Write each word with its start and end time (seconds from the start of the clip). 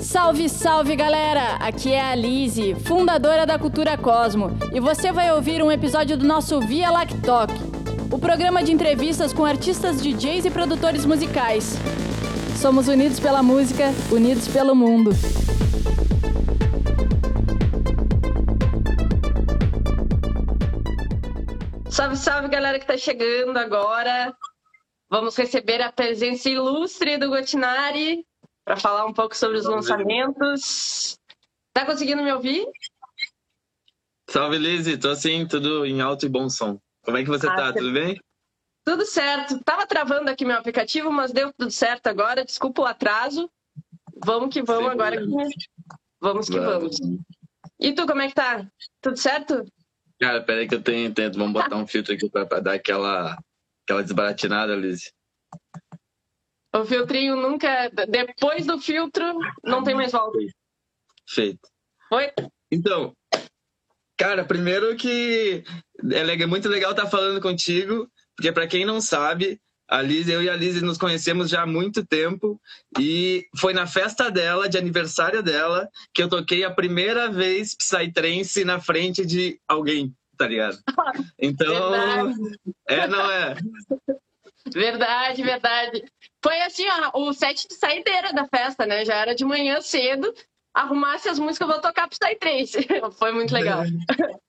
Salve, 0.00 0.48
salve 0.48 0.96
galera! 0.96 1.56
Aqui 1.56 1.92
é 1.92 2.00
a 2.00 2.14
Lise, 2.14 2.74
fundadora 2.74 3.44
da 3.44 3.58
Cultura 3.58 3.98
Cosmo, 3.98 4.48
e 4.72 4.80
você 4.80 5.12
vai 5.12 5.30
ouvir 5.30 5.62
um 5.62 5.70
episódio 5.70 6.16
do 6.16 6.26
nosso 6.26 6.58
Via 6.58 6.90
Lactoc, 6.90 7.50
o 8.10 8.18
programa 8.18 8.62
de 8.62 8.72
entrevistas 8.72 9.32
com 9.32 9.44
artistas, 9.44 10.02
DJs 10.02 10.46
e 10.46 10.50
produtores 10.50 11.04
musicais. 11.04 11.76
Somos 12.56 12.88
unidos 12.88 13.20
pela 13.20 13.42
música, 13.42 13.92
unidos 14.10 14.48
pelo 14.48 14.74
mundo. 14.74 15.10
Salve, 21.90 22.16
salve 22.16 22.48
galera 22.48 22.78
que 22.78 22.86
tá 22.86 22.96
chegando 22.96 23.58
agora. 23.58 24.34
Vamos 25.10 25.36
receber 25.36 25.82
a 25.82 25.92
presença 25.92 26.48
ilustre 26.48 27.18
do 27.18 27.28
Gotinari 27.28 28.24
para 28.64 28.76
falar 28.76 29.06
um 29.06 29.12
pouco 29.12 29.36
sobre 29.36 29.58
os 29.58 29.66
lançamentos. 29.66 31.18
Tá 31.72 31.84
conseguindo 31.84 32.22
me 32.22 32.32
ouvir? 32.32 32.66
Salve, 34.28 34.58
Lizzy. 34.58 34.96
Tô 34.98 35.10
assim, 35.10 35.46
tudo 35.46 35.84
em 35.84 36.00
alto 36.00 36.26
e 36.26 36.28
bom 36.28 36.48
som. 36.48 36.78
Como 37.02 37.16
é 37.16 37.22
que 37.22 37.28
você 37.28 37.48
ah, 37.48 37.56
tá? 37.56 37.72
Tudo 37.72 37.92
bem? 37.92 38.20
Tudo 38.84 39.04
certo. 39.04 39.62
Tava 39.64 39.86
travando 39.86 40.30
aqui 40.30 40.44
meu 40.44 40.56
aplicativo, 40.56 41.10
mas 41.10 41.32
deu 41.32 41.52
tudo 41.52 41.70
certo 41.70 42.06
agora. 42.06 42.44
Desculpa 42.44 42.82
o 42.82 42.86
atraso. 42.86 43.50
Vamos 44.24 44.52
que 44.52 44.62
vamos 44.62 44.84
Sim, 44.84 44.90
agora. 44.90 45.16
Que... 45.16 45.26
Vamos 46.20 46.48
que 46.48 46.60
vamos. 46.60 46.96
E 47.78 47.94
tu, 47.94 48.06
como 48.06 48.20
é 48.20 48.28
que 48.28 48.34
tá? 48.34 48.66
Tudo 49.00 49.16
certo? 49.16 49.64
Cara, 50.20 50.42
peraí 50.42 50.68
que 50.68 50.74
eu 50.74 50.82
tenho, 50.82 51.12
tento. 51.12 51.38
Vamos 51.38 51.54
botar 51.54 51.76
um 51.76 51.86
filtro 51.86 52.14
aqui 52.14 52.28
pra, 52.28 52.44
pra 52.44 52.60
dar 52.60 52.74
aquela, 52.74 53.38
aquela 53.84 54.02
desbaratinada, 54.02 54.76
Lizzy. 54.76 55.10
O 56.72 56.84
filtrinho 56.84 57.36
nunca. 57.36 57.90
Depois 58.08 58.66
do 58.66 58.78
filtro, 58.80 59.24
não 59.64 59.82
tem 59.82 59.94
mais 59.94 60.12
volta. 60.12 60.38
Feito. 61.28 61.68
Oi? 62.12 62.30
Então, 62.70 63.14
cara, 64.16 64.44
primeiro 64.44 64.96
que 64.96 65.64
é 66.12 66.46
muito 66.46 66.68
legal 66.68 66.92
estar 66.92 67.06
falando 67.06 67.40
contigo, 67.40 68.08
porque 68.36 68.52
para 68.52 68.66
quem 68.66 68.84
não 68.84 69.00
sabe, 69.00 69.60
a 69.90 70.00
Liz, 70.00 70.28
eu 70.28 70.40
e 70.40 70.48
a 70.48 70.54
Liz 70.54 70.80
nos 70.82 70.96
conhecemos 70.96 71.50
já 71.50 71.62
há 71.62 71.66
muito 71.66 72.06
tempo 72.06 72.60
e 72.98 73.44
foi 73.56 73.74
na 73.74 73.88
festa 73.88 74.30
dela, 74.30 74.68
de 74.68 74.78
aniversário 74.78 75.42
dela, 75.42 75.88
que 76.14 76.22
eu 76.22 76.28
toquei 76.28 76.62
a 76.62 76.70
primeira 76.70 77.28
vez 77.28 77.74
Psytrance 77.74 78.64
na 78.64 78.80
frente 78.80 79.26
de 79.26 79.60
alguém, 79.66 80.14
tá 80.36 80.46
ligado? 80.46 80.78
Então, 81.42 82.26
verdade. 82.28 82.58
é, 82.88 83.08
não 83.08 83.30
é? 83.30 83.56
Verdade, 84.72 85.42
verdade. 85.42 86.04
Foi 86.42 86.60
assim, 86.62 86.84
ó, 86.88 87.20
o 87.20 87.32
set 87.32 87.66
de 87.68 87.74
saideira 87.74 88.32
da 88.32 88.46
festa, 88.46 88.86
né? 88.86 89.04
Já 89.04 89.14
era 89.14 89.34
de 89.34 89.44
manhã 89.44 89.80
cedo. 89.80 90.32
Arrumasse 90.74 91.28
as 91.28 91.38
músicas, 91.38 91.68
eu 91.68 91.74
vou 91.74 91.82
tocar 91.82 92.08
pro 92.08 92.16
Psytrance. 92.18 92.86
Foi 93.18 93.32
muito 93.32 93.52
legal. 93.52 93.82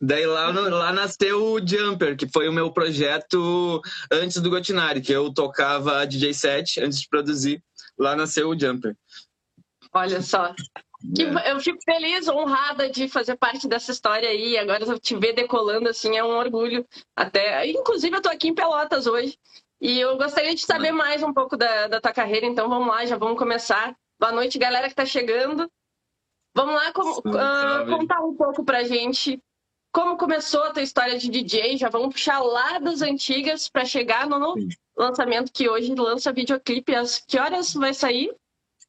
Daí 0.00 0.24
lá, 0.24 0.48
lá 0.50 0.92
nasceu 0.92 1.52
o 1.52 1.66
Jumper, 1.66 2.16
que 2.16 2.26
foi 2.26 2.48
o 2.48 2.52
meu 2.52 2.72
projeto 2.72 3.82
antes 4.10 4.40
do 4.40 4.48
Gotinari, 4.48 5.02
que 5.02 5.12
eu 5.12 5.32
tocava 5.32 6.06
DJ 6.06 6.32
set 6.32 6.80
antes 6.80 7.00
de 7.00 7.08
produzir. 7.08 7.62
Lá 7.98 8.16
nasceu 8.16 8.48
o 8.48 8.58
Jumper. 8.58 8.96
Olha 9.92 10.22
só. 10.22 10.54
Que, 11.14 11.24
é. 11.24 11.52
Eu 11.52 11.60
fico 11.60 11.78
feliz, 11.84 12.28
honrada 12.28 12.88
de 12.88 13.08
fazer 13.08 13.36
parte 13.36 13.68
dessa 13.68 13.92
história 13.92 14.28
aí. 14.28 14.56
Agora 14.56 14.98
te 14.98 15.16
ver 15.16 15.32
decolando 15.32 15.88
assim 15.88 16.16
é 16.16 16.24
um 16.24 16.36
orgulho. 16.36 16.86
Até, 17.14 17.66
inclusive 17.66 18.16
eu 18.16 18.22
tô 18.22 18.28
aqui 18.28 18.48
em 18.48 18.54
Pelotas 18.54 19.06
hoje 19.06 19.38
e 19.80 20.00
eu 20.00 20.16
gostaria 20.16 20.54
de 20.54 20.62
saber 20.62 20.92
mais 20.92 21.22
um 21.22 21.32
pouco 21.32 21.56
da, 21.56 21.88
da 21.88 22.00
tua 22.00 22.12
carreira. 22.12 22.46
Então 22.46 22.68
vamos 22.68 22.88
lá, 22.88 23.04
já 23.04 23.16
vamos 23.16 23.38
começar. 23.38 23.94
Boa 24.18 24.32
noite, 24.32 24.58
galera 24.58 24.88
que 24.88 24.94
tá 24.94 25.04
chegando. 25.04 25.70
Vamos 26.54 26.74
lá 26.74 26.90
com, 26.92 27.18
uh, 27.18 27.98
contar 27.98 28.20
um 28.20 28.34
pouco 28.34 28.64
pra 28.64 28.82
gente 28.82 29.38
como 29.92 30.16
começou 30.16 30.62
a 30.64 30.72
tua 30.72 30.82
história 30.82 31.18
de 31.18 31.30
DJ. 31.30 31.76
Já 31.76 31.90
vamos 31.90 32.14
puxar 32.14 32.40
lá 32.40 32.78
das 32.78 33.02
antigas 33.02 33.68
para 33.68 33.84
chegar 33.84 34.26
no 34.26 34.54
lançamento 34.96 35.52
que 35.52 35.68
hoje 35.68 35.94
lança 35.94 36.32
videoclipe. 36.32 36.94
Às 36.94 37.18
que 37.18 37.38
horas 37.38 37.74
vai 37.74 37.92
sair? 37.92 38.34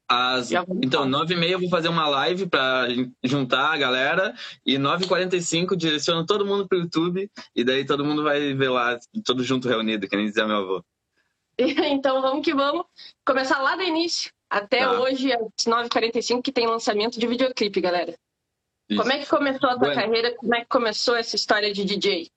As... 0.10 0.52
Então, 0.82 1.06
9h30 1.06 1.50
eu 1.50 1.60
vou 1.60 1.70
fazer 1.70 1.90
uma 1.90 2.08
live 2.08 2.48
para 2.48 2.88
juntar 3.24 3.74
a 3.74 3.78
galera 3.78 4.34
e 4.66 4.78
9h45 4.78 5.76
direciono 5.76 6.26
todo 6.26 6.46
mundo 6.46 6.68
pro 6.68 6.80
YouTube 6.80 7.30
e 7.56 7.64
daí 7.64 7.86
todo 7.86 8.06
mundo 8.06 8.24
vai 8.24 8.54
ver 8.54 8.70
lá, 8.70 8.98
todo 9.26 9.44
junto 9.44 9.68
reunido, 9.68 10.08
que 10.08 10.16
nem 10.16 10.28
dizia 10.28 10.48
meu 10.48 10.58
avô. 10.58 10.86
então 11.58 12.22
vamos 12.22 12.46
que 12.46 12.54
vamos. 12.54 12.86
Começar 13.26 13.62
lá 13.62 13.76
do 13.76 13.84
início 13.84 14.32
até 14.50 14.80
tá. 14.80 15.00
hoje, 15.00 15.34
às 15.34 15.66
9h45, 15.66 16.42
que 16.42 16.52
tem 16.52 16.68
lançamento 16.68 17.20
de 17.20 17.28
videoclipe, 17.28 17.82
galera. 17.82 18.18
Isso. 18.90 19.02
Como 19.02 19.12
é 19.12 19.20
que 19.20 19.30
começou 19.30 19.70
a 19.70 19.74
tua 19.74 19.88
bueno. 19.90 19.96
carreira? 19.96 20.36
Como 20.36 20.56
é 20.56 20.62
que 20.62 20.68
começou 20.68 21.16
essa 21.16 21.36
história 21.36 21.74
de 21.74 21.84
DJ? 21.84 22.32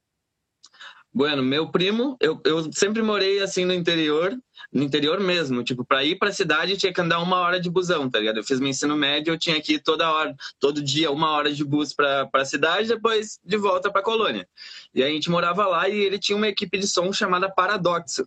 Bueno, 1.12 1.42
meu 1.42 1.68
primo, 1.68 2.16
eu, 2.20 2.40
eu 2.44 2.72
sempre 2.72 3.02
morei 3.02 3.40
assim 3.40 3.64
no 3.64 3.74
interior, 3.74 4.32
no 4.72 4.84
interior 4.84 5.18
mesmo. 5.18 5.64
Tipo, 5.64 5.84
para 5.84 6.04
ir 6.04 6.16
para 6.16 6.28
a 6.28 6.32
cidade 6.32 6.76
tinha 6.76 6.92
que 6.92 7.00
andar 7.00 7.18
uma 7.20 7.38
hora 7.38 7.60
de 7.60 7.68
busão, 7.68 8.08
tá 8.08 8.20
ligado? 8.20 8.36
Eu 8.36 8.44
fiz 8.44 8.60
meu 8.60 8.68
ensino 8.68 8.96
médio, 8.96 9.32
eu 9.32 9.38
tinha 9.38 9.60
que 9.60 9.74
ir 9.74 9.82
toda 9.82 10.10
hora, 10.10 10.36
todo 10.60 10.80
dia, 10.80 11.10
uma 11.10 11.32
hora 11.32 11.52
de 11.52 11.64
bus 11.64 11.92
para 11.92 12.30
a 12.32 12.44
cidade, 12.44 12.88
depois 12.88 13.40
de 13.44 13.56
volta 13.56 13.90
para 13.90 14.02
colônia. 14.02 14.48
E 14.94 15.02
a 15.02 15.08
gente 15.08 15.28
morava 15.28 15.66
lá 15.66 15.88
e 15.88 15.98
ele 15.98 16.18
tinha 16.18 16.36
uma 16.36 16.48
equipe 16.48 16.78
de 16.78 16.86
som 16.86 17.12
chamada 17.12 17.50
Paradoxo. 17.50 18.24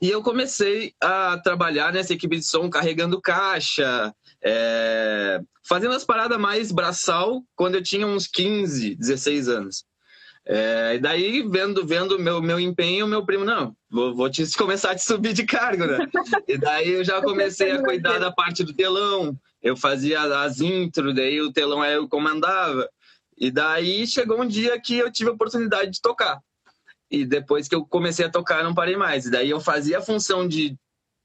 E 0.00 0.10
eu 0.10 0.22
comecei 0.22 0.92
a 1.00 1.38
trabalhar 1.38 1.92
nessa 1.92 2.12
equipe 2.12 2.36
de 2.36 2.44
som 2.44 2.68
carregando 2.68 3.20
caixa, 3.20 4.12
é... 4.42 5.40
fazendo 5.62 5.94
as 5.94 6.04
paradas 6.04 6.38
mais 6.38 6.72
braçal 6.72 7.44
quando 7.54 7.76
eu 7.76 7.82
tinha 7.82 8.06
uns 8.06 8.26
15, 8.26 8.96
16 8.96 9.48
anos. 9.48 9.84
É, 10.46 10.96
e 10.96 10.98
daí, 10.98 11.42
vendo 11.42 11.86
vendo 11.86 12.18
meu, 12.18 12.42
meu 12.42 12.60
empenho, 12.60 13.06
meu 13.06 13.24
primo, 13.24 13.46
não, 13.46 13.74
vou, 13.90 14.14
vou 14.14 14.30
te, 14.30 14.44
começar 14.58 14.90
a 14.90 14.94
te 14.94 15.02
subir 15.02 15.32
de 15.32 15.44
cargo, 15.44 15.86
né? 15.86 15.98
E 16.46 16.58
daí 16.58 16.90
eu 16.90 17.04
já 17.04 17.22
comecei 17.22 17.70
a 17.72 17.82
cuidar 17.82 18.18
da 18.18 18.30
parte 18.30 18.62
do 18.62 18.74
telão, 18.74 19.34
eu 19.62 19.74
fazia 19.76 20.20
as 20.42 20.60
intro, 20.60 21.14
daí 21.14 21.40
o 21.40 21.52
telão 21.52 21.80
aí 21.80 21.94
eu 21.94 22.08
comandava. 22.08 22.88
E 23.36 23.50
daí 23.50 24.06
chegou 24.06 24.42
um 24.42 24.46
dia 24.46 24.78
que 24.78 24.98
eu 24.98 25.10
tive 25.10 25.30
a 25.30 25.32
oportunidade 25.32 25.90
de 25.90 26.00
tocar. 26.00 26.38
E 27.10 27.24
depois 27.24 27.66
que 27.66 27.74
eu 27.74 27.84
comecei 27.84 28.26
a 28.26 28.30
tocar, 28.30 28.62
não 28.62 28.74
parei 28.74 28.96
mais. 28.96 29.24
E 29.24 29.30
daí 29.30 29.50
eu 29.50 29.60
fazia 29.60 29.98
a 29.98 30.02
função 30.02 30.46
de 30.46 30.76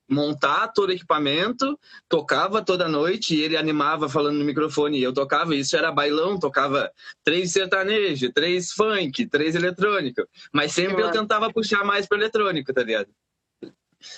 montar 0.09 0.69
todo 0.69 0.89
o 0.89 0.93
equipamento, 0.93 1.79
tocava 2.07 2.63
toda 2.63 2.87
noite 2.87 3.35
e 3.35 3.41
ele 3.41 3.55
animava 3.55 4.09
falando 4.09 4.37
no 4.37 4.45
microfone. 4.45 4.97
E 4.97 5.03
eu 5.03 5.13
tocava, 5.13 5.55
isso 5.55 5.77
era 5.77 5.91
bailão, 5.91 6.39
tocava 6.39 6.91
três 7.23 7.51
sertanejo, 7.51 8.31
três 8.33 8.71
funk, 8.71 9.27
três 9.27 9.55
eletrônico. 9.55 10.27
Mas 10.51 10.73
sempre 10.73 11.01
eu 11.03 11.11
tentava 11.11 11.53
puxar 11.53 11.85
mais 11.85 12.07
para 12.07 12.17
eletrônico, 12.17 12.73
tá 12.73 12.81
ligado? 12.81 13.09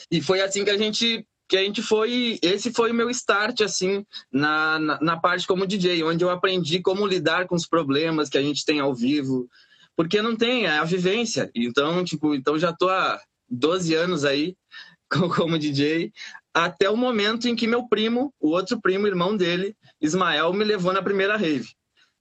E 0.10 0.22
foi 0.22 0.42
assim 0.42 0.64
que 0.64 0.70
a 0.70 0.78
gente 0.78 1.26
que 1.50 1.58
a 1.58 1.64
gente 1.64 1.82
foi, 1.82 2.40
esse 2.42 2.72
foi 2.72 2.92
o 2.92 2.94
meu 2.94 3.10
start 3.10 3.60
assim 3.60 4.06
na, 4.32 4.80
na, 4.80 5.00
na 5.02 5.20
parte 5.20 5.46
como 5.46 5.68
DJ, 5.68 6.02
onde 6.02 6.24
eu 6.24 6.30
aprendi 6.30 6.82
como 6.82 7.06
lidar 7.06 7.46
com 7.46 7.56
os 7.56 7.68
problemas 7.68 8.30
que 8.30 8.38
a 8.38 8.42
gente 8.42 8.64
tem 8.64 8.80
ao 8.80 8.96
vivo, 8.96 9.50
porque 9.94 10.22
não 10.22 10.34
tem 10.34 10.66
é 10.66 10.78
a 10.78 10.86
vivência. 10.86 11.52
Então, 11.54 12.06
tipo, 12.06 12.34
então 12.34 12.58
já 12.58 12.72
tô 12.72 12.88
há 12.88 13.20
12 13.50 13.94
anos 13.94 14.24
aí 14.24 14.56
como 15.36 15.60
DJ, 15.60 16.12
até 16.54 16.90
o 16.90 16.96
momento 16.96 17.48
em 17.48 17.56
que 17.56 17.68
meu 17.68 17.88
primo, 17.88 18.34
o 18.40 18.50
outro 18.50 18.80
primo, 18.82 19.08
irmão 19.08 19.36
dele, 19.36 19.76
Ismael, 20.00 20.54
me 20.54 20.64
levou 20.64 20.94
na 20.94 21.02
primeira 21.02 21.36
rave. 21.36 21.70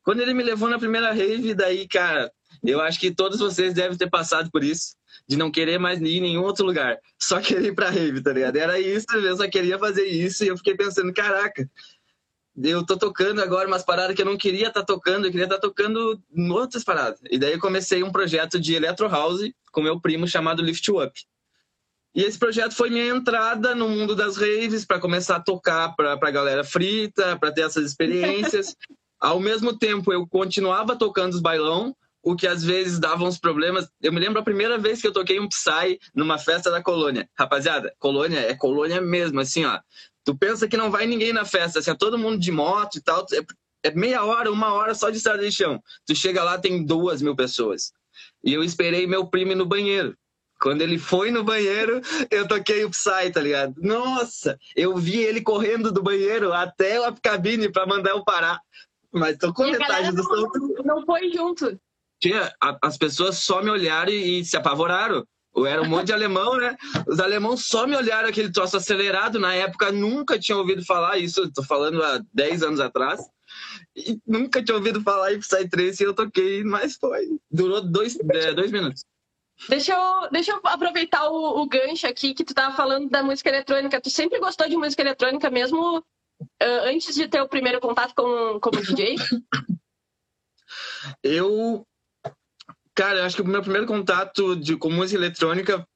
Quando 0.02 0.20
ele 0.20 0.34
me 0.34 0.42
levou 0.42 0.68
na 0.68 0.78
primeira 0.78 1.12
rave, 1.12 1.54
daí, 1.54 1.86
cara, 1.86 2.32
eu 2.64 2.80
acho 2.80 2.98
que 2.98 3.10
todos 3.10 3.38
vocês 3.38 3.72
devem 3.74 3.96
ter 3.96 4.10
passado 4.10 4.50
por 4.50 4.64
isso, 4.64 4.96
de 5.28 5.36
não 5.36 5.50
querer 5.50 5.78
mais 5.78 6.00
ir 6.00 6.16
em 6.16 6.20
nenhum 6.20 6.42
outro 6.42 6.66
lugar, 6.66 6.98
só 7.18 7.40
querer 7.40 7.68
ir 7.68 7.74
pra 7.74 7.90
rave, 7.90 8.20
tá 8.22 8.32
ligado? 8.32 8.56
Era 8.56 8.80
isso, 8.80 9.06
eu 9.14 9.36
só 9.36 9.48
queria 9.48 9.78
fazer 9.78 10.06
isso, 10.06 10.44
e 10.44 10.48
eu 10.48 10.56
fiquei 10.56 10.74
pensando, 10.74 11.12
caraca, 11.12 11.68
eu 12.56 12.84
tô 12.84 12.96
tocando 12.96 13.40
agora 13.40 13.68
umas 13.68 13.84
paradas 13.84 14.14
que 14.16 14.22
eu 14.22 14.26
não 14.26 14.36
queria 14.36 14.68
estar 14.68 14.80
tá 14.80 14.86
tocando, 14.86 15.26
eu 15.26 15.30
queria 15.30 15.46
estar 15.46 15.56
tá 15.56 15.62
tocando 15.62 16.20
outras 16.50 16.82
paradas. 16.82 17.20
E 17.30 17.38
daí 17.38 17.52
eu 17.52 17.60
comecei 17.60 18.02
um 18.02 18.10
projeto 18.10 18.58
de 18.58 18.74
Electro 18.74 19.08
House 19.08 19.40
com 19.70 19.80
meu 19.80 20.00
primo 20.00 20.26
chamado 20.26 20.62
Lift 20.62 20.90
Up. 20.90 21.12
E 22.14 22.22
esse 22.22 22.38
projeto 22.38 22.74
foi 22.74 22.90
minha 22.90 23.06
entrada 23.06 23.74
no 23.74 23.88
mundo 23.88 24.16
das 24.16 24.36
raves 24.36 24.84
para 24.84 24.98
começar 24.98 25.36
a 25.36 25.40
tocar 25.40 25.94
para 25.94 26.14
a 26.14 26.30
galera 26.30 26.64
frita, 26.64 27.36
para 27.38 27.52
ter 27.52 27.62
essas 27.62 27.84
experiências. 27.86 28.74
Ao 29.20 29.38
mesmo 29.38 29.78
tempo, 29.78 30.12
eu 30.12 30.26
continuava 30.26 30.96
tocando 30.96 31.34
os 31.34 31.40
bailão, 31.40 31.94
o 32.22 32.34
que 32.34 32.46
às 32.46 32.64
vezes 32.64 32.98
dava 32.98 33.24
uns 33.24 33.38
problemas. 33.38 33.88
Eu 34.02 34.12
me 34.12 34.18
lembro 34.18 34.40
a 34.40 34.44
primeira 34.44 34.76
vez 34.76 35.00
que 35.00 35.06
eu 35.06 35.12
toquei 35.12 35.38
um 35.38 35.48
Psy 35.48 36.00
numa 36.14 36.38
festa 36.38 36.70
da 36.70 36.82
colônia. 36.82 37.28
Rapaziada, 37.38 37.94
colônia 37.98 38.40
é 38.40 38.54
colônia 38.54 39.00
mesmo, 39.00 39.38
assim, 39.38 39.64
ó. 39.64 39.78
Tu 40.24 40.36
pensa 40.36 40.66
que 40.66 40.76
não 40.76 40.90
vai 40.90 41.06
ninguém 41.06 41.32
na 41.32 41.44
festa, 41.44 41.78
assim, 41.78 41.90
é 41.90 41.94
todo 41.94 42.18
mundo 42.18 42.38
de 42.38 42.50
moto 42.50 42.96
e 42.96 43.02
tal. 43.02 43.24
É, 43.32 43.88
é 43.88 43.94
meia 43.94 44.24
hora, 44.24 44.50
uma 44.50 44.72
hora 44.72 44.94
só 44.94 45.10
de 45.10 45.18
estrada 45.18 45.42
de 45.42 45.52
chão. 45.52 45.80
Tu 46.06 46.14
chega 46.14 46.42
lá, 46.42 46.58
tem 46.58 46.84
duas 46.84 47.22
mil 47.22 47.36
pessoas. 47.36 47.92
E 48.42 48.52
eu 48.52 48.64
esperei 48.64 49.06
meu 49.06 49.26
primo 49.26 49.54
no 49.54 49.64
banheiro 49.64 50.16
Quando 50.60 50.82
ele 50.82 50.98
foi 50.98 51.30
no 51.30 51.42
banheiro, 51.42 52.00
eu 52.30 52.46
toquei 52.46 52.84
o 52.84 52.90
Psy, 52.90 53.30
tá 53.32 53.40
ligado? 53.40 53.74
Nossa, 53.78 54.58
eu 54.76 54.96
vi 54.96 55.18
ele 55.20 55.40
correndo 55.40 55.90
do 55.90 56.02
banheiro 56.02 56.52
até 56.52 57.04
a 57.04 57.12
cabine 57.12 57.70
pra 57.72 57.86
mandar 57.86 58.10
eu 58.10 58.22
parar. 58.24 58.60
Mas 59.12 59.38
tocou 59.38 59.66
E 59.66 59.74
a 59.74 59.78
metade 59.78 60.12
do 60.14 60.22
som. 60.22 60.48
não, 60.84 61.04
foi 61.04 61.32
junto. 61.32 61.80
Tinha, 62.20 62.52
a- 62.62 62.78
as 62.82 62.98
pessoas 62.98 63.38
só 63.38 63.62
me 63.62 63.70
olharam 63.70 64.12
e, 64.12 64.40
e 64.40 64.44
se 64.44 64.56
apavoraram. 64.56 65.24
Eu 65.56 65.66
era 65.66 65.82
um 65.82 65.86
monte 65.88 66.06
de 66.08 66.12
alemão, 66.12 66.56
né? 66.58 66.76
Os 67.08 67.18
alemãos 67.18 67.64
só 67.66 67.86
me 67.86 67.96
olharam 67.96 68.28
aquele 68.28 68.52
troço 68.52 68.76
acelerado. 68.76 69.40
Na 69.40 69.52
época, 69.54 69.90
nunca 69.90 70.38
tinha 70.38 70.56
ouvido 70.56 70.84
falar 70.84 71.18
isso. 71.18 71.50
Tô 71.52 71.62
falando 71.64 72.00
há 72.04 72.20
10 72.32 72.62
anos 72.62 72.78
atrás. 72.78 73.20
E 73.96 74.20
nunca 74.24 74.62
tinha 74.62 74.76
ouvido 74.76 75.00
falar 75.02 75.32
em 75.34 75.40
Psytrance 75.40 76.00
e 76.00 76.06
eu 76.06 76.14
toquei, 76.14 76.62
mas 76.62 76.94
foi. 76.96 77.26
Durou 77.50 77.80
dois, 77.80 78.16
é, 78.32 78.52
dois 78.54 78.70
minutos. 78.70 79.04
Deixa 79.68 79.92
eu, 79.92 80.30
deixa 80.30 80.52
eu 80.52 80.60
aproveitar 80.64 81.28
o, 81.28 81.60
o 81.60 81.66
gancho 81.66 82.06
aqui 82.06 82.34
que 82.34 82.44
tu 82.44 82.54
tava 82.54 82.74
falando 82.74 83.08
da 83.08 83.22
música 83.22 83.50
eletrônica. 83.50 84.00
Tu 84.00 84.10
sempre 84.10 84.38
gostou 84.38 84.68
de 84.68 84.76
música 84.76 85.02
eletrônica, 85.02 85.50
mesmo 85.50 86.04
ah, 86.60 86.88
antes 86.88 87.14
de 87.14 87.28
ter 87.28 87.40
o 87.40 87.48
primeiro 87.48 87.80
contato 87.80 88.14
com, 88.14 88.58
como 88.60 88.82
DJ? 88.82 89.16
Eu. 91.22 91.86
Cara, 92.94 93.20
eu 93.20 93.24
acho 93.24 93.36
que 93.36 93.42
o 93.42 93.46
meu 93.46 93.62
primeiro 93.62 93.86
contato 93.86 94.54
de, 94.54 94.76
com 94.76 94.90
música 94.90 95.18
eletrônica 95.18 95.86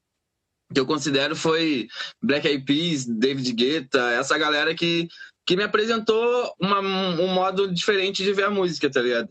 que 0.73 0.81
eu 0.81 0.87
considero 0.87 1.37
foi 1.37 1.87
Black 2.23 2.47
Eyed 2.47 2.65
Peas, 2.65 3.05
David 3.05 3.53
Guetta, 3.53 4.11
essa 4.13 4.39
galera 4.39 4.75
que, 4.75 5.07
que 5.47 5.57
me 5.57 5.63
apresentou 5.63 6.55
uma, 6.59 6.81
um 6.81 7.29
modo 7.29 7.73
diferente 7.73 8.25
de 8.25 8.33
ver 8.33 8.45
a 8.45 8.51
música, 8.51 8.91
tá 8.91 9.03
ligado? 9.03 9.29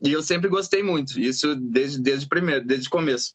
E 0.00 0.12
eu 0.12 0.22
sempre 0.22 0.48
gostei 0.48 0.82
muito, 0.82 1.18
isso 1.18 1.56
desde, 1.56 2.00
desde 2.00 2.28
primeiro, 2.28 2.64
desde 2.64 2.86
o 2.86 2.90
começo. 2.90 3.34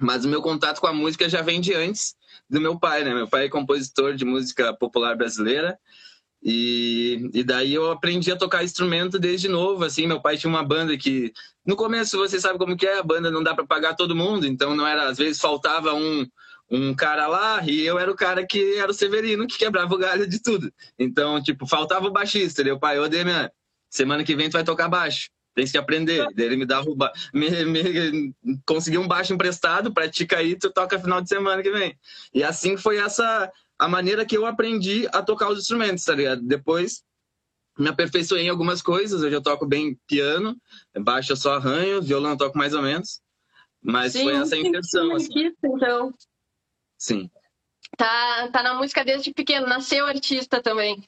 Mas 0.00 0.24
o 0.24 0.28
meu 0.28 0.40
contato 0.42 0.80
com 0.80 0.86
a 0.86 0.92
música 0.92 1.28
já 1.28 1.42
vem 1.42 1.60
de 1.60 1.74
antes 1.74 2.14
do 2.48 2.60
meu 2.60 2.78
pai, 2.78 3.04
né? 3.04 3.14
Meu 3.14 3.28
pai 3.28 3.46
é 3.46 3.48
compositor 3.48 4.14
de 4.14 4.24
música 4.24 4.74
popular 4.74 5.16
brasileira. 5.16 5.78
E, 6.42 7.30
e 7.34 7.44
daí 7.44 7.74
eu 7.74 7.90
aprendi 7.90 8.32
a 8.32 8.36
tocar 8.36 8.64
instrumento 8.64 9.18
desde 9.18 9.46
novo, 9.46 9.84
assim, 9.84 10.06
meu 10.06 10.22
pai 10.22 10.38
tinha 10.38 10.48
uma 10.48 10.64
banda 10.64 10.96
que 10.96 11.34
no 11.66 11.76
começo 11.76 12.16
você 12.16 12.40
sabe 12.40 12.58
como 12.58 12.78
que 12.78 12.86
é, 12.86 12.98
a 12.98 13.02
banda 13.02 13.30
não 13.30 13.42
dá 13.42 13.54
para 13.54 13.66
pagar 13.66 13.94
todo 13.94 14.16
mundo, 14.16 14.46
então 14.46 14.74
não 14.74 14.86
era, 14.86 15.06
às 15.06 15.18
vezes 15.18 15.38
faltava 15.38 15.92
um 15.92 16.26
um 16.70 16.94
cara 16.94 17.26
lá 17.26 17.62
e 17.66 17.84
eu 17.84 17.98
era 17.98 18.10
o 18.10 18.14
cara 18.14 18.46
que 18.46 18.76
era 18.76 18.90
o 18.90 18.94
Severino 18.94 19.46
que 19.46 19.58
quebrava 19.58 19.92
o 19.92 19.98
galho 19.98 20.26
de 20.26 20.40
tudo. 20.40 20.72
Então, 20.98 21.42
tipo, 21.42 21.66
faltava 21.66 22.06
o 22.06 22.12
baixista, 22.12 22.62
ele, 22.62 22.78
pai, 22.78 22.98
ô 22.98 23.08
Demian, 23.08 23.50
semana 23.90 24.22
que 24.22 24.36
vem 24.36 24.48
tu 24.48 24.52
vai 24.52 24.64
tocar 24.64 24.88
baixo. 24.88 25.28
Tem 25.54 25.66
que 25.66 25.78
aprender. 25.78 26.26
Daí 26.34 26.46
ele 26.46 26.56
me 26.56 26.66
dava 26.66 26.88
o 26.88 26.94
ba... 26.94 27.12
me, 27.34 27.64
me 27.64 28.34
conseguiu 28.64 29.00
um 29.00 29.08
baixo 29.08 29.32
emprestado, 29.32 29.92
pratica 29.92 30.38
aí, 30.38 30.56
tu 30.56 30.70
toca 30.70 30.98
final 30.98 31.20
de 31.20 31.28
semana 31.28 31.62
que 31.62 31.70
vem. 31.70 31.98
E 32.32 32.42
assim 32.42 32.76
foi 32.76 32.98
essa 32.98 33.50
a 33.78 33.88
maneira 33.88 34.24
que 34.24 34.36
eu 34.36 34.46
aprendi 34.46 35.08
a 35.12 35.22
tocar 35.22 35.48
os 35.48 35.58
instrumentos, 35.58 36.04
tá 36.04 36.14
ligado? 36.14 36.42
Depois 36.42 37.02
me 37.78 37.88
aperfeiçoei 37.88 38.42
em 38.44 38.48
algumas 38.50 38.82
coisas, 38.82 39.22
hoje 39.22 39.34
eu 39.34 39.42
toco 39.42 39.66
bem 39.66 39.98
piano, 40.06 40.54
baixo 41.00 41.32
eu 41.32 41.36
só 41.36 41.54
arranho, 41.54 42.02
violão 42.02 42.32
eu 42.32 42.36
toco 42.36 42.58
mais 42.58 42.74
ou 42.74 42.82
menos. 42.82 43.20
Mas 43.82 44.12
foi 44.12 44.34
essa 44.34 44.54
a 44.54 44.58
intenção, 44.58 45.14
assim. 45.14 45.26
artista, 45.26 45.66
então. 45.66 46.14
Sim. 46.98 47.30
Tá, 47.96 48.48
tá 48.48 48.62
na 48.62 48.74
música 48.74 49.04
desde 49.04 49.32
pequeno, 49.32 49.66
nasceu 49.66 50.06
artista 50.06 50.62
também. 50.62 51.02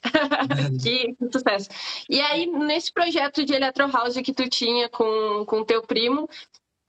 que, 0.81 1.15
que 1.15 1.31
sucesso. 1.31 1.69
E 2.09 2.21
aí, 2.21 2.45
nesse 2.45 2.91
projeto 2.91 3.43
de 3.43 3.53
Electro 3.53 3.89
House 3.91 4.15
que 4.17 4.33
tu 4.33 4.47
tinha 4.47 4.89
com, 4.89 5.45
com 5.45 5.63
teu 5.63 5.81
primo, 5.81 6.29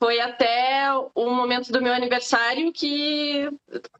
foi 0.02 0.20
até 0.20 0.91
o 1.14 1.31
momento 1.31 1.73
do 1.73 1.81
meu 1.81 1.93
aniversário 1.93 2.73
que 2.73 3.49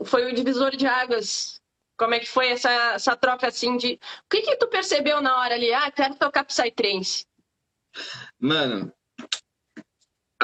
foi 0.05 0.31
o 0.31 0.35
divisor 0.35 0.77
de 0.77 0.87
águas. 0.87 1.61
Como 1.97 2.13
é 2.13 2.19
que 2.19 2.29
foi 2.29 2.49
essa, 2.49 2.71
essa 2.95 3.17
troca 3.17 3.47
assim 3.47 3.77
de. 3.77 3.95
O 3.95 4.29
que 4.29 4.43
que 4.43 4.57
tu 4.57 4.67
percebeu 4.69 5.23
na 5.23 5.39
hora 5.39 5.55
ali? 5.55 5.73
Ah, 5.73 5.91
quero 5.91 6.17
tocar 6.17 6.45
Psytrance. 6.45 7.25
Mano. 8.39 8.93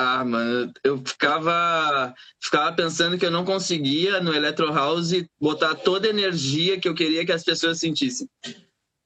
Ah, 0.02 0.25
mano, 0.25 0.73
eu 0.82 0.97
ficava, 1.05 2.14
ficava 2.43 2.73
pensando 2.73 3.19
que 3.19 3.26
eu 3.26 3.31
não 3.31 3.44
conseguia 3.44 4.19
no 4.19 4.35
Electro 4.35 4.73
House 4.73 5.12
botar 5.38 5.75
toda 5.75 6.06
a 6.06 6.11
energia 6.11 6.81
que 6.81 6.88
eu 6.88 6.94
queria 6.94 7.25
que 7.26 7.32
as 7.32 7.44
pessoas 7.44 7.79
sentissem. 7.79 8.26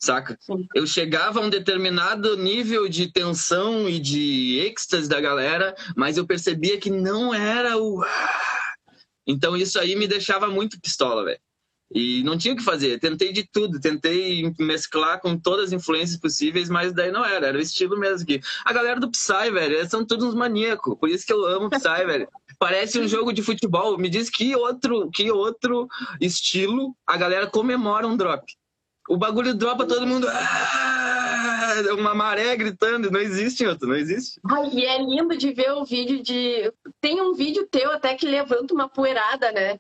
Saca? 0.00 0.38
Eu 0.73 0.87
chegava 0.87 1.41
a 1.41 1.43
um 1.43 1.50
determinado 1.50 2.37
nível 2.37 2.88
de 2.88 3.11
tensão 3.11 3.88
e 3.88 3.99
de 3.99 4.61
êxtase 4.61 5.08
da 5.08 5.20
galera, 5.20 5.75
mas 5.96 6.17
eu 6.17 6.26
percebia 6.26 6.79
que 6.79 6.91
não 6.91 7.35
era 7.35 7.76
o. 7.76 8.00
ah. 8.05 8.75
Então 9.26 9.56
isso 9.56 9.81
aí 9.81 9.97
me 9.97 10.06
deixava 10.06 10.47
muito 10.47 10.81
pistola, 10.81 11.25
velho. 11.25 11.40
E 11.93 12.23
não 12.25 12.37
tinha 12.37 12.55
o 12.55 12.57
que 12.57 12.63
fazer. 12.63 12.99
Tentei 12.99 13.33
de 13.33 13.49
tudo, 13.51 13.81
tentei 13.81 14.53
mesclar 14.59 15.21
com 15.21 15.39
todas 15.39 15.67
as 15.67 15.73
influências 15.73 16.19
possíveis, 16.19 16.69
mas 16.69 16.93
daí 16.93 17.13
não 17.13 17.25
era, 17.25 17.49
era 17.49 17.59
o 17.59 17.61
estilo 17.61 17.99
mesmo. 17.99 18.27
Que 18.27 18.41
a 18.65 18.73
galera 18.73 18.99
do 18.99 19.11
Psy, 19.11 19.51
velho, 19.53 19.89
são 19.89 20.05
todos 20.05 20.27
uns 20.27 20.35
maníacos. 20.35 20.97
Por 20.99 21.09
isso 21.09 21.27
que 21.27 21.33
eu 21.33 21.45
amo 21.47 21.71
Psy, 21.71 21.81
velho. 22.07 22.29
Parece 22.59 22.99
um 22.99 23.07
jogo 23.07 23.33
de 23.33 23.43
futebol. 23.43 23.99
Me 23.99 24.09
diz 24.09 24.31
que 24.31 24.57
outro, 24.57 25.11
que 25.11 25.31
outro 25.31 25.87
estilo 26.21 26.97
a 27.07 27.17
galera 27.17 27.47
comemora 27.47 28.07
um 28.07 28.17
drop. 28.17 28.45
O 29.09 29.17
bagulho 29.17 29.55
dropa 29.55 29.87
todo 29.87 30.07
mundo. 30.07 30.27
"Ah!" 30.29 31.05
Uma 31.99 32.15
maré 32.15 32.57
gritando, 32.57 33.11
não 33.11 33.21
existe 33.21 33.67
outro, 33.67 33.89
não 33.89 33.97
existe. 33.97 34.41
Ai, 34.49 34.71
e 34.73 34.85
é 34.85 34.99
lindo 34.99 35.37
de 35.37 35.53
ver 35.53 35.73
o 35.73 35.85
vídeo 35.85 36.23
de. 36.23 36.73
Tem 37.01 37.21
um 37.21 37.35
vídeo 37.35 37.67
teu 37.69 37.91
até 37.91 38.15
que 38.15 38.27
levanta 38.27 38.73
uma 38.73 38.89
poeirada, 38.89 39.51
né? 39.51 39.77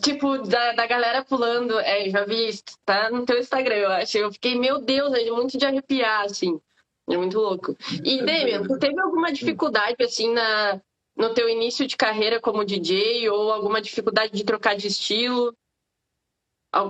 Tipo, 0.00 0.38
da, 0.38 0.72
da 0.72 0.86
galera 0.86 1.24
pulando. 1.24 1.78
É, 1.78 2.08
já 2.10 2.24
vi 2.24 2.48
isso. 2.48 2.64
Tá 2.84 3.10
no 3.10 3.24
teu 3.24 3.38
Instagram, 3.38 3.76
eu 3.76 3.90
acho. 3.90 4.18
Eu 4.18 4.32
fiquei, 4.32 4.58
meu 4.58 4.80
Deus, 4.80 5.12
é 5.14 5.30
muito 5.30 5.56
de 5.56 5.64
arrepiar, 5.64 6.24
assim. 6.24 6.60
É 7.08 7.16
muito 7.16 7.38
louco. 7.38 7.76
E, 8.04 8.22
Demian, 8.22 8.64
tu 8.64 8.78
teve 8.78 9.00
alguma 9.00 9.32
dificuldade, 9.32 9.96
assim, 10.00 10.32
na, 10.32 10.80
no 11.16 11.32
teu 11.32 11.48
início 11.48 11.86
de 11.86 11.96
carreira 11.96 12.40
como 12.40 12.64
DJ? 12.64 13.28
Ou 13.30 13.52
alguma 13.52 13.80
dificuldade 13.80 14.32
de 14.32 14.44
trocar 14.44 14.74
de 14.74 14.88
estilo? 14.88 15.54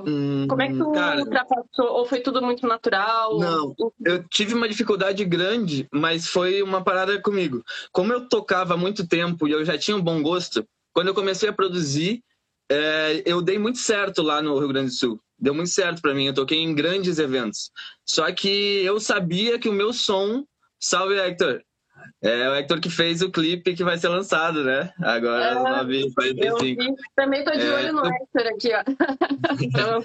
Hum, 0.04 0.46
Como 0.48 0.62
é 0.62 0.68
que 0.68 0.78
tu 0.78 0.90
cara, 0.92 1.20
ultrapassou? 1.20 1.86
Ou 1.92 2.06
foi 2.06 2.20
tudo 2.20 2.42
muito 2.42 2.66
natural? 2.66 3.38
Não. 3.38 3.74
eu 4.04 4.24
tive 4.28 4.54
uma 4.54 4.68
dificuldade 4.68 5.24
grande, 5.24 5.86
mas 5.92 6.26
foi 6.26 6.62
uma 6.62 6.82
parada 6.82 7.20
comigo. 7.20 7.62
Como 7.92 8.12
eu 8.12 8.28
tocava 8.28 8.74
há 8.74 8.76
muito 8.76 9.06
tempo 9.06 9.46
e 9.46 9.52
eu 9.52 9.64
já 9.64 9.78
tinha 9.78 9.96
um 9.96 10.02
bom 10.02 10.22
gosto, 10.22 10.66
quando 10.92 11.08
eu 11.08 11.14
comecei 11.14 11.48
a 11.48 11.52
produzir, 11.52 12.22
é, 12.70 13.22
eu 13.24 13.40
dei 13.42 13.58
muito 13.58 13.78
certo 13.78 14.22
lá 14.22 14.40
no 14.42 14.58
Rio 14.58 14.68
Grande 14.68 14.88
do 14.90 14.94
Sul. 14.96 15.20
Deu 15.38 15.54
muito 15.54 15.70
certo 15.70 16.00
pra 16.00 16.14
mim, 16.14 16.26
eu 16.26 16.34
toquei 16.34 16.58
em 16.60 16.74
grandes 16.74 17.18
eventos. 17.18 17.70
Só 18.04 18.30
que 18.32 18.48
eu 18.84 18.98
sabia 18.98 19.58
que 19.58 19.68
o 19.68 19.72
meu 19.72 19.92
som, 19.92 20.44
salve 20.80 21.14
Hector, 21.18 21.60
é 22.22 22.48
o 22.48 22.54
Hector 22.54 22.80
que 22.80 22.88
fez 22.88 23.20
o 23.20 23.30
clipe 23.30 23.74
que 23.74 23.84
vai 23.84 23.98
ser 23.98 24.08
lançado, 24.08 24.64
né? 24.64 24.90
Agora, 25.02 25.58
Ah, 25.58 25.80
às 25.80 25.86
9h45. 25.86 26.44
Eu 26.44 26.56
vi. 26.58 26.76
Também 27.14 27.44
tô 27.44 27.50
de 27.52 27.60
É, 27.62 27.74
olho 27.74 27.92
no 27.92 28.04
eu- 28.06 28.10
Hector 28.12 28.46
aqui, 28.54 28.70
ó. 28.72 28.82
Então, 29.62 30.02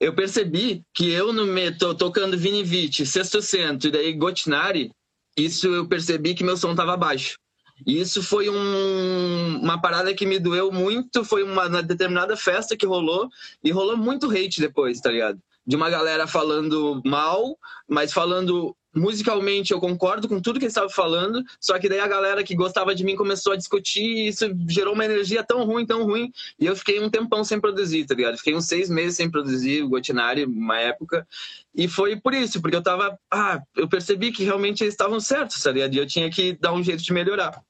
eu 0.00 0.14
percebi 0.14 0.82
que 0.94 1.10
eu 1.10 1.32
no 1.32 1.46
me- 1.46 1.72
tô 1.72 1.94
tocando 1.94 2.36
Vini 2.36 2.62
Vici, 2.62 3.06
Sexto 3.06 3.40
Cento 3.42 3.88
e 3.88 3.90
daí 3.90 4.12
Gotinari, 4.12 4.90
isso 5.36 5.68
eu 5.68 5.88
percebi 5.88 6.34
que 6.34 6.44
meu 6.44 6.56
som 6.56 6.74
tava 6.74 6.96
baixo. 6.96 7.38
E 7.84 8.00
isso 8.00 8.22
foi 8.22 8.48
um- 8.48 9.58
uma 9.62 9.80
parada 9.80 10.14
que 10.14 10.24
me 10.24 10.38
doeu 10.38 10.70
muito, 10.72 11.24
foi 11.24 11.42
uma, 11.42 11.66
uma 11.66 11.82
determinada 11.82 12.36
festa 12.36 12.76
que 12.76 12.86
rolou, 12.86 13.28
e 13.62 13.70
rolou 13.70 13.96
muito 13.96 14.30
hate 14.30 14.60
depois, 14.60 15.00
tá 15.00 15.10
ligado? 15.10 15.38
De 15.66 15.74
uma 15.76 15.90
galera 15.90 16.26
falando 16.26 17.02
mal, 17.04 17.58
mas 17.88 18.12
falando 18.12 18.74
musicalmente 18.96 19.72
eu 19.72 19.80
concordo 19.80 20.28
com 20.28 20.40
tudo 20.40 20.58
que 20.58 20.64
eles 20.64 20.72
estavam 20.72 20.90
falando, 20.90 21.44
só 21.60 21.78
que 21.78 21.88
daí 21.88 22.00
a 22.00 22.08
galera 22.08 22.42
que 22.42 22.54
gostava 22.54 22.94
de 22.94 23.04
mim 23.04 23.14
começou 23.14 23.52
a 23.52 23.56
discutir 23.56 24.02
e 24.02 24.28
isso 24.28 24.46
gerou 24.68 24.94
uma 24.94 25.04
energia 25.04 25.44
tão 25.44 25.64
ruim, 25.64 25.84
tão 25.84 26.04
ruim, 26.04 26.32
e 26.58 26.66
eu 26.66 26.74
fiquei 26.74 26.98
um 27.00 27.10
tempão 27.10 27.44
sem 27.44 27.60
produzir, 27.60 28.06
tá 28.06 28.14
ligado? 28.14 28.38
Fiquei 28.38 28.54
uns 28.54 28.66
seis 28.66 28.88
meses 28.88 29.16
sem 29.16 29.30
produzir 29.30 29.82
o 29.82 29.88
Gotinari, 29.88 30.44
uma 30.44 30.78
época. 30.78 31.26
E 31.74 31.86
foi 31.86 32.16
por 32.18 32.32
isso, 32.32 32.60
porque 32.60 32.76
eu 32.76 32.82
tava. 32.82 33.18
Ah, 33.30 33.60
eu 33.76 33.86
percebi 33.86 34.32
que 34.32 34.44
realmente 34.44 34.82
eles 34.82 34.94
estavam 34.94 35.20
certos, 35.20 35.62
tá 35.62 35.70
ligado? 35.70 35.94
E 35.94 35.98
eu 35.98 36.06
tinha 36.06 36.30
que 36.30 36.54
dar 36.54 36.72
um 36.72 36.82
jeito 36.82 37.02
de 37.02 37.12
melhorar. 37.12 37.62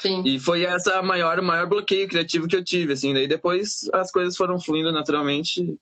sim. 0.00 0.22
E 0.24 0.40
foi 0.40 0.64
essa 0.64 1.00
maior, 1.00 1.40
maior 1.40 1.68
bloqueio 1.68 2.08
criativo 2.08 2.48
que 2.48 2.56
eu 2.56 2.64
tive, 2.64 2.92
assim. 2.92 3.14
Daí 3.14 3.28
depois 3.28 3.88
as 3.92 4.10
coisas 4.10 4.36
foram 4.36 4.58
fluindo 4.60 4.90
naturalmente. 4.90 5.78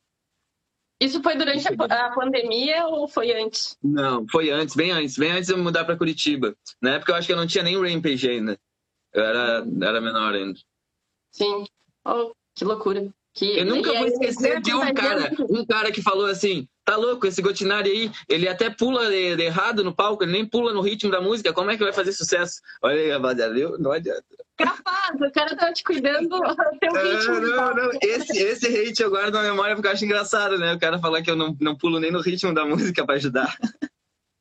Isso 1.03 1.21
foi 1.21 1.37
durante 1.37 1.67
a, 1.67 2.11
pandemia 2.11 2.87
ou 2.87 3.09
foi 3.09 3.33
antes? 3.33 3.77
Não, 3.83 4.25
foi 4.31 4.51
antes, 4.51 4.77
bem 4.77 4.93
antes, 4.93 5.19
bem 5.19 5.33
antes 5.33 5.49
de 5.49 5.53
eu 5.53 5.59
mudar 5.59 5.85
pra 5.85 5.97
Curitiba. 5.97 6.55
Na 6.81 6.95
época 6.95 7.11
eu 7.11 7.17
acho 7.17 7.27
que 7.27 7.33
eu 7.33 7.37
não 7.37 7.47
tinha 7.47 7.65
nem 7.65 7.77
Rampage 7.77 8.31
ainda. 8.31 8.57
Eu 9.13 9.25
era, 9.25 9.67
era 9.83 10.01
menor 10.01 10.33
ainda. 10.33 10.59
Sim. 11.33 11.65
Oh, 12.05 12.33
que 12.55 12.65
loucura. 12.65 13.13
Que... 13.35 13.59
Eu 13.59 13.65
nunca 13.65 13.93
vou 13.93 14.07
esquecer 14.07 14.61
de 14.61 14.75
um 14.75 14.93
cara, 14.93 15.33
um 15.49 15.65
cara 15.65 15.91
que 15.91 16.03
falou 16.03 16.27
assim: 16.27 16.69
tá 16.85 16.97
louco, 16.97 17.27
esse 17.27 17.41
Gotinari 17.41 17.91
aí, 17.91 18.11
ele 18.29 18.47
até 18.47 18.69
pula 18.69 19.09
de, 19.09 19.37
de 19.37 19.43
errado 19.43 19.83
no 19.83 19.95
palco, 19.95 20.23
ele 20.23 20.33
nem 20.33 20.47
pula 20.47 20.73
no 20.73 20.83
ritmo 20.83 21.11
da 21.11 21.21
música, 21.21 21.53
como 21.53 21.71
é 21.71 21.77
que 21.77 21.83
vai 21.83 21.93
fazer 21.93 22.13
sucesso? 22.13 22.61
Olha 22.83 23.01
aí, 23.01 23.11
rapaziada, 23.11 23.79
não 23.79 23.93
adianta. 23.93 24.25
Capaz, 24.57 25.21
o 25.21 25.33
cara 25.33 25.57
tá 25.57 25.73
te 25.73 25.83
cuidando 25.83 26.29
do 26.29 26.79
teu 26.79 26.93
ritmo. 26.93 27.41
Não, 27.41 27.57
não, 27.57 27.75
não. 27.75 27.91
Esse, 28.03 28.39
esse 28.39 28.67
hate 28.67 29.03
eu 29.03 29.11
guardo 29.11 29.35
na 29.35 29.43
memória 29.43 29.75
porque 29.75 29.89
eu 29.89 29.93
acho 29.93 30.05
engraçado, 30.05 30.59
né? 30.59 30.75
O 30.75 30.79
cara 30.79 30.99
falar 30.99 31.23
que 31.23 31.31
eu 31.31 31.37
não, 31.37 31.57
não 31.61 31.77
pulo 31.77 31.99
nem 31.99 32.13
no 32.13 32.21
ritmo 32.21 32.53
da 32.53 32.65
música 32.67 33.05
pra 33.05 33.15
ajudar. 33.15 33.57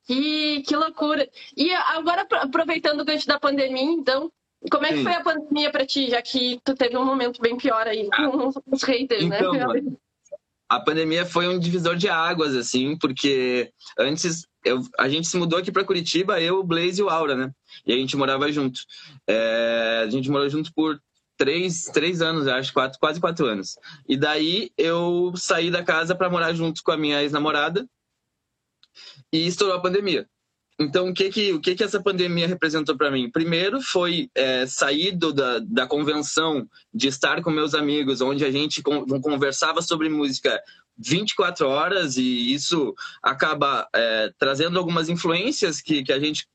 Que, 0.06 0.62
que 0.64 0.76
loucura. 0.76 1.30
E 1.56 1.72
agora, 1.72 2.28
aproveitando 2.32 3.02
o 3.02 3.06
gancho 3.06 3.28
da 3.28 3.40
pandemia, 3.40 3.84
então, 3.84 4.32
como 4.70 4.86
é 4.86 4.90
que 4.90 4.98
Sim. 4.98 5.04
foi 5.04 5.14
a 5.14 5.24
pandemia 5.24 5.72
para 5.72 5.86
ti, 5.86 6.10
já 6.10 6.22
que 6.22 6.60
tu 6.64 6.76
teve 6.76 6.98
um 6.98 7.06
momento 7.06 7.42
bem 7.42 7.58
pior 7.58 7.88
aí 7.88 8.08
com 8.10 8.52
os 8.68 8.84
haters, 8.84 9.28
né? 9.28 9.40
então, 9.40 9.54
né? 9.54 9.66
Mano, 9.66 9.98
a 10.70 10.80
pandemia 10.80 11.26
foi 11.26 11.48
um 11.48 11.60
divisor 11.60 11.96
de 11.96 12.08
águas, 12.08 12.56
assim, 12.56 12.98
porque 12.98 13.72
antes 14.00 14.48
eu, 14.64 14.82
a 14.98 15.10
gente 15.10 15.28
se 15.28 15.36
mudou 15.36 15.60
aqui 15.60 15.72
para 15.72 15.84
Curitiba, 15.84 16.40
eu, 16.40 16.60
o 16.60 16.64
Blaze 16.64 17.02
e 17.02 17.04
o 17.04 17.10
Aura, 17.10 17.36
né? 17.36 17.52
E 17.86 17.92
a 17.92 17.98
gente 17.98 18.16
morava 18.16 18.50
junto. 18.52 18.80
É, 19.28 20.04
a 20.06 20.10
gente 20.10 20.30
morou 20.30 20.48
junto 20.48 20.74
por 20.74 20.98
três, 21.36 21.86
três 21.86 22.22
anos, 22.22 22.48
acho, 22.48 22.72
quatro, 22.72 23.00
quase 23.00 23.20
quatro 23.20 23.48
anos. 23.48 23.78
E 24.08 24.16
daí 24.16 24.72
eu 24.78 25.34
saí 25.36 25.72
da 25.72 25.84
casa 25.84 26.16
para 26.16 26.30
morar 26.30 26.54
junto 26.54 26.84
com 26.84 26.92
a 26.92 26.98
minha 26.98 27.22
ex-namorada 27.22 27.86
e 29.34 29.48
estourou 29.48 29.76
a 29.76 29.82
pandemia. 29.82 30.26
Então, 30.82 31.10
o 31.10 31.14
que 31.14 31.30
que, 31.30 31.54
o 31.54 31.62
que, 31.62 31.76
que 31.76 31.84
essa 31.84 32.02
pandemia 32.02 32.48
representou 32.48 32.98
para 32.98 33.12
mim? 33.12 33.30
Primeiro 33.30 33.82
foi 33.82 34.30
é, 34.34 34.66
sair 34.66 35.16
da, 35.16 35.60
da 35.60 35.86
convenção 35.86 36.68
de 36.94 37.08
estar 37.08 37.42
com 37.42 37.52
meus 37.52 37.76
amigos, 37.76 38.20
onde 38.20 38.44
a 38.44 38.52
gente 38.52 38.82
conversava 38.82 39.82
sobre 39.82 40.10
música 40.10 40.60
24 40.98 41.68
horas 41.68 42.18
e 42.18 42.54
isso 42.54 42.94
acaba 43.22 43.88
é, 43.94 44.34
trazendo 44.38 44.80
algumas 44.80 45.08
influências 45.08 45.82
que, 45.82 46.04
que 46.04 46.12
a 46.12 46.20
gente 46.20 46.48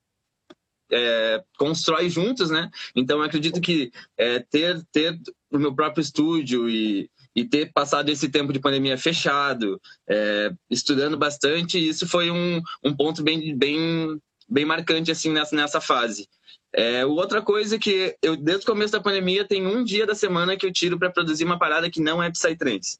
é, 0.90 1.42
constrói 1.56 2.08
juntos, 2.08 2.50
né? 2.50 2.70
Então, 2.94 3.22
acredito 3.22 3.60
que 3.60 3.90
é, 4.16 4.40
ter, 4.40 4.84
ter 4.92 5.18
o 5.50 5.58
meu 5.58 5.74
próprio 5.74 6.02
estúdio 6.02 6.68
e, 6.68 7.10
e 7.36 7.44
ter 7.44 7.70
passado 7.70 8.08
esse 8.08 8.30
tempo 8.30 8.50
de 8.50 8.58
pandemia 8.58 8.96
fechado, 8.96 9.78
é, 10.08 10.50
estudando 10.70 11.18
bastante, 11.18 11.78
isso 11.78 12.08
foi 12.08 12.30
um, 12.30 12.62
um 12.82 12.96
ponto 12.96 13.22
bem, 13.22 13.54
bem, 13.54 14.18
bem 14.48 14.64
marcante 14.64 15.10
assim 15.10 15.30
nessa, 15.30 15.54
nessa 15.54 15.78
fase. 15.78 16.26
É, 16.72 17.04
outra 17.04 17.42
coisa 17.42 17.78
que 17.78 18.16
eu, 18.22 18.36
desde 18.36 18.64
o 18.64 18.66
começo 18.66 18.92
da 18.92 19.02
pandemia, 19.02 19.44
tem 19.44 19.66
um 19.66 19.84
dia 19.84 20.06
da 20.06 20.14
semana 20.14 20.56
que 20.56 20.64
eu 20.64 20.72
tiro 20.72 20.98
para 20.98 21.10
produzir 21.10 21.44
uma 21.44 21.58
parada 21.58 21.90
que 21.90 22.00
não 22.00 22.22
é 22.22 22.30
Psytrance. 22.30 22.98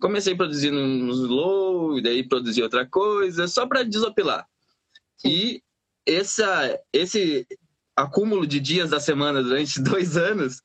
Comecei 0.00 0.34
produzindo 0.34 0.78
um 0.78 1.10
slow, 1.10 1.98
e 1.98 2.02
daí 2.02 2.26
produzi 2.26 2.62
outra 2.62 2.86
coisa, 2.86 3.46
só 3.46 3.66
para 3.66 3.82
desopilar. 3.82 4.46
E 5.22 5.62
essa, 6.06 6.80
esse 6.90 7.46
acúmulo 7.94 8.46
de 8.46 8.60
dias 8.60 8.88
da 8.88 8.98
semana 8.98 9.42
durante 9.42 9.78
dois 9.82 10.16
anos 10.16 10.62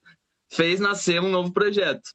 fez 0.49 0.79
nascer 0.79 1.19
um 1.19 1.29
novo 1.29 1.51
projeto. 1.51 2.09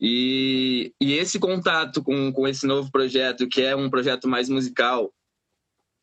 E, 0.00 0.92
e 1.00 1.14
esse 1.14 1.38
contato 1.38 2.02
com, 2.02 2.32
com 2.32 2.48
esse 2.48 2.66
novo 2.66 2.90
projeto, 2.90 3.48
que 3.48 3.62
é 3.62 3.74
um 3.76 3.90
projeto 3.90 4.28
mais 4.28 4.48
musical, 4.48 5.12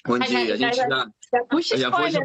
onde 0.08 0.32
já, 0.32 0.40
a 0.40 0.56
gente 0.56 0.76
já. 0.76 0.88
Já, 0.88 1.08
já 1.34 1.46
puxa 1.46 1.76
spoiler, 1.76 2.24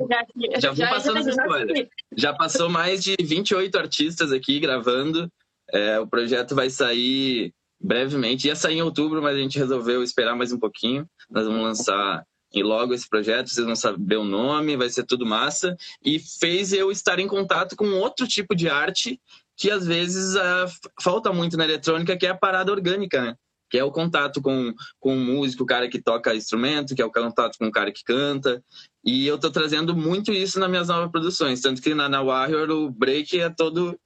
já, 0.59 0.61
já, 0.61 0.73
vou 0.73 0.87
passando 0.89 1.23
já, 1.23 1.31
spoiler. 1.31 1.89
Já 2.17 2.33
passou 2.35 2.69
mais 2.69 3.03
de 3.03 3.17
28 3.21 3.79
artistas 3.79 4.33
aqui 4.33 4.61
gravando. 4.61 5.31
É, 5.73 5.99
o 5.99 6.07
projeto 6.07 6.55
vai 6.55 6.71
sair 6.71 7.53
brevemente. 7.81 8.47
Ia 8.47 8.55
sair 8.55 8.77
em 8.77 8.83
outubro, 8.83 9.21
mas 9.21 9.37
a 9.37 9.41
gente 9.41 9.59
resolveu 9.59 10.03
esperar 10.03 10.37
mais 10.37 10.53
um 10.53 10.59
pouquinho. 10.59 11.07
Nós 11.31 11.47
vamos 11.47 11.63
lançar 11.63 12.25
e 12.55 12.63
logo 12.63 12.93
esse 12.93 13.09
projeto, 13.09 13.49
vocês 13.49 13.65
vão 13.65 13.75
saber 13.75 14.17
o 14.17 14.25
nome, 14.25 14.77
vai 14.77 14.91
ser 14.91 15.05
tudo 15.05 15.25
massa. 15.25 15.77
E 16.05 16.19
fez 16.19 16.73
eu 16.73 16.91
estar 16.91 17.19
em 17.19 17.27
contato 17.27 17.75
com 17.75 17.87
outro 17.93 18.29
tipo 18.29 18.55
de 18.55 18.69
arte 18.69 19.19
que 19.57 19.71
às 19.71 19.87
vezes 19.87 20.35
uh, 20.35 20.91
falta 21.01 21.33
muito 21.33 21.57
na 21.57 21.65
eletrônica, 21.65 22.17
que 22.17 22.27
é 22.27 22.31
a 22.31 22.37
parada 22.37 22.73
orgânica, 22.73 23.23
né? 23.23 23.37
Que 23.71 23.79
é 23.79 23.85
o 23.85 23.91
contato 23.91 24.43
com, 24.43 24.75
com 25.01 25.17
o 25.17 25.21
músico, 25.21 25.63
o 25.63 25.67
cara 25.67 25.89
que 25.89 26.01
toca 26.01 26.35
instrumento, 26.35 26.95
que 26.95 27.01
é 27.01 27.05
o 27.05 27.13
contato 27.13 27.57
com 27.59 27.67
o 27.67 27.73
cara 27.73 27.91
que 27.91 28.05
canta. 28.05 28.63
E 29.05 29.27
eu 29.27 29.39
tô 29.39 29.51
trazendo 29.51 29.97
muito 29.97 30.33
isso 30.33 30.61
nas 30.61 30.69
minhas 30.69 30.89
novas 30.89 31.11
produções. 31.11 31.61
Tanto 31.61 31.81
que 31.81 31.95
na, 31.95 32.09
na 32.09 32.23
Warrior 32.23 32.71
o 32.71 32.91
break 32.91 33.41
é 33.41 33.49
todo, 33.49 33.99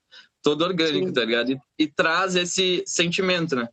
todo 0.43 0.62
orgânico, 0.62 1.09
Sim. 1.09 1.12
tá 1.12 1.25
ligado? 1.25 1.50
E, 1.50 1.59
e, 1.81 1.87
traz 1.88 2.37
esse 2.37 2.85
sentimento, 2.87 3.57
né? 3.57 3.69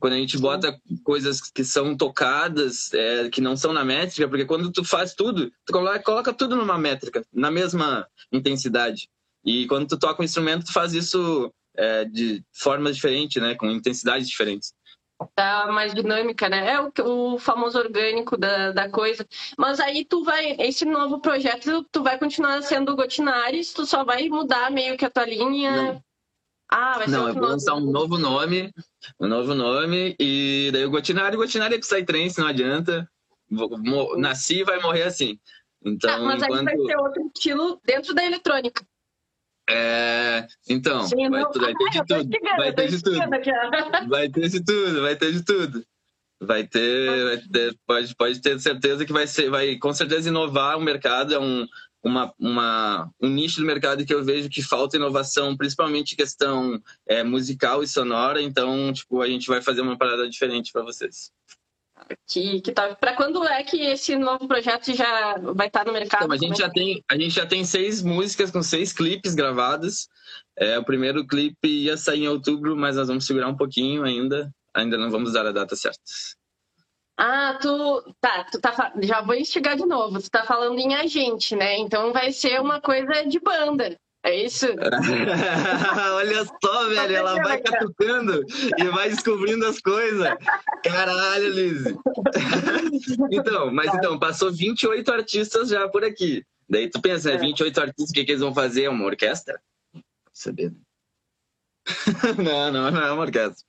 Quando 0.00 0.14
a 0.14 0.16
gente 0.16 0.36
bota 0.36 0.72
Sim. 0.72 0.96
coisas 1.04 1.40
que 1.40 1.64
são 1.64 1.96
tocadas, 1.96 2.92
é, 2.92 3.28
que 3.30 3.40
não 3.40 3.56
são 3.56 3.72
na 3.72 3.84
métrica, 3.84 4.28
porque 4.28 4.44
quando 4.44 4.72
tu 4.72 4.84
faz 4.84 5.14
tudo, 5.14 5.50
tu 5.64 5.72
coloca, 5.72 6.00
coloca 6.00 6.32
tudo 6.32 6.56
numa 6.56 6.76
métrica, 6.76 7.24
na 7.32 7.50
mesma 7.50 8.06
intensidade. 8.32 9.08
E 9.46 9.66
quando 9.68 9.86
tu 9.86 9.96
toca 9.96 10.20
um 10.20 10.24
instrumento, 10.24 10.66
tu 10.66 10.72
faz 10.72 10.92
isso 10.92 11.52
é, 11.76 12.04
de 12.04 12.42
formas 12.52 12.96
diferentes, 12.96 13.40
né? 13.40 13.54
Com 13.54 13.70
intensidades 13.70 14.28
diferentes. 14.28 14.74
Tá 15.34 15.68
mais 15.72 15.94
dinâmica, 15.94 16.48
né? 16.48 16.72
É 16.72 16.80
o, 16.80 17.34
o 17.34 17.38
famoso 17.38 17.78
orgânico 17.78 18.36
da, 18.36 18.72
da 18.72 18.90
coisa. 18.90 19.26
Mas 19.56 19.80
aí 19.80 20.04
tu 20.04 20.24
vai, 20.24 20.56
esse 20.58 20.84
novo 20.84 21.20
projeto, 21.20 21.86
tu 21.90 22.02
vai 22.02 22.18
continuar 22.18 22.60
sendo 22.62 22.96
Gotinares, 22.96 23.72
tu 23.72 23.86
só 23.86 24.04
vai 24.04 24.28
mudar 24.28 24.70
meio 24.70 24.96
que 24.96 25.04
a 25.04 25.10
tua 25.10 25.24
linha. 25.24 25.70
Não. 25.70 26.04
Ah, 26.68 26.98
vai 26.98 27.06
ser 27.06 27.12
Não, 27.12 27.28
eu 27.28 27.34
vou 27.34 27.44
lançar 27.44 27.74
um 27.74 27.90
novo 27.90 28.18
nome, 28.18 28.72
um 29.20 29.28
novo 29.28 29.54
nome, 29.54 30.16
e 30.18 30.68
daí 30.72 30.84
o 30.84 30.90
Gotinari, 30.90 31.36
o 31.36 31.38
Gotinari 31.38 31.76
é 31.76 31.78
Psytrance, 31.78 32.40
não 32.40 32.48
adianta. 32.48 33.08
Nasci 34.16 34.60
e 34.60 34.64
vai 34.64 34.80
morrer 34.80 35.04
assim. 35.04 35.38
Então, 35.84 36.12
ah, 36.12 36.18
mas 36.18 36.42
enquanto... 36.42 36.68
aí 36.68 36.76
vai 36.76 36.86
ser 36.86 36.96
outro 36.96 37.30
estilo 37.34 37.80
dentro 37.84 38.12
da 38.12 38.24
eletrônica. 38.24 38.84
É, 39.68 40.46
então, 40.68 41.06
Sim, 41.06 41.28
vai, 41.28 41.42
vai, 41.42 41.74
ter 41.74 41.90
de 41.90 42.06
tudo. 42.06 42.30
Vai 42.56 42.72
ter 42.72 42.88
de 42.88 43.02
tudo. 43.02 43.18
Vai 44.08 44.28
ter 44.28 44.48
de 44.48 44.64
tudo, 44.64 45.00
vai 45.02 45.16
ter 45.16 45.32
de 45.32 45.44
tudo. 45.44 45.84
Vai 46.38 46.66
ter, 46.66 47.24
vai 47.24 47.38
ter 47.38 47.78
pode, 47.86 48.14
pode 48.14 48.40
ter 48.40 48.60
certeza 48.60 49.04
que 49.04 49.12
vai 49.12 49.26
ser, 49.26 49.50
vai 49.50 49.76
com 49.76 49.92
certeza 49.92 50.28
inovar 50.28 50.76
o 50.76 50.82
mercado, 50.82 51.34
é 51.34 51.38
um, 51.38 51.66
uma, 52.06 52.32
uma, 52.38 53.10
um 53.20 53.28
nicho 53.28 53.60
do 53.60 53.66
mercado 53.66 54.04
que 54.04 54.14
eu 54.14 54.22
vejo 54.22 54.48
que 54.48 54.62
falta 54.62 54.96
inovação, 54.96 55.56
principalmente 55.56 56.14
questão 56.14 56.80
é, 57.06 57.24
musical 57.24 57.82
e 57.82 57.88
sonora, 57.88 58.40
então, 58.40 58.92
tipo, 58.92 59.20
a 59.22 59.26
gente 59.26 59.48
vai 59.48 59.62
fazer 59.62 59.80
uma 59.80 59.96
parada 59.96 60.28
diferente 60.28 60.72
para 60.72 60.82
vocês. 60.82 61.32
Que, 62.26 62.60
que 62.60 62.72
tá... 62.72 62.94
Para 62.94 63.14
quando 63.14 63.44
é 63.44 63.62
que 63.62 63.80
esse 63.80 64.16
novo 64.16 64.46
projeto 64.46 64.94
já 64.94 65.38
vai 65.38 65.66
estar 65.66 65.80
tá 65.80 65.84
no 65.84 65.92
mercado? 65.92 66.24
Então, 66.24 66.34
a, 66.34 66.38
gente 66.38 66.58
já 66.58 66.70
tem, 66.70 67.04
a 67.08 67.14
gente 67.14 67.30
já 67.30 67.46
tem 67.46 67.64
seis 67.64 68.02
músicas 68.02 68.50
com 68.50 68.62
seis 68.62 68.92
clipes 68.92 69.34
gravados. 69.34 70.08
É, 70.56 70.78
o 70.78 70.84
primeiro 70.84 71.26
clipe 71.26 71.68
ia 71.68 71.96
sair 71.96 72.24
em 72.24 72.28
outubro, 72.28 72.76
mas 72.76 72.96
nós 72.96 73.08
vamos 73.08 73.26
segurar 73.26 73.48
um 73.48 73.56
pouquinho 73.56 74.04
ainda. 74.04 74.50
Ainda 74.74 74.98
não 74.98 75.10
vamos 75.10 75.32
dar 75.32 75.46
a 75.46 75.52
data 75.52 75.74
certa. 75.74 75.98
Ah, 77.18 77.58
tu 77.60 78.14
tá, 78.20 78.44
tu 78.44 78.60
tá 78.60 78.92
já 79.00 79.22
vou 79.22 79.34
instigar 79.34 79.76
de 79.76 79.86
novo. 79.86 80.20
Tu 80.20 80.30
tá 80.30 80.44
falando 80.44 80.78
em 80.78 80.94
agente, 80.94 81.56
né? 81.56 81.78
Então 81.78 82.12
vai 82.12 82.30
ser 82.30 82.60
uma 82.60 82.80
coisa 82.80 83.24
de 83.26 83.40
banda. 83.40 83.96
É 84.26 84.44
isso? 84.44 84.66
Olha 86.14 86.44
só, 86.44 86.88
velho, 86.88 87.14
ela 87.14 87.36
vai 87.36 87.60
catucando 87.60 88.44
e 88.76 88.84
vai 88.88 89.08
descobrindo 89.08 89.64
as 89.64 89.80
coisas. 89.80 90.26
Caralho, 90.82 91.48
Liz. 91.48 91.84
então, 93.30 93.72
mas 93.72 93.94
então, 93.94 94.18
passou 94.18 94.52
28 94.52 95.12
artistas 95.12 95.68
já 95.68 95.88
por 95.88 96.04
aqui. 96.04 96.44
Daí 96.68 96.90
tu 96.90 97.00
pensa, 97.00 97.30
né, 97.30 97.38
28 97.38 97.80
artistas, 97.80 98.10
o 98.10 98.12
que, 98.12 98.24
que 98.24 98.32
eles 98.32 98.42
vão 98.42 98.52
fazer? 98.52 98.82
É 98.84 98.90
uma 98.90 99.04
orquestra? 99.04 99.60
Saber. 100.32 100.72
não, 102.42 102.72
não, 102.72 102.90
não 102.90 103.02
é 103.02 103.12
uma 103.12 103.22
orquestra. 103.22 103.64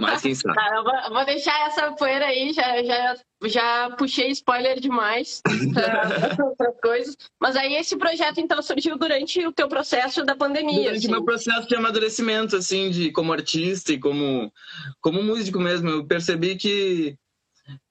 Mas 0.00 0.22
quem 0.22 0.34
sabe. 0.34 0.54
Tá, 0.54 1.08
vou, 1.10 1.24
deixar 1.24 1.66
essa 1.66 1.90
poeira 1.92 2.26
aí, 2.26 2.52
já, 2.52 2.82
já, 2.82 3.16
já 3.44 3.90
puxei 3.96 4.30
spoiler 4.30 4.78
demais 4.78 5.42
para 5.74 6.36
outras 6.46 6.80
coisas. 6.80 7.16
Mas 7.40 7.56
aí 7.56 7.74
esse 7.74 7.96
projeto, 7.96 8.38
então, 8.38 8.62
surgiu 8.62 8.96
durante 8.96 9.44
o 9.44 9.52
teu 9.52 9.68
processo 9.68 10.24
da 10.24 10.36
pandemia. 10.36 10.74
Durante 10.74 10.94
o 10.94 10.98
assim. 10.98 11.10
meu 11.10 11.24
processo 11.24 11.68
de 11.68 11.74
amadurecimento, 11.74 12.56
assim, 12.56 12.90
de 12.90 13.10
como 13.10 13.32
artista 13.32 13.92
e 13.92 13.98
como, 13.98 14.52
como 15.00 15.22
músico 15.22 15.58
mesmo. 15.58 15.88
Eu 15.88 16.06
percebi 16.06 16.54
que, 16.54 17.16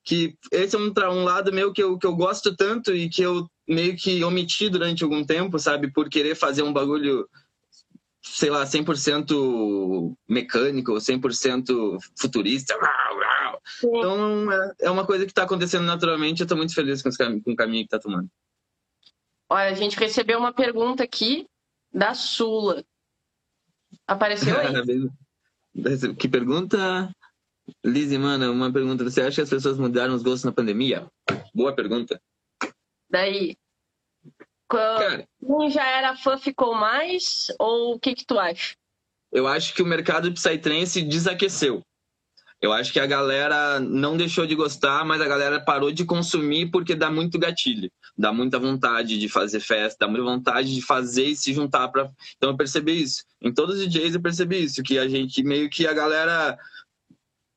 que 0.05 0.35
esse 0.53 0.75
é 0.75 0.79
um, 0.79 0.93
um 1.11 1.23
lado 1.23 1.51
meu 1.51 1.73
que 1.73 1.83
eu, 1.83 1.97
que 1.97 2.07
eu 2.07 2.15
gosto 2.15 2.55
tanto 2.55 2.95
e 2.95 3.09
que 3.09 3.21
eu 3.21 3.45
meio 3.67 3.95
que 3.95 4.23
omiti 4.23 4.69
durante 4.69 5.03
algum 5.03 5.23
tempo, 5.23 5.59
sabe? 5.59 5.91
Por 5.91 6.09
querer 6.09 6.33
fazer 6.33 6.63
um 6.63 6.73
bagulho 6.73 7.27
sei 8.33 8.49
lá, 8.49 8.63
100% 8.63 10.15
mecânico, 10.27 10.93
100% 10.93 11.97
futurista. 12.19 12.75
Então, 13.83 14.51
é, 14.51 14.73
é 14.81 14.91
uma 14.91 15.05
coisa 15.05 15.25
que 15.25 15.31
está 15.31 15.43
acontecendo 15.43 15.85
naturalmente. 15.85 16.41
Eu 16.41 16.45
estou 16.45 16.57
muito 16.57 16.73
feliz 16.73 17.01
com, 17.01 17.09
com 17.43 17.51
o 17.51 17.55
caminho 17.55 17.87
que 17.87 17.95
está 17.95 17.99
tomando. 17.99 18.29
Olha, 19.49 19.69
a 19.69 19.73
gente 19.73 19.97
recebeu 19.97 20.37
uma 20.37 20.53
pergunta 20.53 21.03
aqui 21.03 21.47
da 21.91 22.13
Sula. 22.13 22.83
Apareceu 24.07 24.55
aí? 24.59 24.73
que 26.17 26.27
pergunta? 26.27 27.11
Lizzie, 27.83 28.17
mano, 28.17 28.51
uma 28.51 28.71
pergunta. 28.71 29.03
Você 29.03 29.21
acha 29.21 29.35
que 29.35 29.41
as 29.41 29.49
pessoas 29.49 29.77
mudaram 29.77 30.13
os 30.13 30.23
gostos 30.23 30.43
na 30.43 30.51
pandemia? 30.51 31.07
Boa 31.53 31.73
pergunta. 31.73 32.21
Daí, 33.09 33.57
Cara, 34.69 35.27
quem 35.39 35.69
já 35.71 35.87
era 35.87 36.15
fã 36.15 36.37
ficou 36.37 36.75
mais? 36.75 37.47
Ou 37.59 37.95
o 37.95 37.99
que 37.99 38.13
que 38.13 38.25
tu 38.25 38.37
acha? 38.37 38.75
Eu 39.31 39.47
acho 39.47 39.73
que 39.73 39.81
o 39.81 39.85
mercado 39.85 40.31
Psytrance 40.31 41.01
desaqueceu. 41.01 41.83
Eu 42.61 42.73
acho 42.73 42.91
que 42.91 42.99
a 42.99 43.05
galera 43.05 43.79
não 43.79 44.17
deixou 44.17 44.45
de 44.45 44.53
gostar, 44.53 45.05
mas 45.05 45.21
a 45.21 45.27
galera 45.27 45.63
parou 45.63 45.91
de 45.91 46.03
consumir 46.03 46.69
porque 46.69 46.93
dá 46.93 47.09
muito 47.09 47.39
gatilho, 47.39 47.89
dá 48.17 48.33
muita 48.33 48.59
vontade 48.59 49.17
de 49.17 49.29
fazer 49.29 49.61
festa, 49.61 50.05
dá 50.05 50.07
muita 50.09 50.25
vontade 50.25 50.75
de 50.75 50.81
fazer 50.81 51.25
e 51.25 51.35
se 51.37 51.53
juntar 51.53 51.87
para. 51.87 52.11
Então 52.35 52.49
eu 52.49 52.57
percebi 52.57 53.01
isso. 53.01 53.23
Em 53.41 53.53
todos 53.53 53.79
os 53.79 53.87
DJs 53.87 54.15
eu 54.15 54.21
percebi 54.21 54.61
isso, 54.61 54.83
que 54.83 54.99
a 54.99 55.07
gente 55.07 55.41
meio 55.41 55.69
que 55.69 55.87
a 55.87 55.93
galera 55.93 56.57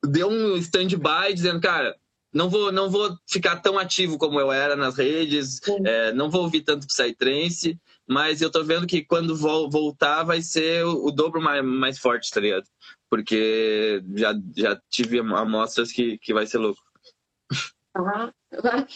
deu 0.05 0.29
um 0.29 0.55
stand-by 0.55 1.33
dizendo, 1.33 1.59
cara, 1.59 1.93
não 2.33 2.49
vou, 2.49 2.71
não 2.71 2.89
vou 2.89 3.15
ficar 3.29 3.57
tão 3.57 3.77
ativo 3.77 4.17
como 4.17 4.39
eu 4.39 4.51
era 4.51 4.75
nas 4.75 4.97
redes, 4.97 5.61
é, 5.85 6.11
não 6.13 6.29
vou 6.29 6.43
ouvir 6.43 6.61
tanto 6.61 6.87
Psytrance, 6.87 7.79
mas 8.07 8.41
eu 8.41 8.51
tô 8.51 8.63
vendo 8.63 8.87
que 8.87 9.03
quando 9.03 9.35
voltar 9.35 10.23
vai 10.23 10.41
ser 10.41 10.85
o, 10.85 11.05
o 11.05 11.11
dobro 11.11 11.41
mais, 11.41 11.63
mais 11.63 11.99
forte, 11.99 12.31
tá 12.31 12.39
ligado? 12.39 12.65
porque 13.13 14.03
já, 14.15 14.33
já 14.57 14.81
tive 14.89 15.19
amostras 15.19 15.91
que, 15.91 16.17
que 16.17 16.33
vai 16.33 16.47
ser 16.47 16.57
louco. 16.57 16.81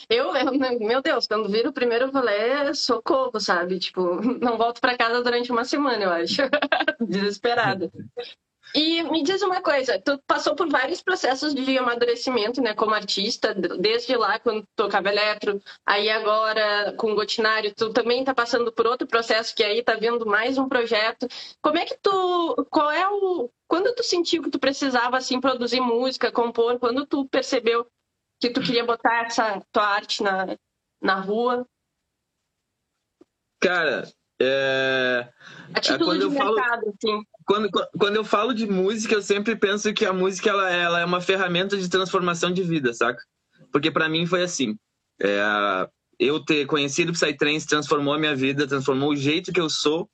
Eu, 0.10 0.36
eu, 0.36 0.80
meu 0.80 1.04
Deus, 1.04 1.28
quando 1.28 1.52
viro 1.52 1.70
o 1.70 1.74
primeiro 1.74 2.10
rolê, 2.10 2.74
socorro, 2.74 3.40
sabe? 3.40 3.78
Tipo, 3.78 4.20
não 4.42 4.58
volto 4.58 4.82
para 4.82 4.98
casa 4.98 5.22
durante 5.22 5.52
uma 5.52 5.64
semana, 5.64 6.04
eu 6.04 6.10
acho. 6.10 6.42
Desesperada. 7.08 7.92
E 8.76 9.02
me 9.04 9.24
diz 9.24 9.42
uma 9.42 9.62
coisa, 9.62 10.00
tu 10.00 10.22
passou 10.28 10.56
por 10.56 10.70
vários 10.70 11.02
processos 11.02 11.54
de 11.54 11.78
amadurecimento, 11.78 12.62
né, 12.62 12.74
como 12.74 12.94
artista, 12.94 13.54
desde 13.54 14.16
lá 14.16 14.40
quando 14.40 14.68
tocava 14.76 15.10
eletro, 15.10 15.62
aí 15.86 16.10
agora 16.10 16.94
com 16.98 17.12
o 17.12 17.16
Gotinário, 17.16 17.74
tu 17.74 17.92
também 17.92 18.24
tá 18.24 18.34
passando 18.34 18.72
por 18.72 18.86
outro 18.86 19.08
processo 19.08 19.56
que 19.56 19.64
aí 19.64 19.82
tá 19.82 19.96
vindo 19.96 20.26
mais 20.26 20.58
um 20.58 20.68
projeto. 20.68 21.28
Como 21.62 21.78
é 21.78 21.86
que 21.86 21.98
tu, 21.98 22.68
qual 22.70 22.92
é 22.92 23.08
o, 23.08 23.50
quando 23.68 23.94
tu 23.96 24.04
sentiu 24.04 24.44
que 24.44 24.52
tu 24.52 24.60
precisava 24.60 25.18
assim 25.18 25.40
produzir 25.40 25.80
música, 25.80 26.32
compor, 26.32 26.78
quando 26.78 27.06
tu 27.06 27.28
percebeu 27.28 27.88
que 28.40 28.50
tu 28.50 28.62
queria 28.62 28.86
botar 28.86 29.26
essa 29.26 29.62
tua 29.72 29.88
arte 29.88 30.22
na, 30.22 30.58
na 31.02 31.16
rua? 31.16 31.66
Cara, 33.60 34.08
é... 34.40 35.28
É, 35.74 35.80
de 35.80 36.30
mercado, 36.30 36.56
falo... 36.56 36.90
assim 36.90 37.24
quando, 37.48 37.70
quando 37.98 38.16
eu 38.18 38.26
falo 38.26 38.54
de 38.54 38.68
música, 38.68 39.16
eu 39.16 39.22
sempre 39.22 39.56
penso 39.56 39.94
que 39.94 40.06
a 40.06 40.12
música 40.12 40.50
ela, 40.50 40.70
ela 40.70 41.00
é 41.00 41.06
uma 41.06 41.22
ferramenta 41.22 41.78
de 41.78 41.90
transformação 41.90 42.52
de 42.52 42.62
vida, 42.62 42.94
saca? 42.94 43.24
Porque 43.72 43.90
para 43.90 44.10
mim 44.10 44.26
foi 44.26 44.44
assim. 44.44 44.78
É, 45.22 45.42
eu 46.20 46.44
ter 46.44 46.66
conhecido 46.66 47.10
o 47.10 47.14
Psytrance 47.14 47.66
transformou 47.66 48.14
a 48.14 48.20
minha 48.20 48.36
vida, 48.36 48.68
transformou 48.68 49.12
o 49.12 49.16
jeito 49.16 49.54
que 49.54 49.62
eu 49.62 49.70
sou 49.70 50.10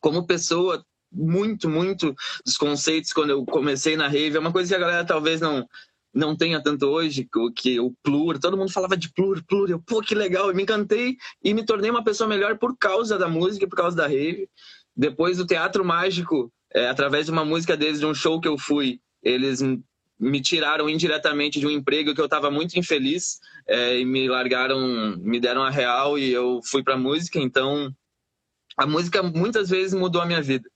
como 0.00 0.26
pessoa. 0.26 0.82
Muito, 1.10 1.70
muito 1.70 2.14
dos 2.44 2.58
conceitos 2.58 3.14
quando 3.14 3.30
eu 3.30 3.44
comecei 3.44 3.96
na 3.96 4.08
rave. 4.08 4.36
É 4.36 4.40
uma 4.40 4.52
coisa 4.52 4.68
que 4.68 4.74
a 4.74 4.78
galera 4.78 5.06
talvez 5.06 5.40
não, 5.40 5.66
não 6.14 6.36
tenha 6.36 6.62
tanto 6.62 6.86
hoje, 6.86 7.26
que 7.56 7.80
o 7.80 7.92
plur, 8.02 8.38
todo 8.38 8.58
mundo 8.58 8.70
falava 8.70 8.96
de 8.96 9.10
plur, 9.12 9.42
plur, 9.44 9.70
eu, 9.70 9.80
pô, 9.80 10.02
que 10.02 10.14
legal, 10.14 10.48
eu 10.48 10.54
me 10.54 10.64
encantei 10.64 11.16
e 11.42 11.54
me 11.54 11.64
tornei 11.64 11.90
uma 11.90 12.04
pessoa 12.04 12.28
melhor 12.28 12.58
por 12.58 12.76
causa 12.76 13.18
da 13.18 13.26
música, 13.26 13.66
por 13.66 13.76
causa 13.76 13.96
da 13.96 14.06
rave. 14.06 14.48
Depois 14.98 15.38
do 15.38 15.46
Teatro 15.46 15.84
Mágico, 15.84 16.52
é, 16.74 16.88
através 16.88 17.26
de 17.26 17.30
uma 17.30 17.44
música 17.44 17.76
deles, 17.76 18.00
de 18.00 18.06
um 18.06 18.12
show 18.12 18.40
que 18.40 18.48
eu 18.48 18.58
fui, 18.58 19.00
eles 19.22 19.62
me 20.18 20.40
tiraram 20.40 20.88
indiretamente 20.88 21.60
de 21.60 21.66
um 21.68 21.70
emprego 21.70 22.12
que 22.12 22.20
eu 22.20 22.24
estava 22.24 22.50
muito 22.50 22.76
infeliz 22.76 23.38
é, 23.64 24.00
e 24.00 24.04
me 24.04 24.28
largaram, 24.28 25.16
me 25.18 25.38
deram 25.38 25.62
a 25.62 25.70
real 25.70 26.18
e 26.18 26.32
eu 26.32 26.60
fui 26.64 26.82
para 26.82 26.96
música. 26.96 27.38
Então, 27.38 27.94
a 28.76 28.84
música 28.88 29.22
muitas 29.22 29.70
vezes 29.70 29.94
mudou 29.94 30.20
a 30.20 30.26
minha 30.26 30.42
vida. 30.42 30.68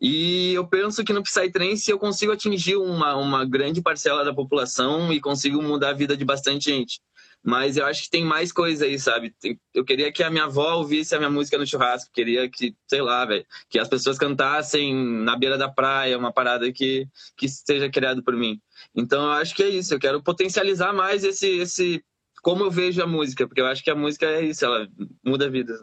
E 0.00 0.52
eu 0.54 0.66
penso 0.68 1.02
que 1.02 1.12
no 1.12 1.22
Psytrance 1.22 1.90
eu 1.90 1.98
consigo 1.98 2.30
atingir 2.30 2.76
uma, 2.76 3.16
uma 3.16 3.44
grande 3.44 3.82
parcela 3.82 4.24
da 4.24 4.32
população 4.32 5.12
e 5.12 5.20
consigo 5.20 5.60
mudar 5.60 5.90
a 5.90 5.94
vida 5.94 6.16
de 6.16 6.24
bastante 6.24 6.70
gente. 6.70 7.00
Mas 7.46 7.76
eu 7.76 7.84
acho 7.84 8.04
que 8.04 8.10
tem 8.10 8.24
mais 8.24 8.50
coisa 8.50 8.86
aí, 8.86 8.98
sabe? 8.98 9.34
Eu 9.74 9.84
queria 9.84 10.10
que 10.10 10.22
a 10.22 10.30
minha 10.30 10.44
avó 10.44 10.76
ouvisse 10.76 11.14
a 11.14 11.18
minha 11.18 11.28
música 11.28 11.58
no 11.58 11.66
churrasco. 11.66 12.10
Queria 12.10 12.48
que, 12.48 12.74
sei 12.88 13.02
lá, 13.02 13.22
velho, 13.26 13.44
que 13.68 13.78
as 13.78 13.86
pessoas 13.86 14.16
cantassem 14.16 14.94
na 14.94 15.36
beira 15.36 15.58
da 15.58 15.68
praia, 15.68 16.16
uma 16.16 16.32
parada 16.32 16.72
que, 16.72 17.06
que 17.36 17.46
seja 17.46 17.90
criado 17.90 18.22
por 18.22 18.34
mim. 18.34 18.58
Então 18.96 19.24
eu 19.24 19.32
acho 19.32 19.54
que 19.54 19.62
é 19.62 19.68
isso. 19.68 19.92
Eu 19.92 19.98
quero 19.98 20.22
potencializar 20.22 20.94
mais 20.94 21.22
esse, 21.22 21.58
esse 21.58 22.02
como 22.40 22.64
eu 22.64 22.70
vejo 22.70 23.02
a 23.02 23.06
música, 23.06 23.46
porque 23.46 23.60
eu 23.60 23.66
acho 23.66 23.84
que 23.84 23.90
a 23.90 23.94
música 23.94 24.24
é 24.24 24.42
isso, 24.42 24.64
ela 24.64 24.88
muda 25.22 25.44
a 25.44 25.50
vida. 25.50 25.74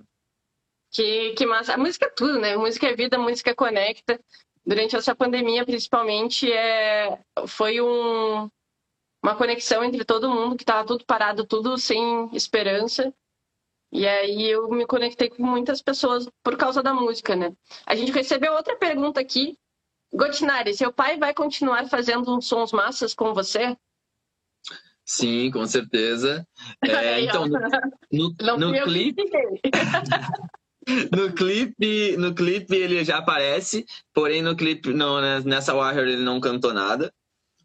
Que, 0.91 1.31
que 1.33 1.45
massa. 1.45 1.75
A 1.75 1.77
música 1.77 2.07
é 2.07 2.09
tudo, 2.09 2.39
né? 2.39 2.55
A 2.55 2.57
música 2.57 2.87
é 2.87 2.95
vida, 2.95 3.19
música 3.19 3.53
conecta. 3.53 4.19
Durante 4.65 4.95
essa 4.95 5.15
pandemia, 5.15 5.63
principalmente, 5.63 6.51
é... 6.51 7.19
foi 7.47 7.79
um 7.81 8.49
uma 9.21 9.35
conexão 9.35 9.83
entre 9.83 10.03
todo 10.03 10.29
mundo, 10.29 10.55
que 10.55 10.63
estava 10.63 10.85
tudo 10.85 11.05
parado, 11.05 11.45
tudo 11.45 11.77
sem 11.77 12.29
esperança. 12.33 13.13
E 13.91 14.07
aí 14.07 14.49
eu 14.49 14.69
me 14.69 14.85
conectei 14.85 15.29
com 15.29 15.43
muitas 15.43 15.81
pessoas 15.81 16.27
por 16.41 16.57
causa 16.57 16.81
da 16.81 16.93
música, 16.93 17.35
né? 17.35 17.53
A 17.85 17.93
gente 17.93 18.11
recebeu 18.11 18.53
outra 18.53 18.75
pergunta 18.77 19.19
aqui. 19.19 19.57
Gotinari, 20.13 20.73
seu 20.73 20.91
pai 20.91 21.17
vai 21.17 21.33
continuar 21.33 21.87
fazendo 21.87 22.35
uns 22.35 22.47
sons 22.47 22.71
massas 22.71 23.13
com 23.13 23.33
você? 23.33 23.77
Sim, 25.05 25.51
com 25.51 25.65
certeza. 25.65 26.47
É, 26.83 27.21
então, 27.21 27.45
no, 27.47 27.59
no, 28.11 28.57
no 28.71 28.83
clipe. 28.83 29.23
no 31.11 31.33
clipe, 31.33 32.17
no 32.17 32.33
clipe 32.33 32.75
ele 32.75 33.03
já 33.03 33.17
aparece, 33.17 33.85
porém 34.13 34.41
no 34.41 34.55
clipe 34.55 34.93
não, 34.93 35.21
né, 35.21 35.41
nessa 35.41 35.73
Warrior 35.75 36.07
ele 36.07 36.23
não 36.23 36.39
cantou 36.39 36.73
nada. 36.73 37.13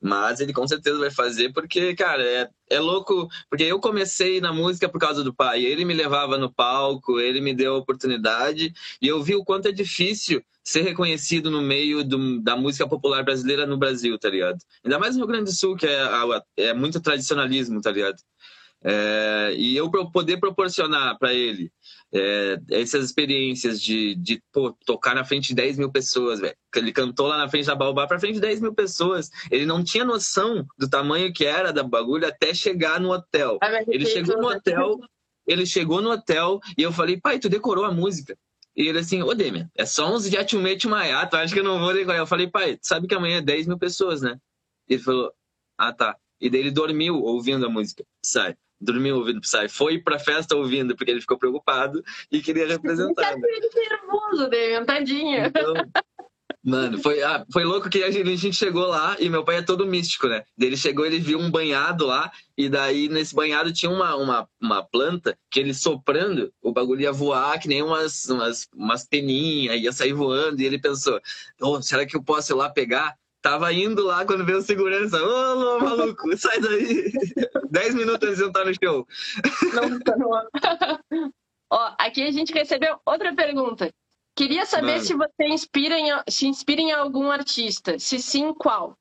Mas 0.06 0.38
ele 0.38 0.52
com 0.52 0.66
certeza 0.68 0.98
vai 0.98 1.10
fazer, 1.10 1.52
porque, 1.52 1.92
cara, 1.96 2.22
é, 2.22 2.48
é 2.70 2.78
louco. 2.78 3.28
Porque 3.50 3.64
eu 3.64 3.80
comecei 3.80 4.40
na 4.40 4.52
música 4.52 4.88
por 4.88 5.00
causa 5.00 5.24
do 5.24 5.34
pai. 5.34 5.64
Ele 5.64 5.84
me 5.84 5.92
levava 5.92 6.38
no 6.38 6.52
palco, 6.52 7.18
ele 7.18 7.40
me 7.40 7.52
deu 7.52 7.74
a 7.74 7.78
oportunidade. 7.78 8.72
E 9.02 9.08
eu 9.08 9.20
vi 9.20 9.34
o 9.34 9.44
quanto 9.44 9.66
é 9.66 9.72
difícil 9.72 10.40
ser 10.62 10.82
reconhecido 10.82 11.50
no 11.50 11.60
meio 11.60 12.04
do, 12.04 12.40
da 12.40 12.56
música 12.56 12.86
popular 12.88 13.24
brasileira 13.24 13.66
no 13.66 13.76
Brasil, 13.76 14.16
tá 14.16 14.30
ligado? 14.30 14.58
Ainda 14.84 14.98
mais 14.98 15.14
no 15.14 15.22
Rio 15.22 15.28
Grande 15.28 15.50
do 15.50 15.56
Sul, 15.56 15.76
que 15.76 15.86
é, 15.86 16.08
é 16.56 16.72
muito 16.72 17.00
tradicionalismo, 17.00 17.80
tá 17.80 17.90
ligado? 17.90 18.16
É, 18.84 19.54
e 19.56 19.76
eu 19.76 19.90
poder 19.90 20.36
proporcionar 20.38 21.18
para 21.18 21.34
ele 21.34 21.72
é, 22.12 22.58
essas 22.70 23.04
experiências 23.04 23.80
de, 23.80 24.14
de 24.14 24.42
pô, 24.52 24.72
tocar 24.84 25.14
na 25.14 25.24
frente 25.24 25.48
de 25.48 25.54
10 25.54 25.78
mil 25.78 25.90
pessoas, 25.90 26.40
velho. 26.40 26.56
Ele 26.74 26.92
cantou 26.92 27.26
lá 27.26 27.38
na 27.38 27.48
frente 27.48 27.66
da 27.66 27.74
Baobá 27.74 28.06
para 28.06 28.20
frente 28.20 28.34
de 28.34 28.40
10 28.40 28.60
mil 28.60 28.74
pessoas. 28.74 29.30
Ele 29.50 29.66
não 29.66 29.82
tinha 29.82 30.04
noção 30.04 30.66
do 30.78 30.88
tamanho 30.88 31.32
que 31.32 31.44
era 31.44 31.72
da 31.72 31.82
bagulho 31.82 32.26
até 32.26 32.54
chegar 32.54 33.00
no 33.00 33.12
hotel. 33.12 33.58
Ah, 33.62 33.82
ele 33.88 34.06
chegou 34.06 34.40
no 34.40 34.48
hotel, 34.48 35.00
ele 35.46 35.66
chegou 35.66 36.00
no 36.00 36.10
hotel 36.10 36.60
e 36.76 36.82
eu 36.82 36.92
falei, 36.92 37.20
pai, 37.20 37.38
tu 37.38 37.48
decorou 37.48 37.84
a 37.84 37.92
música? 37.92 38.36
E 38.76 38.88
ele 38.88 38.98
assim, 38.98 39.22
ô 39.22 39.32
Demian, 39.34 39.70
é 39.74 39.86
só 39.86 40.14
uns 40.14 40.28
de 40.28 40.36
Atumete 40.36 40.86
Maiá, 40.86 41.26
tu 41.26 41.36
acha 41.36 41.52
que 41.52 41.60
eu 41.60 41.64
não 41.64 41.78
vou 41.78 41.94
decorar? 41.94 42.18
Eu 42.18 42.26
falei, 42.26 42.46
pai, 42.46 42.76
tu 42.76 42.86
sabe 42.86 43.06
que 43.06 43.14
amanhã 43.14 43.38
é 43.38 43.42
10 43.42 43.68
mil 43.68 43.78
pessoas, 43.78 44.20
né? 44.20 44.38
Ele 44.86 45.02
falou, 45.02 45.32
ah 45.78 45.92
tá. 45.92 46.16
E 46.38 46.50
daí 46.50 46.60
ele 46.60 46.70
dormiu 46.70 47.16
ouvindo 47.16 47.64
a 47.64 47.70
música, 47.70 48.04
sai 48.22 48.54
dormiu 48.80 49.16
ouvindo 49.16 49.40
Psy, 49.40 49.68
foi 49.68 49.98
pra 49.98 50.18
festa 50.18 50.56
ouvindo, 50.56 50.94
porque 50.96 51.10
ele 51.10 51.20
ficou 51.20 51.38
preocupado 51.38 52.02
e 52.30 52.40
queria 52.40 52.66
representar. 52.66 53.32
Ele 53.32 53.70
nervoso, 53.74 54.48
Damian, 54.48 54.84
tadinha. 54.84 55.46
Então, 55.46 55.74
mano, 56.62 56.98
foi, 56.98 57.22
ah, 57.22 57.44
foi 57.52 57.64
louco 57.64 57.88
que 57.88 58.02
a 58.02 58.10
gente, 58.10 58.28
a 58.28 58.36
gente 58.36 58.56
chegou 58.56 58.86
lá 58.86 59.16
e 59.18 59.28
meu 59.28 59.44
pai 59.44 59.56
é 59.56 59.62
todo 59.62 59.86
místico, 59.86 60.28
né? 60.28 60.44
Ele 60.58 60.76
chegou, 60.76 61.06
ele 61.06 61.18
viu 61.18 61.38
um 61.38 61.50
banhado 61.50 62.06
lá, 62.06 62.30
e 62.56 62.68
daí 62.68 63.08
nesse 63.08 63.34
banhado 63.34 63.72
tinha 63.72 63.90
uma, 63.90 64.14
uma, 64.16 64.48
uma 64.60 64.82
planta 64.82 65.38
que 65.50 65.60
ele 65.60 65.72
soprando, 65.72 66.52
o 66.62 66.72
bagulho 66.72 67.02
ia 67.02 67.12
voar 67.12 67.58
que 67.58 67.68
nem 67.68 67.82
umas, 67.82 68.24
umas, 68.26 68.68
umas 68.74 69.06
peninhas, 69.06 69.80
ia 69.80 69.92
sair 69.92 70.12
voando, 70.12 70.60
e 70.60 70.66
ele 70.66 70.78
pensou, 70.78 71.20
oh, 71.60 71.80
será 71.80 72.04
que 72.04 72.16
eu 72.16 72.22
posso 72.22 72.52
ir 72.52 72.56
lá 72.56 72.68
pegar? 72.68 73.16
Tava 73.46 73.72
indo 73.72 74.04
lá 74.04 74.26
quando 74.26 74.44
veio 74.44 74.58
o 74.58 74.60
segurança. 74.60 75.22
Ô, 75.22 75.78
maluco, 75.78 76.24
sai 76.36 76.60
daí. 76.60 77.12
Dez 77.70 77.94
minutos 77.94 78.28
antes 78.28 78.38
de 78.38 78.44
entrar 78.44 78.64
no 78.64 78.74
show. 78.74 79.06
Não, 79.72 80.00
tá 80.00 80.16
no 80.16 81.32
Ó, 81.70 81.94
aqui 81.96 82.24
a 82.24 82.32
gente 82.32 82.52
recebeu 82.52 82.98
outra 83.06 83.32
pergunta. 83.36 83.94
Queria 84.34 84.66
saber 84.66 84.94
Mano. 84.94 85.04
se 85.04 85.14
você 85.14 85.44
inspira 85.46 85.96
em, 85.96 86.10
se 86.28 86.48
inspira 86.48 86.80
em 86.80 86.90
algum 86.90 87.30
artista. 87.30 88.00
Se 88.00 88.18
sim, 88.18 88.52
qual? 88.52 88.98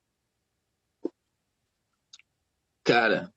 Cara, 2.83 3.33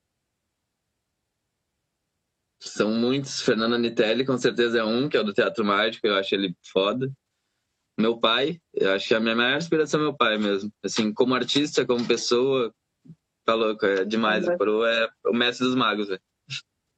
são 2.61 2.91
muitos. 2.91 3.41
Fernando 3.41 3.79
Nitelli, 3.79 4.27
com 4.27 4.37
certeza, 4.37 4.81
é 4.81 4.85
um, 4.85 5.09
que 5.09 5.17
é 5.17 5.21
o 5.21 5.25
do 5.25 5.33
Teatro 5.33 5.65
Mágico. 5.65 6.07
Eu 6.07 6.17
acho 6.17 6.35
ele 6.35 6.55
foda 6.71 7.11
meu 7.99 8.19
pai. 8.19 8.61
Eu 8.73 8.93
acho 8.93 9.09
que 9.09 9.15
a 9.15 9.21
minha 9.21 9.35
maior 9.35 9.59
inspiração 9.59 10.01
é 10.01 10.03
meu 10.05 10.15
pai 10.15 10.39
mesmo. 10.39 10.73
Assim, 10.85 11.13
como 11.13 11.35
artista, 11.35 11.85
como 11.85 12.07
pessoa, 12.07 12.73
tá 13.45 13.55
louco, 13.55 13.85
é 13.85 14.05
demais. 14.05 14.47
O 14.47 14.57
Pro 14.57 14.85
é 14.85 15.09
o 15.27 15.33
mestre 15.33 15.67
dos 15.67 15.75
magos, 15.75 16.09
velho. 16.09 16.21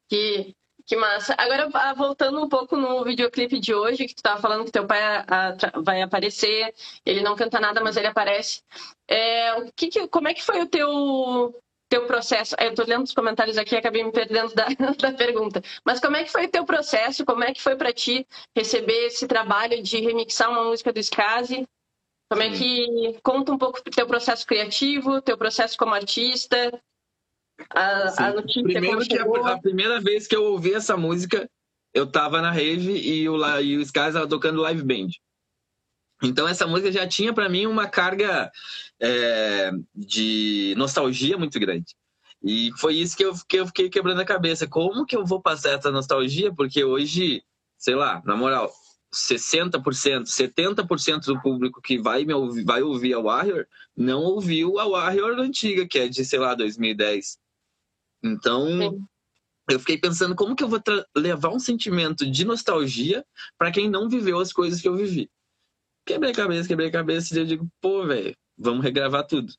Que, 0.08 0.54
que 0.84 0.96
massa. 0.96 1.34
Agora, 1.38 1.70
ah, 1.72 1.94
voltando 1.94 2.42
um 2.42 2.48
pouco 2.48 2.76
no 2.76 3.02
videoclipe 3.04 3.58
de 3.58 3.72
hoje, 3.72 4.06
que 4.06 4.14
tu 4.14 4.22
tava 4.22 4.40
falando 4.40 4.64
que 4.64 4.72
teu 4.72 4.86
pai 4.86 5.02
a, 5.02 5.24
a, 5.28 5.80
vai 5.80 6.02
aparecer, 6.02 6.74
ele 7.06 7.22
não 7.22 7.36
canta 7.36 7.60
nada, 7.60 7.80
mas 7.80 7.96
ele 7.96 8.08
aparece. 8.08 8.62
É, 9.08 9.54
o 9.54 9.72
que, 9.72 9.88
que 9.88 10.08
como 10.08 10.28
é 10.28 10.34
que 10.34 10.42
foi 10.42 10.60
o 10.60 10.68
teu, 10.68 11.54
teu 11.90 12.06
processo? 12.06 12.54
Eu 12.58 12.74
tô 12.74 12.84
lendo 12.84 13.04
os 13.04 13.12
comentários 13.12 13.58
aqui 13.58 13.76
acabei 13.76 14.02
me 14.02 14.12
perdendo 14.12 14.54
da, 14.54 14.66
da 14.98 15.12
pergunta. 15.12 15.60
Mas 15.84 16.00
como 16.00 16.16
é 16.16 16.24
que 16.24 16.30
foi 16.30 16.46
o 16.46 16.50
teu 16.50 16.64
processo? 16.64 17.26
Como 17.26 17.44
é 17.44 17.52
que 17.52 17.60
foi 17.60 17.76
para 17.76 17.92
ti 17.92 18.26
receber 18.56 19.06
esse 19.06 19.26
trabalho 19.26 19.82
de 19.82 20.00
remixar 20.00 20.50
uma 20.50 20.64
música 20.64 20.92
do 20.92 21.00
Skazi? 21.00 21.66
Como 22.30 22.42
é 22.42 22.50
que 22.50 23.18
conta 23.24 23.52
um 23.52 23.58
pouco 23.58 23.82
do 23.82 23.90
teu 23.90 24.06
processo 24.06 24.46
criativo, 24.46 25.20
teu 25.20 25.36
processo 25.36 25.76
como 25.76 25.92
artista? 25.92 26.80
A, 27.70 28.28
a 28.28 28.32
notícia 28.32 28.62
Primeiro 28.62 29.00
que 29.00 29.18
a, 29.18 29.52
a, 29.52 29.60
primeira 29.60 30.00
vez 30.00 30.28
que 30.28 30.36
eu 30.36 30.44
ouvi 30.44 30.72
essa 30.72 30.96
música, 30.96 31.50
eu 31.92 32.06
tava 32.06 32.40
na 32.40 32.52
rave 32.52 32.92
e 32.92 33.28
o, 33.28 33.36
e 33.60 33.76
o 33.76 33.80
Skies 33.80 34.14
tava 34.14 34.28
tocando 34.28 34.62
live 34.62 34.82
band. 34.84 35.08
Então 36.22 36.46
essa 36.46 36.66
música 36.66 36.92
já 36.92 37.06
tinha 37.06 37.32
para 37.32 37.48
mim 37.48 37.66
uma 37.66 37.88
carga 37.88 38.50
é, 39.00 39.70
de 39.94 40.74
nostalgia 40.76 41.38
muito 41.38 41.58
grande. 41.58 41.94
E 42.42 42.70
foi 42.78 42.94
isso 42.94 43.16
que 43.16 43.24
eu, 43.24 43.34
que 43.48 43.56
eu 43.58 43.66
fiquei 43.66 43.90
quebrando 43.90 44.20
a 44.20 44.24
cabeça. 44.24 44.66
Como 44.66 45.04
que 45.04 45.16
eu 45.16 45.24
vou 45.24 45.40
passar 45.40 45.78
essa 45.78 45.90
nostalgia? 45.90 46.52
Porque 46.54 46.82
hoje, 46.82 47.42
sei 47.78 47.94
lá, 47.94 48.22
na 48.24 48.34
moral, 48.34 48.72
60%, 49.12 50.24
70% 50.24 51.24
do 51.26 51.40
público 51.40 51.82
que 51.82 51.98
vai, 51.98 52.24
me 52.24 52.32
ouvir, 52.32 52.64
vai 52.64 52.82
ouvir 52.82 53.12
a 53.14 53.20
Warrior 53.20 53.66
não 53.96 54.22
ouviu 54.22 54.78
a 54.78 54.86
Warrior 54.86 55.38
antiga, 55.38 55.86
que 55.86 55.98
é 55.98 56.08
de, 56.08 56.24
sei 56.24 56.38
lá, 56.38 56.54
2010. 56.54 57.38
Então, 58.22 58.66
Sim. 58.66 59.04
eu 59.68 59.80
fiquei 59.80 59.98
pensando 59.98 60.34
como 60.34 60.54
que 60.54 60.62
eu 60.62 60.68
vou 60.68 60.80
levar 61.14 61.50
um 61.50 61.58
sentimento 61.58 62.28
de 62.30 62.44
nostalgia 62.44 63.24
para 63.58 63.70
quem 63.70 63.90
não 63.90 64.08
viveu 64.08 64.38
as 64.38 64.52
coisas 64.52 64.80
que 64.80 64.88
eu 64.88 64.96
vivi. 64.96 65.30
Quebrei 66.04 66.32
cabeça, 66.32 66.68
quebrei 66.68 66.90
cabeça, 66.90 67.34
e 67.34 67.38
eu 67.38 67.44
digo, 67.44 67.68
pô, 67.80 68.06
velho, 68.06 68.34
vamos 68.56 68.82
regravar 68.82 69.26
tudo. 69.26 69.52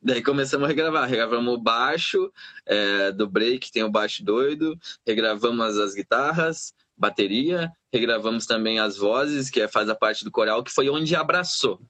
Daí 0.00 0.22
começamos 0.22 0.64
a 0.64 0.68
regravar. 0.68 1.08
Regravamos 1.08 1.54
o 1.54 1.58
baixo 1.58 2.32
é, 2.64 3.10
do 3.12 3.28
break, 3.28 3.70
tem 3.72 3.82
o 3.82 3.90
baixo 3.90 4.24
doido, 4.24 4.78
regravamos 5.06 5.78
as 5.78 5.94
guitarras, 5.94 6.72
bateria, 6.96 7.70
regravamos 7.92 8.46
também 8.46 8.78
as 8.78 8.96
vozes, 8.96 9.50
que 9.50 9.60
é, 9.60 9.68
faz 9.68 9.88
a 9.88 9.94
parte 9.94 10.24
do 10.24 10.30
coral, 10.30 10.62
que 10.62 10.70
foi 10.70 10.88
onde 10.88 11.16
abraçou. 11.16 11.80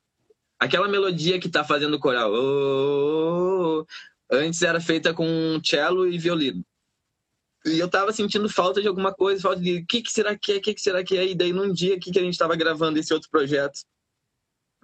Aquela 0.58 0.88
melodia 0.88 1.38
que 1.38 1.48
tá 1.48 1.62
fazendo 1.62 1.94
o 1.94 2.00
coral, 2.00 2.32
oh, 2.32 3.80
oh, 3.80 3.80
oh, 3.80 3.86
antes 4.34 4.62
era 4.62 4.80
feita 4.80 5.14
com 5.14 5.60
cello 5.64 6.06
e 6.08 6.18
violino. 6.18 6.64
E 7.64 7.78
eu 7.78 7.88
tava 7.88 8.12
sentindo 8.12 8.48
falta 8.48 8.80
de 8.80 8.88
alguma 8.88 9.12
coisa, 9.12 9.42
falta 9.42 9.60
de 9.60 9.78
o 9.78 9.86
que, 9.86 10.02
que 10.02 10.10
será 10.10 10.36
que 10.36 10.52
é, 10.52 10.56
o 10.56 10.60
que, 10.60 10.74
que 10.74 10.80
será 10.80 11.04
que 11.04 11.16
é. 11.16 11.26
E 11.26 11.34
daí 11.34 11.52
num 11.52 11.72
dia 11.72 11.98
que, 11.98 12.10
que 12.10 12.18
a 12.18 12.22
gente 12.22 12.38
tava 12.38 12.56
gravando 12.56 12.98
esse 12.98 13.12
outro 13.12 13.28
projeto, 13.30 13.80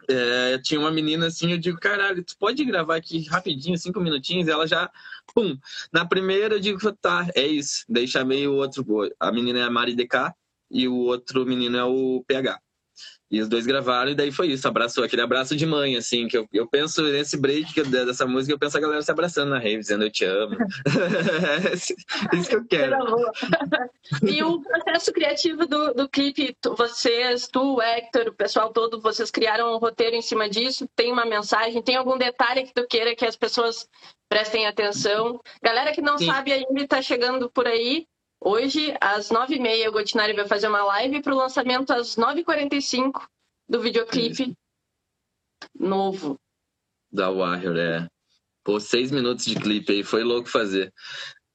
é, 0.08 0.58
tinha 0.58 0.80
uma 0.80 0.90
menina 0.90 1.26
assim, 1.26 1.52
eu 1.52 1.58
digo, 1.58 1.78
caralho, 1.78 2.22
tu 2.24 2.36
pode 2.38 2.64
gravar 2.64 2.96
aqui 2.96 3.26
rapidinho, 3.28 3.78
cinco 3.78 4.00
minutinhos? 4.00 4.48
Ela 4.48 4.66
já, 4.66 4.90
pum. 5.34 5.56
Na 5.92 6.04
primeira 6.06 6.56
eu 6.56 6.60
digo, 6.60 6.78
tá, 6.92 7.28
é 7.34 7.46
isso. 7.46 7.84
Daí 7.88 8.06
chamei 8.06 8.46
o 8.46 8.54
outro, 8.54 8.84
a 9.18 9.32
menina 9.32 9.60
é 9.60 9.62
a 9.62 9.70
Mari 9.70 9.94
DK 9.94 10.32
e 10.70 10.88
o 10.88 10.96
outro 10.96 11.44
menino 11.46 11.76
é 11.76 11.84
o 11.84 12.24
PH. 12.26 12.60
E 13.30 13.40
os 13.40 13.48
dois 13.48 13.66
gravaram 13.66 14.10
e 14.10 14.14
daí 14.14 14.30
foi 14.30 14.48
isso, 14.48 14.68
abraçou, 14.68 15.02
aquele 15.02 15.22
abraço 15.22 15.56
de 15.56 15.66
mãe, 15.66 15.96
assim, 15.96 16.28
que 16.28 16.37
eu, 16.37 16.46
eu 16.52 16.68
penso 16.68 17.02
nesse 17.02 17.37
break 17.37 17.82
dessa 17.84 18.26
música, 18.26 18.52
eu 18.52 18.58
penso 18.58 18.76
a 18.76 18.80
galera 18.80 19.02
se 19.02 19.10
abraçando 19.10 19.50
na 19.50 19.58
rave, 19.58 19.78
dizendo 19.78 20.04
eu 20.04 20.10
te 20.10 20.24
amo. 20.24 20.56
isso 22.34 22.48
que 22.48 22.56
eu 22.56 22.64
quero. 22.66 22.96
e 24.22 24.42
o 24.42 24.60
processo 24.60 25.12
criativo 25.12 25.66
do, 25.66 25.94
do 25.94 26.08
clipe, 26.08 26.54
vocês, 26.76 27.48
tu, 27.48 27.80
Hector, 27.80 28.28
o 28.28 28.34
pessoal 28.34 28.70
todo, 28.72 29.00
vocês 29.00 29.30
criaram 29.30 29.74
um 29.74 29.78
roteiro 29.78 30.14
em 30.14 30.22
cima 30.22 30.48
disso? 30.48 30.87
Tem 30.94 31.10
uma 31.10 31.24
mensagem? 31.24 31.82
Tem 31.82 31.96
algum 31.96 32.18
detalhe 32.18 32.64
que 32.64 32.74
tu 32.74 32.87
queira 32.87 33.16
que 33.16 33.24
as 33.24 33.37
pessoas 33.37 33.88
prestem 34.28 34.66
atenção? 34.66 35.40
Galera 35.62 35.92
que 35.92 36.02
não 36.02 36.18
Sim. 36.18 36.26
sabe 36.26 36.52
ainda 36.52 36.82
está 36.82 37.00
chegando 37.00 37.50
por 37.50 37.66
aí, 37.66 38.06
Hoje, 38.46 38.94
às 39.00 39.30
9h30, 39.30 39.88
o 39.88 39.92
Gotinari 39.92 40.35
vai 40.35 40.46
fazer 40.46 40.68
uma 40.68 40.85
live 40.85 41.22
para 41.22 41.33
o 41.33 41.38
lançamento 41.38 41.94
às 41.94 42.14
9h45 42.14 43.26
do 43.66 43.80
videoclipe 43.80 44.54
novo. 45.74 46.38
Da 47.11 47.30
Warrior, 47.30 47.74
é. 47.78 48.07
Pô, 48.62 48.78
seis 48.78 49.11
minutos 49.11 49.46
de 49.46 49.54
clipe 49.54 49.92
aí, 49.92 50.04
foi 50.04 50.22
louco 50.22 50.50
fazer. 50.50 50.92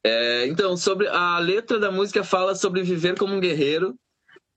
É, 0.03 0.47
então, 0.47 0.75
sobre 0.75 1.07
a 1.07 1.37
letra 1.37 1.77
da 1.77 1.91
música 1.91 2.23
fala 2.23 2.55
sobre 2.55 2.81
viver 2.81 3.15
como 3.15 3.35
um 3.35 3.39
guerreiro. 3.39 3.95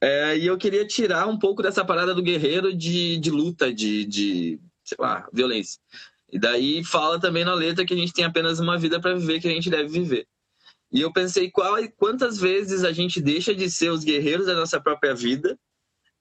É, 0.00 0.38
e 0.38 0.46
eu 0.46 0.56
queria 0.56 0.86
tirar 0.86 1.26
um 1.26 1.38
pouco 1.38 1.62
dessa 1.62 1.84
parada 1.84 2.14
do 2.14 2.22
guerreiro 2.22 2.74
de, 2.74 3.18
de 3.18 3.30
luta, 3.30 3.70
de, 3.70 4.06
de, 4.06 4.58
sei 4.82 4.96
lá, 4.98 5.28
violência. 5.30 5.78
E 6.32 6.38
daí 6.38 6.82
fala 6.82 7.20
também 7.20 7.44
na 7.44 7.52
letra 7.52 7.84
que 7.84 7.92
a 7.92 7.96
gente 7.96 8.14
tem 8.14 8.24
apenas 8.24 8.58
uma 8.58 8.78
vida 8.78 8.98
para 8.98 9.14
viver, 9.14 9.38
que 9.38 9.48
a 9.48 9.52
gente 9.52 9.68
deve 9.68 9.88
viver. 9.88 10.26
E 10.92 11.00
eu 11.00 11.12
pensei 11.12 11.50
qual, 11.50 11.76
quantas 11.96 12.38
vezes 12.38 12.84
a 12.84 12.92
gente 12.92 13.20
deixa 13.20 13.54
de 13.54 13.70
ser 13.70 13.90
os 13.90 14.04
guerreiros 14.04 14.46
da 14.46 14.54
nossa 14.54 14.80
própria 14.80 15.14
vida 15.14 15.58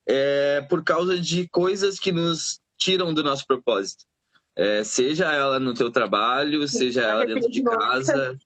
é, 0.07 0.61
por 0.61 0.83
causa 0.83 1.19
de 1.19 1.47
coisas 1.49 1.99
que 1.99 2.11
nos 2.11 2.59
tiram 2.77 3.13
do 3.13 3.23
nosso 3.23 3.45
propósito. 3.45 4.05
É, 4.55 4.83
seja 4.83 5.31
ela 5.31 5.59
no 5.59 5.73
teu 5.73 5.91
trabalho, 5.91 6.67
seja 6.67 7.01
ela 7.01 7.25
dentro 7.25 7.49
de 7.49 7.63
casa, 7.63 8.37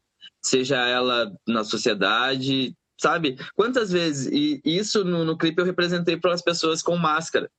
seja 0.41 0.77
ela 0.77 1.31
na 1.47 1.63
sociedade, 1.63 2.75
sabe? 2.99 3.38
Quantas 3.55 3.91
vezes, 3.91 4.27
e 4.31 4.61
isso 4.63 5.03
no, 5.03 5.23
no 5.23 5.38
clipe 5.38 5.61
eu 5.61 5.65
representei 5.65 6.17
para 6.17 6.33
as 6.33 6.41
pessoas 6.41 6.81
com 6.81 6.95
máscara. 6.97 7.49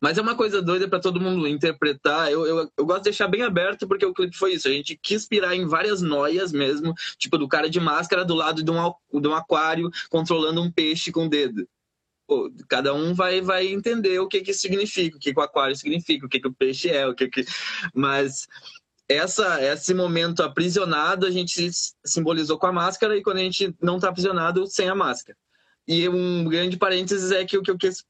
Mas 0.00 0.18
é 0.18 0.22
uma 0.22 0.34
coisa 0.34 0.60
doida 0.60 0.88
para 0.88 1.00
todo 1.00 1.20
mundo 1.20 1.46
interpretar. 1.46 2.30
Eu, 2.30 2.46
eu, 2.46 2.70
eu, 2.76 2.86
gosto 2.86 3.00
de 3.00 3.10
deixar 3.10 3.28
bem 3.28 3.42
aberto 3.42 3.86
porque 3.86 4.04
o 4.04 4.14
clipe 4.14 4.36
foi 4.36 4.54
isso. 4.54 4.68
A 4.68 4.70
gente 4.70 4.98
quis 5.00 5.26
pirar 5.26 5.54
em 5.54 5.66
várias 5.66 6.02
noias 6.02 6.52
mesmo, 6.52 6.94
tipo 7.18 7.38
do 7.38 7.48
cara 7.48 7.68
de 7.68 7.80
máscara 7.80 8.24
do 8.24 8.34
lado 8.34 8.62
de 8.62 8.70
um, 8.70 9.20
de 9.20 9.28
um 9.28 9.34
aquário 9.34 9.90
controlando 10.08 10.62
um 10.62 10.70
peixe 10.70 11.10
com 11.10 11.26
o 11.26 11.28
dedo. 11.28 11.66
Pô, 12.26 12.50
cada 12.68 12.94
um 12.94 13.12
vai, 13.12 13.40
vai 13.40 13.66
entender 13.66 14.18
o 14.20 14.28
que 14.28 14.40
que 14.40 14.54
significa, 14.54 15.16
o 15.16 15.20
que, 15.20 15.32
que 15.32 15.40
o 15.40 15.42
aquário 15.42 15.74
significa, 15.74 16.26
o 16.26 16.28
que, 16.28 16.38
que 16.38 16.48
o 16.48 16.54
peixe 16.54 16.88
é, 16.88 17.06
o 17.06 17.14
que 17.14 17.28
que... 17.28 17.44
Mas 17.92 18.46
essa, 19.08 19.60
esse 19.60 19.92
momento 19.92 20.40
aprisionado 20.40 21.26
a 21.26 21.30
gente 21.30 21.68
simbolizou 22.04 22.56
com 22.56 22.68
a 22.68 22.72
máscara 22.72 23.16
e 23.16 23.22
quando 23.22 23.38
a 23.38 23.42
gente 23.42 23.74
não 23.82 23.96
está 23.96 24.08
aprisionado, 24.08 24.66
sem 24.68 24.88
a 24.88 24.94
máscara. 24.94 25.36
E 25.88 26.08
um 26.08 26.44
grande 26.44 26.76
parênteses 26.76 27.32
é 27.32 27.44
que 27.44 27.58
o 27.58 27.62
que 27.62 27.70
eu 27.72 27.76
quis 27.76 28.04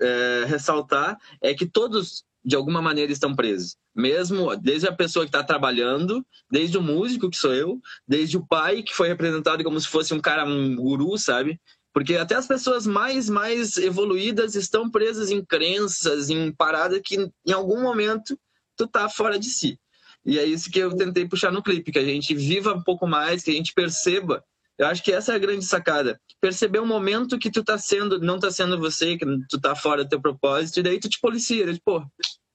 é, 0.00 0.44
ressaltar 0.46 1.18
é 1.40 1.54
que 1.54 1.66
todos, 1.66 2.24
de 2.44 2.56
alguma 2.56 2.82
maneira, 2.82 3.12
estão 3.12 3.34
presos. 3.34 3.76
Mesmo 3.94 4.56
desde 4.56 4.88
a 4.88 4.92
pessoa 4.92 5.24
que 5.24 5.28
está 5.28 5.42
trabalhando, 5.42 6.24
desde 6.50 6.78
o 6.78 6.82
músico, 6.82 7.30
que 7.30 7.36
sou 7.36 7.54
eu, 7.54 7.80
desde 8.06 8.36
o 8.36 8.46
pai, 8.46 8.82
que 8.82 8.94
foi 8.94 9.08
representado 9.08 9.62
como 9.62 9.80
se 9.80 9.88
fosse 9.88 10.14
um 10.14 10.20
cara, 10.20 10.44
um 10.44 10.74
guru, 10.74 11.16
sabe? 11.18 11.60
Porque 11.92 12.16
até 12.16 12.34
as 12.34 12.46
pessoas 12.46 12.86
mais, 12.86 13.28
mais 13.28 13.76
evoluídas 13.76 14.54
estão 14.54 14.90
presas 14.90 15.30
em 15.30 15.44
crenças, 15.44 16.30
em 16.30 16.50
paradas 16.50 17.00
que 17.04 17.30
em 17.46 17.52
algum 17.52 17.82
momento 17.82 18.38
tu 18.76 18.86
tá 18.86 19.08
fora 19.08 19.38
de 19.38 19.46
si. 19.46 19.78
E 20.24 20.38
é 20.38 20.44
isso 20.44 20.70
que 20.70 20.78
eu 20.78 20.96
tentei 20.96 21.28
puxar 21.28 21.50
no 21.50 21.62
clipe, 21.62 21.92
que 21.92 21.98
a 21.98 22.04
gente 22.04 22.34
viva 22.34 22.72
um 22.72 22.82
pouco 22.82 23.06
mais, 23.06 23.42
que 23.42 23.50
a 23.50 23.54
gente 23.54 23.74
perceba 23.74 24.42
eu 24.78 24.86
acho 24.86 25.02
que 25.02 25.12
essa 25.12 25.32
é 25.32 25.36
a 25.36 25.38
grande 25.38 25.64
sacada. 25.64 26.20
Perceber 26.40 26.78
o 26.78 26.86
momento 26.86 27.38
que 27.38 27.50
tu 27.50 27.62
tá 27.62 27.78
sendo, 27.78 28.18
não 28.20 28.38
tá 28.38 28.50
sendo 28.50 28.78
você, 28.78 29.16
que 29.16 29.26
tu 29.48 29.60
tá 29.60 29.74
fora 29.74 30.04
do 30.04 30.10
teu 30.10 30.20
propósito, 30.20 30.80
e 30.80 30.82
daí 30.82 30.98
tu 30.98 31.08
te 31.08 31.20
policia, 31.20 31.66
né? 31.66 31.78
pô, 31.84 32.04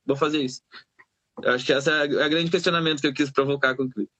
vou 0.05 0.15
fazer 0.15 0.41
isso. 0.41 0.61
Eu 1.41 1.53
acho 1.53 1.65
que 1.65 1.71
esse 1.71 1.89
é 1.89 2.03
o 2.03 2.29
grande 2.29 2.49
questionamento 2.49 3.01
que 3.01 3.07
eu 3.07 3.13
quis 3.13 3.31
provocar 3.31 3.75
com 3.75 3.83
o 3.83 3.89
clipe. 3.89 4.11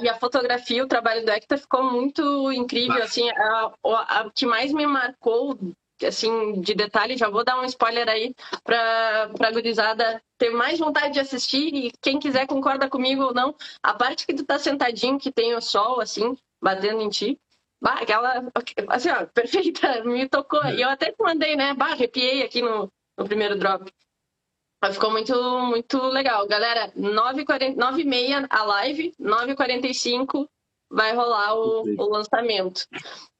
e 0.00 0.08
a 0.08 0.14
fotografia, 0.14 0.84
o 0.84 0.88
trabalho 0.88 1.24
do 1.24 1.30
Hector 1.30 1.58
ficou 1.58 1.90
muito 1.90 2.52
incrível, 2.52 3.02
assim, 3.02 3.28
a, 3.30 3.72
a, 3.84 4.20
a, 4.20 4.30
que 4.30 4.46
mais 4.46 4.72
me 4.72 4.86
marcou, 4.86 5.58
assim, 6.02 6.60
de 6.60 6.74
detalhe, 6.74 7.16
já 7.16 7.28
vou 7.28 7.44
dar 7.44 7.60
um 7.60 7.64
spoiler 7.64 8.08
aí 8.08 8.34
para 8.62 9.30
a 9.40 9.50
gurizada 9.50 10.22
ter 10.38 10.50
mais 10.50 10.78
vontade 10.78 11.14
de 11.14 11.20
assistir 11.20 11.74
e 11.74 11.92
quem 12.00 12.18
quiser 12.18 12.46
concorda 12.46 12.88
comigo 12.88 13.22
ou 13.22 13.34
não, 13.34 13.54
a 13.82 13.92
parte 13.94 14.26
que 14.26 14.34
tu 14.34 14.44
tá 14.44 14.58
sentadinho, 14.58 15.18
que 15.18 15.32
tem 15.32 15.54
o 15.54 15.60
sol, 15.60 16.00
assim, 16.00 16.36
batendo 16.64 17.02
em 17.02 17.10
ti. 17.10 17.38
Bah, 17.80 17.98
aquela, 18.00 18.50
assim, 18.88 19.10
ó, 19.10 19.26
perfeita, 19.34 20.02
me 20.04 20.26
tocou. 20.26 20.64
E 20.64 20.80
eu 20.80 20.88
até 20.88 21.12
te 21.12 21.22
mandei, 21.22 21.54
né? 21.54 21.74
Bah, 21.74 21.92
arrepiei 21.92 22.42
aqui 22.42 22.62
no, 22.62 22.90
no 23.18 23.26
primeiro 23.26 23.58
drop. 23.58 23.92
Mas 24.82 24.94
ficou 24.94 25.10
muito, 25.10 25.34
muito 25.66 25.98
legal. 26.08 26.46
Galera, 26.48 26.90
9h30 26.96 28.46
a 28.48 28.62
live, 28.64 29.12
9h45 29.20 30.48
vai 30.90 31.14
rolar 31.14 31.54
o, 31.54 31.82
o 31.98 32.10
lançamento. 32.10 32.86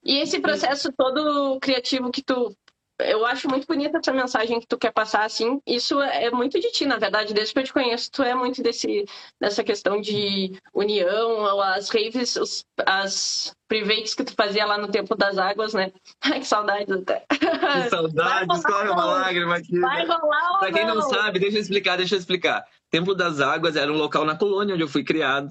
E 0.05 0.19
esse 0.19 0.41
processo 0.41 0.93
todo 0.93 1.59
criativo 1.61 2.11
que 2.11 2.23
tu 2.23 2.55
eu 3.01 3.27
acho 3.27 3.49
muito 3.49 3.67
bonita 3.67 3.99
essa 3.99 4.13
mensagem 4.13 4.61
que 4.61 4.67
tu 4.67 4.79
quer 4.79 4.93
passar, 4.93 5.25
assim. 5.25 5.61
Isso 5.67 6.01
é 6.01 6.31
muito 6.31 6.61
de 6.61 6.71
ti, 6.71 6.87
na 6.87 6.97
verdade. 6.97 7.35
Desde 7.35 7.53
que 7.53 7.59
eu 7.59 7.65
te 7.65 7.73
conheço, 7.73 8.11
tu 8.11 8.23
é 8.23 8.35
muito 8.35 8.63
desse, 8.63 9.05
dessa 9.41 9.65
questão 9.65 10.01
de 10.01 10.53
união, 10.73 11.61
as 11.61 11.89
raves, 11.89 12.37
os, 12.37 12.65
as 12.87 13.55
privates 13.67 14.15
que 14.15 14.23
tu 14.23 14.35
fazia 14.35 14.65
lá 14.65 14.79
no 14.79 14.89
Tempo 14.89 15.17
das 15.17 15.39
Águas, 15.39 15.75
né? 15.75 15.93
Ai, 16.23 16.41
que 16.41 16.47
saudades 16.47 16.91
até. 16.91 17.25
Que 17.29 17.91
saudades, 17.91 18.59
escorre 18.59 18.89
uma 18.89 19.05
lágrima 19.05 19.57
aqui. 19.57 19.79
Vai 19.81 20.07
rolar 20.07 20.59
Pra 20.61 20.73
quem 20.73 20.87
não 20.87 21.03
sabe, 21.03 21.41
deixa 21.41 21.57
eu 21.59 21.63
explicar, 21.63 21.97
deixa 21.97 22.15
eu 22.15 22.19
explicar. 22.19 22.65
Templo 22.91 23.15
das 23.15 23.41
Águas 23.41 23.75
era 23.75 23.93
um 23.93 23.97
local 23.97 24.25
na 24.25 24.37
colônia 24.37 24.75
onde 24.75 24.85
eu 24.85 24.89
fui 24.89 25.03
criado, 25.03 25.49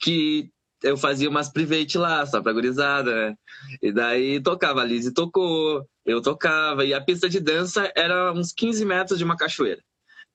que 0.00 0.50
eu 0.82 0.96
fazia 0.96 1.28
umas 1.28 1.48
private 1.48 1.98
lá, 1.98 2.24
só 2.26 2.40
pra 2.42 2.52
gurizada, 2.52 3.14
né? 3.14 3.36
E 3.80 3.92
daí 3.92 4.40
tocava, 4.42 4.82
a 4.82 4.84
Lizzie 4.84 5.12
tocou, 5.12 5.86
eu 6.04 6.20
tocava, 6.20 6.84
e 6.84 6.92
a 6.92 7.00
pista 7.00 7.28
de 7.28 7.40
dança 7.40 7.90
era 7.96 8.32
uns 8.32 8.52
15 8.52 8.84
metros 8.84 9.18
de 9.18 9.24
uma 9.24 9.36
cachoeira. 9.36 9.82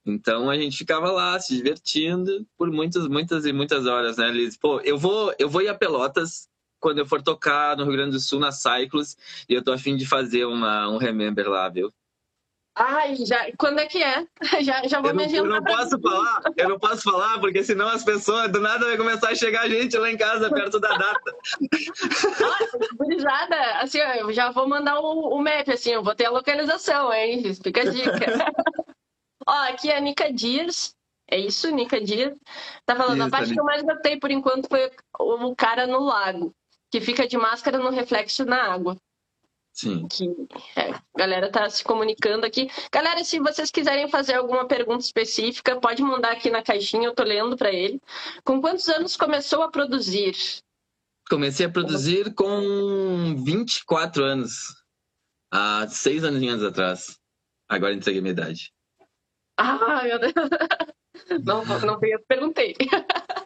Então 0.06 0.50
a 0.50 0.58
gente 0.58 0.78
ficava 0.78 1.12
lá 1.12 1.38
se 1.40 1.56
divertindo 1.56 2.48
por 2.58 2.72
muitas, 2.72 3.08
muitas 3.08 3.46
e 3.46 3.52
muitas 3.52 3.86
horas, 3.86 4.18
né, 4.18 4.32
Liz? 4.32 4.58
Pô, 4.58 4.80
eu 4.82 4.98
vou, 4.98 5.34
eu 5.38 5.50
vou 5.50 5.62
ir 5.62 5.68
a 5.68 5.76
Pelotas 5.76 6.48
quando 6.80 7.00
eu 7.00 7.06
for 7.06 7.22
tocar 7.22 7.76
no 7.76 7.84
Rio 7.84 7.94
Grande 7.94 8.12
do 8.12 8.20
Sul, 8.20 8.40
na 8.40 8.52
Cyclos, 8.52 9.18
e 9.50 9.54
eu 9.54 9.64
tô 9.64 9.74
afim 9.74 9.96
de 9.98 10.06
fazer 10.06 10.46
uma, 10.46 10.88
um 10.90 10.98
remember 10.98 11.50
lá, 11.50 11.68
viu? 11.68 11.92
Ai, 12.80 13.16
já, 13.26 13.52
quando 13.58 13.80
é 13.80 13.88
que 13.88 14.04
é? 14.04 14.26
Já, 14.62 14.88
já 14.88 15.02
vou 15.02 15.10
Eu 15.12 15.16
me 15.16 15.26
não, 15.26 15.34
eu 15.34 15.46
agendar. 15.46 15.62
não 15.62 15.64
posso 15.64 16.00
falar, 16.00 16.42
eu 16.56 16.70
não 16.70 16.80
posso 16.80 17.02
falar, 17.02 17.40
porque 17.40 17.64
senão 17.64 17.88
as 17.90 18.04
pessoas, 18.04 18.52
do 18.52 18.60
nada 18.62 18.86
vai 18.86 18.98
começar 18.98 19.30
a 19.30 19.36
chegar 19.36 19.68
gente 19.68 19.98
lá 19.98 20.12
em 20.12 20.18
casa 20.18 20.50
perto 20.52 20.80
da 20.80 20.96
data. 20.96 21.36
Gurizada, 22.98 23.80
assim, 23.82 24.00
eu 24.00 24.32
já 24.32 24.52
vou 24.52 24.68
mandar 24.68 25.00
o, 25.00 25.36
o 25.36 25.42
map, 25.42 25.68
assim, 25.70 25.92
eu 25.92 26.04
vou 26.04 26.16
ter 26.16 26.26
a 26.26 26.30
localização, 26.32 27.12
hein? 27.14 27.42
Fica 27.56 27.82
a 27.82 27.86
dica. 27.86 28.12
ó, 29.48 29.54
aqui 29.70 29.90
é 29.90 29.98
a 29.98 30.02
Nica 30.02 30.32
Dias. 30.32 30.96
É 31.30 31.38
isso, 31.38 31.70
Nica 31.72 32.00
Dias. 32.00 32.34
Tá 32.86 32.96
falando, 32.96 33.22
a 33.22 33.24
Isso, 33.26 33.32
parte 33.32 33.46
ali. 33.48 33.54
que 33.54 33.60
eu 33.60 33.66
mais 33.66 33.82
gostei 33.82 34.18
por 34.20 34.32
enquanto 34.32 34.68
foi 34.70 34.90
o 35.20 35.56
cara 35.56 35.86
no 35.86 36.00
lago, 36.06 36.54
que 36.90 37.02
fica 37.02 37.28
de 37.28 37.38
máscara 37.38 37.78
no 37.80 37.90
reflexo 37.90 38.46
na 38.46 38.72
água. 38.72 38.96
Sim. 39.78 40.08
que 40.08 40.26
é, 40.76 40.90
a 40.90 41.02
galera 41.16 41.52
tá 41.52 41.70
se 41.70 41.84
comunicando 41.84 42.48
aqui. 42.48 42.68
Galera, 42.92 43.24
se 43.24 43.40
vocês 43.40 43.70
quiserem 43.70 44.10
fazer 44.10 44.34
alguma 44.34 44.68
pergunta 44.68 45.04
específica, 45.04 45.80
pode 45.80 46.02
mandar 46.02 46.32
aqui 46.32 46.50
na 46.50 46.64
caixinha, 46.64 47.08
eu 47.08 47.14
tô 47.14 47.22
lendo 47.22 47.56
para 47.56 47.72
ele. 47.72 48.02
Com 48.44 48.60
quantos 48.60 48.90
anos 48.90 49.16
começou 49.16 49.62
a 49.62 49.70
produzir? 49.70 50.36
Comecei 51.30 51.68
a 51.68 51.70
produzir 51.70 52.34
com 52.34 53.36
24 53.46 54.24
anos. 54.24 54.84
Há 55.52 55.88
seis 55.88 56.24
aninhos 56.24 56.64
atrás. 56.64 57.20
Agora 57.70 57.94
entreguei 57.94 58.20
minha 58.20 58.32
idade. 58.32 58.74
Ah, 59.58 60.02
meu 60.04 60.18
Deus. 60.20 60.34
Não, 61.44 61.66
não 61.66 62.00
perguntei. 62.28 62.76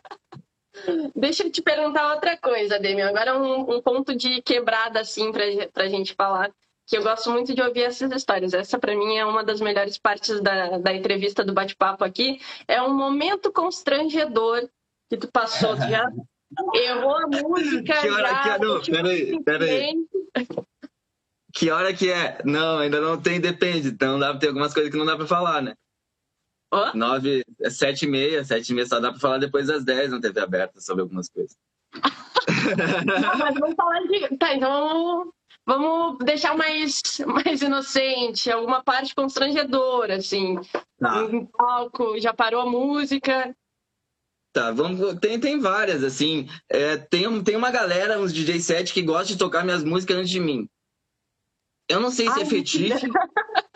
Deixa 1.15 1.43
eu 1.43 1.51
te 1.51 1.61
perguntar 1.61 2.13
outra 2.13 2.37
coisa, 2.37 2.79
Demi. 2.79 3.01
Agora 3.01 3.37
um, 3.37 3.75
um 3.75 3.81
ponto 3.81 4.15
de 4.15 4.41
quebrada, 4.41 4.99
assim, 4.99 5.31
pra, 5.31 5.43
pra 5.73 5.87
gente 5.87 6.13
falar. 6.13 6.51
Que 6.87 6.97
eu 6.97 7.03
gosto 7.03 7.31
muito 7.31 7.53
de 7.53 7.61
ouvir 7.61 7.83
essas 7.83 8.11
histórias. 8.11 8.53
Essa, 8.53 8.77
pra 8.77 8.95
mim, 8.95 9.15
é 9.15 9.25
uma 9.25 9.43
das 9.43 9.61
melhores 9.61 9.97
partes 9.97 10.41
da, 10.41 10.77
da 10.77 10.93
entrevista 10.93 11.43
do 11.43 11.53
bate-papo 11.53 12.03
aqui. 12.03 12.39
É 12.67 12.81
um 12.81 12.93
momento 12.93 13.51
constrangedor 13.51 14.67
que 15.09 15.17
tu 15.17 15.31
passou. 15.31 15.75
Tu 15.75 15.89
já 15.89 16.05
errou 16.75 17.15
a 17.15 17.27
música. 17.27 18.01
Que 18.01 18.09
hora 18.09 18.29
já, 18.29 18.41
que 18.41 18.49
é? 18.49 18.59
Não, 18.59 18.81
peraí, 18.81 19.43
peraí. 19.43 19.95
Que 21.53 21.69
hora 21.69 21.93
que 21.93 22.09
é? 22.09 22.39
Não, 22.43 22.79
ainda 22.79 22.99
não 22.99 23.21
tem, 23.21 23.39
depende. 23.39 23.89
Então 23.89 24.19
dá, 24.19 24.35
tem 24.37 24.49
algumas 24.49 24.73
coisas 24.73 24.91
que 24.91 24.97
não 24.97 25.05
dá 25.05 25.15
pra 25.15 25.27
falar, 25.27 25.61
né? 25.61 25.75
Nove, 26.93 27.43
é 27.59 27.69
sete 27.69 28.05
e 28.05 28.07
meia, 28.07 28.43
sete 28.43 28.69
e 28.69 28.73
meia 28.73 28.87
só 28.87 28.99
dá 28.99 29.11
pra 29.11 29.19
falar 29.19 29.37
depois 29.37 29.67
das 29.67 29.83
dez 29.83 30.11
na 30.11 30.21
TV 30.21 30.39
aberta 30.39 30.79
sobre 30.79 31.01
algumas 31.01 31.29
coisas. 31.29 31.57
Não, 31.93 33.37
mas 33.37 33.55
vamos 33.59 33.75
falar 33.75 33.99
de. 34.07 34.37
Tá, 34.37 34.55
então 34.55 35.31
vamos, 35.65 36.17
deixar 36.23 36.55
mais, 36.55 37.01
mais 37.25 37.61
inocente, 37.61 38.49
alguma 38.49 38.83
parte 38.83 39.13
constrangedora, 39.13 40.15
assim. 40.15 40.55
Tá, 40.99 41.23
Um 41.25 41.45
palco, 41.45 42.19
já 42.19 42.33
parou 42.33 42.61
a 42.61 42.65
música. 42.65 43.53
tá 44.53 44.71
vamos, 44.71 45.19
tem, 45.19 45.39
tem 45.39 45.59
várias, 45.59 46.03
assim. 46.03 46.47
É, 46.69 46.97
tem, 46.97 47.43
tem 47.43 47.55
uma 47.55 47.71
galera, 47.71 48.19
uns 48.19 48.33
DJ 48.33 48.59
set, 48.61 48.93
que 48.93 49.01
gosta 49.01 49.27
de 49.27 49.37
tocar 49.37 49.65
minhas 49.65 49.83
músicas 49.83 50.17
antes 50.17 50.29
de 50.29 50.39
mim. 50.39 50.69
Eu 51.89 51.99
não 51.99 52.09
sei 52.09 52.27
se 52.27 52.39
Ai, 52.39 52.43
é 52.43 52.45
fetiche, 52.45 53.09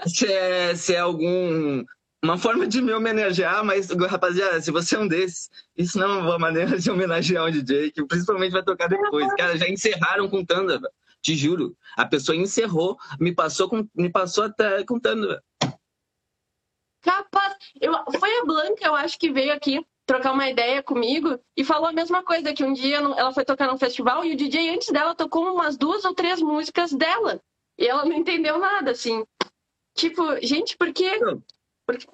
se 0.07 0.31
é, 0.31 0.75
se 0.75 0.95
é 0.95 0.99
algum. 0.99 1.83
Uma 2.25 2.39
forma 2.39 2.65
de 2.65 2.81
me 2.81 2.91
homenagear, 2.91 3.63
mas, 3.63 3.87
rapaziada, 3.91 4.59
se 4.59 4.71
você 4.71 4.95
é 4.95 4.99
um 4.99 5.07
desses, 5.07 5.47
isso 5.77 5.99
não 5.99 6.09
é 6.09 6.21
uma 6.23 6.39
maneira 6.39 6.75
de 6.75 6.89
homenagear 6.89 7.45
um 7.45 7.51
DJ, 7.51 7.91
que 7.91 8.03
principalmente 8.03 8.51
vai 8.51 8.63
tocar 8.63 8.87
depois. 8.87 9.31
Cara, 9.35 9.55
já 9.55 9.69
encerraram 9.69 10.27
com 10.27 10.43
velho. 10.43 10.81
Te 11.21 11.35
juro. 11.35 11.77
A 11.95 12.03
pessoa 12.03 12.35
encerrou, 12.35 12.97
me 13.19 13.31
passou, 13.31 13.69
com, 13.69 13.87
me 13.93 14.09
passou 14.09 14.45
até 14.45 14.83
com 14.83 14.99
velho. 14.99 15.39
Capaz. 17.03 17.57
Eu, 17.79 17.93
foi 18.19 18.39
a 18.39 18.43
Blanca, 18.43 18.87
eu 18.87 18.95
acho, 18.95 19.19
que 19.19 19.31
veio 19.31 19.53
aqui 19.53 19.85
trocar 20.07 20.31
uma 20.31 20.49
ideia 20.49 20.81
comigo 20.81 21.39
e 21.55 21.63
falou 21.63 21.89
a 21.89 21.93
mesma 21.93 22.23
coisa, 22.23 22.53
que 22.53 22.63
um 22.63 22.73
dia 22.73 22.97
ela 22.97 23.33
foi 23.33 23.45
tocar 23.45 23.67
num 23.67 23.77
festival 23.77 24.25
e 24.25 24.33
o 24.33 24.35
DJ 24.35 24.71
antes 24.71 24.91
dela 24.91 25.13
tocou 25.13 25.53
umas 25.53 25.77
duas 25.77 26.03
ou 26.03 26.15
três 26.15 26.41
músicas 26.41 26.91
dela. 26.91 27.39
E 27.77 27.87
ela 27.87 28.03
não 28.03 28.13
entendeu 28.13 28.57
nada, 28.57 28.89
assim. 28.89 29.23
Tipo, 29.93 30.23
gente, 30.41 30.75
por 30.75 30.91
quê? 31.85 32.07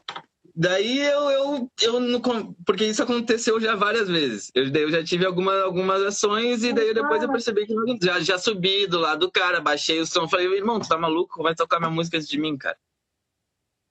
Daí 0.53 0.99
eu, 0.99 1.29
eu, 1.31 1.71
eu 1.81 1.99
não. 1.99 2.21
Porque 2.65 2.85
isso 2.85 3.01
aconteceu 3.01 3.59
já 3.59 3.75
várias 3.75 4.09
vezes. 4.09 4.51
Eu, 4.53 4.69
daí 4.69 4.83
eu 4.83 4.91
já 4.91 5.03
tive 5.03 5.25
alguma, 5.25 5.61
algumas 5.61 6.01
ações 6.03 6.63
e 6.63 6.73
daí 6.73 6.93
depois 6.93 7.23
eu 7.23 7.31
percebi 7.31 7.65
que 7.65 7.73
não, 7.73 7.97
já, 8.01 8.19
já 8.19 8.37
subi 8.37 8.85
do 8.85 8.99
lado 8.99 9.21
do 9.21 9.31
cara, 9.31 9.61
baixei 9.61 9.99
o 9.99 10.05
som, 10.05 10.27
falei, 10.27 10.47
irmão, 10.47 10.79
tu 10.79 10.89
tá 10.89 10.97
maluco? 10.97 11.41
Vai 11.41 11.55
tocar 11.55 11.79
minha 11.79 11.91
música 11.91 12.17
antes 12.17 12.27
de 12.27 12.39
mim, 12.39 12.57
cara. 12.57 12.77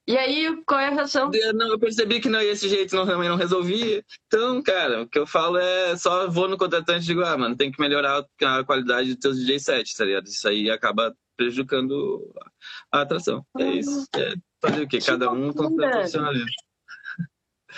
E 0.07 0.19
aí, 0.19 0.63
qual 0.67 0.81
é 0.81 0.89
a 0.89 0.91
reação? 0.91 1.31
Eu, 1.33 1.55
não, 1.55 1.69
eu 1.69 1.79
percebi 1.79 2.21
que 2.21 2.29
não, 2.29 2.41
esse 2.41 2.69
jeito 2.69 2.97
não, 2.97 3.07
também 3.07 3.29
não 3.29 3.37
resolvia. 3.37 4.05
Então, 4.27 4.61
cara, 4.63 5.03
o 5.03 5.09
que 5.09 5.19
eu 5.19 5.27
falo 5.27 5.57
é 5.57 5.97
só 5.97 6.29
vou 6.29 6.49
no 6.49 6.59
contratante 6.59 7.05
e 7.05 7.07
digo, 7.07 7.23
ah, 7.23 7.39
mano, 7.39 7.57
tem 7.57 7.71
que 7.71 7.81
melhorar 7.81 8.27
a 8.43 8.65
qualidade 8.65 9.15
dos 9.15 9.21
teus 9.21 9.39
DJ 9.39 9.61
sets, 9.61 9.95
tá 9.95 10.05
ligado? 10.05 10.27
Isso 10.27 10.49
aí 10.49 10.69
acaba 10.69 11.15
prejudicando 11.37 12.35
a 12.91 13.03
atração. 13.03 13.47
É 13.57 13.65
isso. 13.71 14.05
É 14.17 14.35
fazer 14.61 14.83
o 14.83 14.89
quê? 14.89 14.99
Cada 14.99 15.31
um 15.31 15.49
com 15.49 15.53
seu 15.53 15.63
loucura. 15.63 15.91
profissionalismo. 15.91 16.49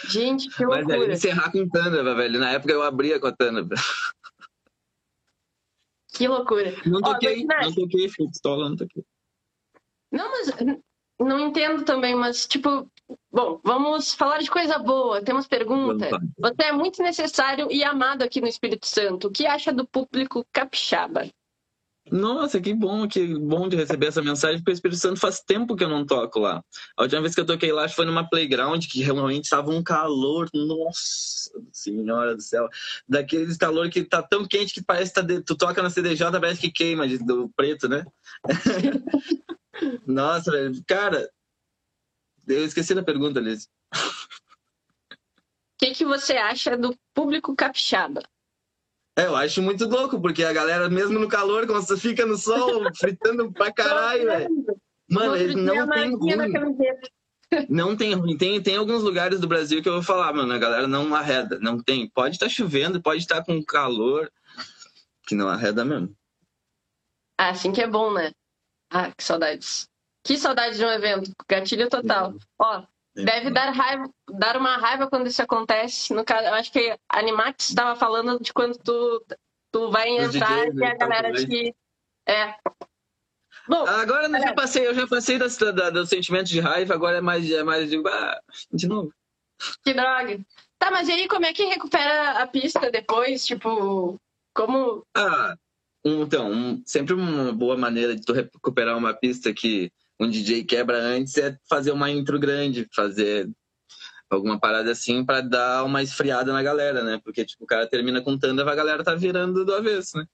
Gente, 0.08 0.48
que 0.48 0.66
Mas 0.66 0.88
é, 0.88 0.96
loucura. 0.96 1.12
encerrar 1.12 1.52
com 1.52 1.68
Tândava, 1.68 2.14
velho. 2.14 2.38
Na 2.40 2.52
época 2.52 2.72
eu 2.72 2.82
abria 2.82 3.20
com 3.20 3.26
a 3.26 3.32
Tândava. 3.32 3.74
Que 6.14 6.28
loucura. 6.28 6.74
Não 6.84 7.00
toquei, 7.00 7.44
mas, 7.44 7.58
né, 7.58 7.66
não 7.66 7.74
toquei, 7.74 8.08
fui 8.08 8.26
pistola, 8.26 8.68
não 8.68 8.76
toquei. 8.76 9.04
Não, 10.10 10.30
mas 10.30 10.50
não 11.18 11.40
entendo 11.40 11.84
também, 11.84 12.14
mas 12.14 12.46
tipo, 12.46 12.90
bom, 13.30 13.60
vamos 13.64 14.12
falar 14.12 14.38
de 14.38 14.50
coisa 14.50 14.78
boa. 14.78 15.22
Temos 15.22 15.46
pergunta. 15.46 16.10
Vamos 16.10 16.30
Você 16.38 16.68
é 16.68 16.72
muito 16.72 17.02
necessário 17.02 17.68
e 17.70 17.82
amado 17.82 18.22
aqui 18.22 18.40
no 18.40 18.46
Espírito 18.46 18.86
Santo. 18.86 19.28
O 19.28 19.30
que 19.30 19.46
acha 19.46 19.72
do 19.72 19.86
público 19.86 20.46
capixaba? 20.52 21.28
Nossa, 22.10 22.60
que 22.60 22.74
bom, 22.74 23.06
que 23.06 23.38
bom 23.38 23.68
de 23.68 23.76
receber 23.76 24.06
essa 24.06 24.20
mensagem, 24.20 24.58
porque 24.58 24.72
o 24.72 24.74
Espírito 24.74 24.98
Santo 24.98 25.20
faz 25.20 25.40
tempo 25.40 25.76
que 25.76 25.84
eu 25.84 25.88
não 25.88 26.04
toco 26.04 26.40
lá. 26.40 26.62
A 26.96 27.02
última 27.02 27.20
vez 27.22 27.34
que 27.34 27.40
eu 27.40 27.46
toquei 27.46 27.70
lá 27.72 27.88
foi 27.88 28.04
numa 28.04 28.28
playground 28.28 28.84
que 28.86 29.02
realmente 29.02 29.44
estava 29.44 29.70
um 29.70 29.82
calor, 29.82 30.48
nossa 30.52 31.50
senhora 31.72 32.34
do 32.34 32.42
céu. 32.42 32.68
Daqueles 33.08 33.56
calor 33.56 33.88
que 33.88 34.02
tá 34.02 34.20
tão 34.20 34.46
quente 34.46 34.74
que 34.74 34.82
parece 34.82 35.12
que 35.12 35.20
tá 35.20 35.26
de- 35.26 35.42
tu 35.42 35.56
toca 35.56 35.80
na 35.80 35.90
CDJ, 35.90 36.40
parece 36.40 36.60
que 36.60 36.72
queima 36.72 37.06
do 37.06 37.48
preto, 37.56 37.88
né? 37.88 38.04
nossa, 40.06 40.50
velho, 40.50 40.82
cara, 40.86 41.30
eu 42.48 42.64
esqueci 42.64 42.94
da 42.94 43.02
pergunta, 43.02 43.38
Liz. 43.38 43.68
O 43.94 45.78
que, 45.78 45.92
que 45.92 46.04
você 46.04 46.34
acha 46.36 46.76
do 46.76 46.96
público 47.14 47.54
capixaba? 47.54 48.22
É, 49.16 49.26
eu 49.26 49.36
acho 49.36 49.60
muito 49.60 49.86
louco, 49.86 50.20
porque 50.20 50.42
a 50.42 50.52
galera, 50.52 50.88
mesmo 50.88 51.18
no 51.18 51.28
calor, 51.28 51.66
quando 51.66 51.86
você 51.86 51.96
fica 51.96 52.24
no 52.24 52.36
sol, 52.36 52.82
fritando 52.96 53.52
pra 53.52 53.72
caralho, 53.72 54.24
velho. 54.24 54.48
Mano, 55.10 55.36
eles 55.36 55.54
não 55.54 55.88
tem 55.90 56.16
ruim. 56.16 56.52
Não 57.68 57.96
tem 57.96 58.14
ruim. 58.14 58.36
Tem, 58.38 58.62
tem 58.62 58.76
alguns 58.76 59.02
lugares 59.02 59.38
do 59.38 59.46
Brasil 59.46 59.82
que 59.82 59.88
eu 59.88 59.94
vou 59.94 60.02
falar, 60.02 60.32
mano, 60.32 60.52
a 60.52 60.58
galera 60.58 60.88
não 60.88 61.14
arreda. 61.14 61.58
Não 61.60 61.78
tem. 61.78 62.08
Pode 62.08 62.36
estar 62.36 62.48
chovendo, 62.48 63.02
pode 63.02 63.20
estar 63.20 63.44
com 63.44 63.62
calor, 63.62 64.32
que 65.26 65.34
não 65.34 65.48
arreda 65.48 65.84
mesmo. 65.84 66.16
Ah, 67.38 67.50
assim 67.50 67.70
que 67.70 67.82
é 67.82 67.86
bom, 67.86 68.12
né? 68.12 68.32
Ah, 68.90 69.10
que 69.10 69.22
saudades. 69.22 69.86
Que 70.24 70.38
saudades 70.38 70.78
de 70.78 70.84
um 70.84 70.90
evento. 70.90 71.30
Gatilho 71.46 71.90
total. 71.90 72.34
Ó, 72.58 72.84
deve 73.14 73.50
dar 73.50 73.70
raiva, 73.70 74.10
dar 74.30 74.56
uma 74.56 74.76
raiva 74.76 75.08
quando 75.08 75.26
isso 75.26 75.42
acontece. 75.42 76.12
No 76.14 76.24
caso, 76.24 76.46
eu 76.46 76.54
acho 76.54 76.72
que 76.72 76.90
a 77.08 77.18
Animax 77.18 77.68
estava 77.68 77.98
falando 77.98 78.40
de 78.40 78.52
quando 78.52 78.78
tu, 78.78 79.24
tu 79.70 79.90
vai 79.90 80.08
entrar 80.08 80.66
DJs, 80.66 80.74
e 80.74 80.84
a 80.84 80.88
né, 80.88 80.94
galera 80.96 81.32
te. 81.32 81.74
É, 82.26 82.54
Bom, 83.68 83.86
agora 83.86 84.26
eu 84.26 84.40
já 84.40 84.54
passei, 84.54 84.86
eu 84.86 84.94
já 84.94 85.06
passei 85.06 85.38
das, 85.38 85.56
da, 85.56 85.90
do 85.90 86.06
sentimento 86.06 86.48
de 86.48 86.60
raiva, 86.60 86.94
agora 86.94 87.18
é 87.18 87.20
mais, 87.20 87.50
é 87.50 87.62
mais 87.62 87.88
de, 87.88 88.02
ah, 88.06 88.40
de 88.72 88.88
novo. 88.88 89.12
Que 89.84 89.94
droga. 89.94 90.40
Tá, 90.78 90.90
mas 90.90 91.08
e 91.08 91.12
aí 91.12 91.28
como 91.28 91.46
é 91.46 91.52
que 91.52 91.64
recupera 91.64 92.42
a 92.42 92.46
pista 92.46 92.90
depois? 92.90 93.46
Tipo, 93.46 94.20
como. 94.52 95.06
Ah, 95.16 95.54
então, 96.04 96.50
um, 96.50 96.82
sempre 96.84 97.14
uma 97.14 97.52
boa 97.52 97.76
maneira 97.76 98.16
de 98.16 98.22
tu 98.22 98.32
recuperar 98.32 98.98
uma 98.98 99.14
pista 99.14 99.54
que 99.54 99.92
um 100.22 100.30
DJ 100.30 100.64
quebra 100.64 100.98
antes 100.98 101.36
é 101.36 101.56
fazer 101.68 101.90
uma 101.92 102.10
intro 102.10 102.38
grande, 102.38 102.88
fazer 102.94 103.50
alguma 104.30 104.58
parada 104.58 104.90
assim 104.90 105.24
para 105.24 105.40
dar 105.40 105.84
uma 105.84 106.02
esfriada 106.02 106.52
na 106.52 106.62
galera, 106.62 107.02
né? 107.02 107.20
Porque 107.22 107.44
tipo, 107.44 107.64
o 107.64 107.66
cara 107.66 107.86
termina 107.86 108.22
com 108.22 108.38
tanda, 108.38 108.68
a 108.68 108.74
galera 108.74 109.04
tá 109.04 109.14
virando 109.14 109.64
do 109.64 109.74
avesso, 109.74 110.18
né? 110.18 110.26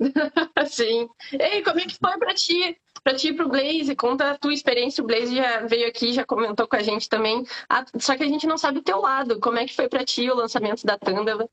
Sim. 0.66 1.08
Ei, 1.32 1.62
como 1.62 1.80
é 1.80 1.84
que 1.84 1.96
foi 1.98 2.18
pra 2.18 2.34
ti? 2.34 2.76
Pra 3.02 3.14
ti 3.14 3.28
e 3.28 3.32
pro 3.34 3.48
Blaze, 3.48 3.94
conta 3.96 4.30
a 4.30 4.38
tua 4.38 4.52
experiência. 4.52 5.02
O 5.02 5.06
Blaze 5.06 5.34
já 5.34 5.66
veio 5.66 5.88
aqui, 5.88 6.12
já 6.12 6.24
comentou 6.24 6.66
com 6.66 6.76
a 6.76 6.82
gente 6.82 7.08
também. 7.08 7.44
Ah, 7.68 7.84
só 7.98 8.16
que 8.16 8.22
a 8.22 8.28
gente 8.28 8.46
não 8.46 8.56
sabe 8.56 8.78
o 8.78 8.82
teu 8.82 9.00
lado. 9.00 9.40
Como 9.40 9.58
é 9.58 9.66
que 9.66 9.74
foi 9.74 9.88
pra 9.88 10.04
ti 10.04 10.30
o 10.30 10.34
lançamento 10.34 10.84
da 10.84 10.98
Tândava? 10.98 11.48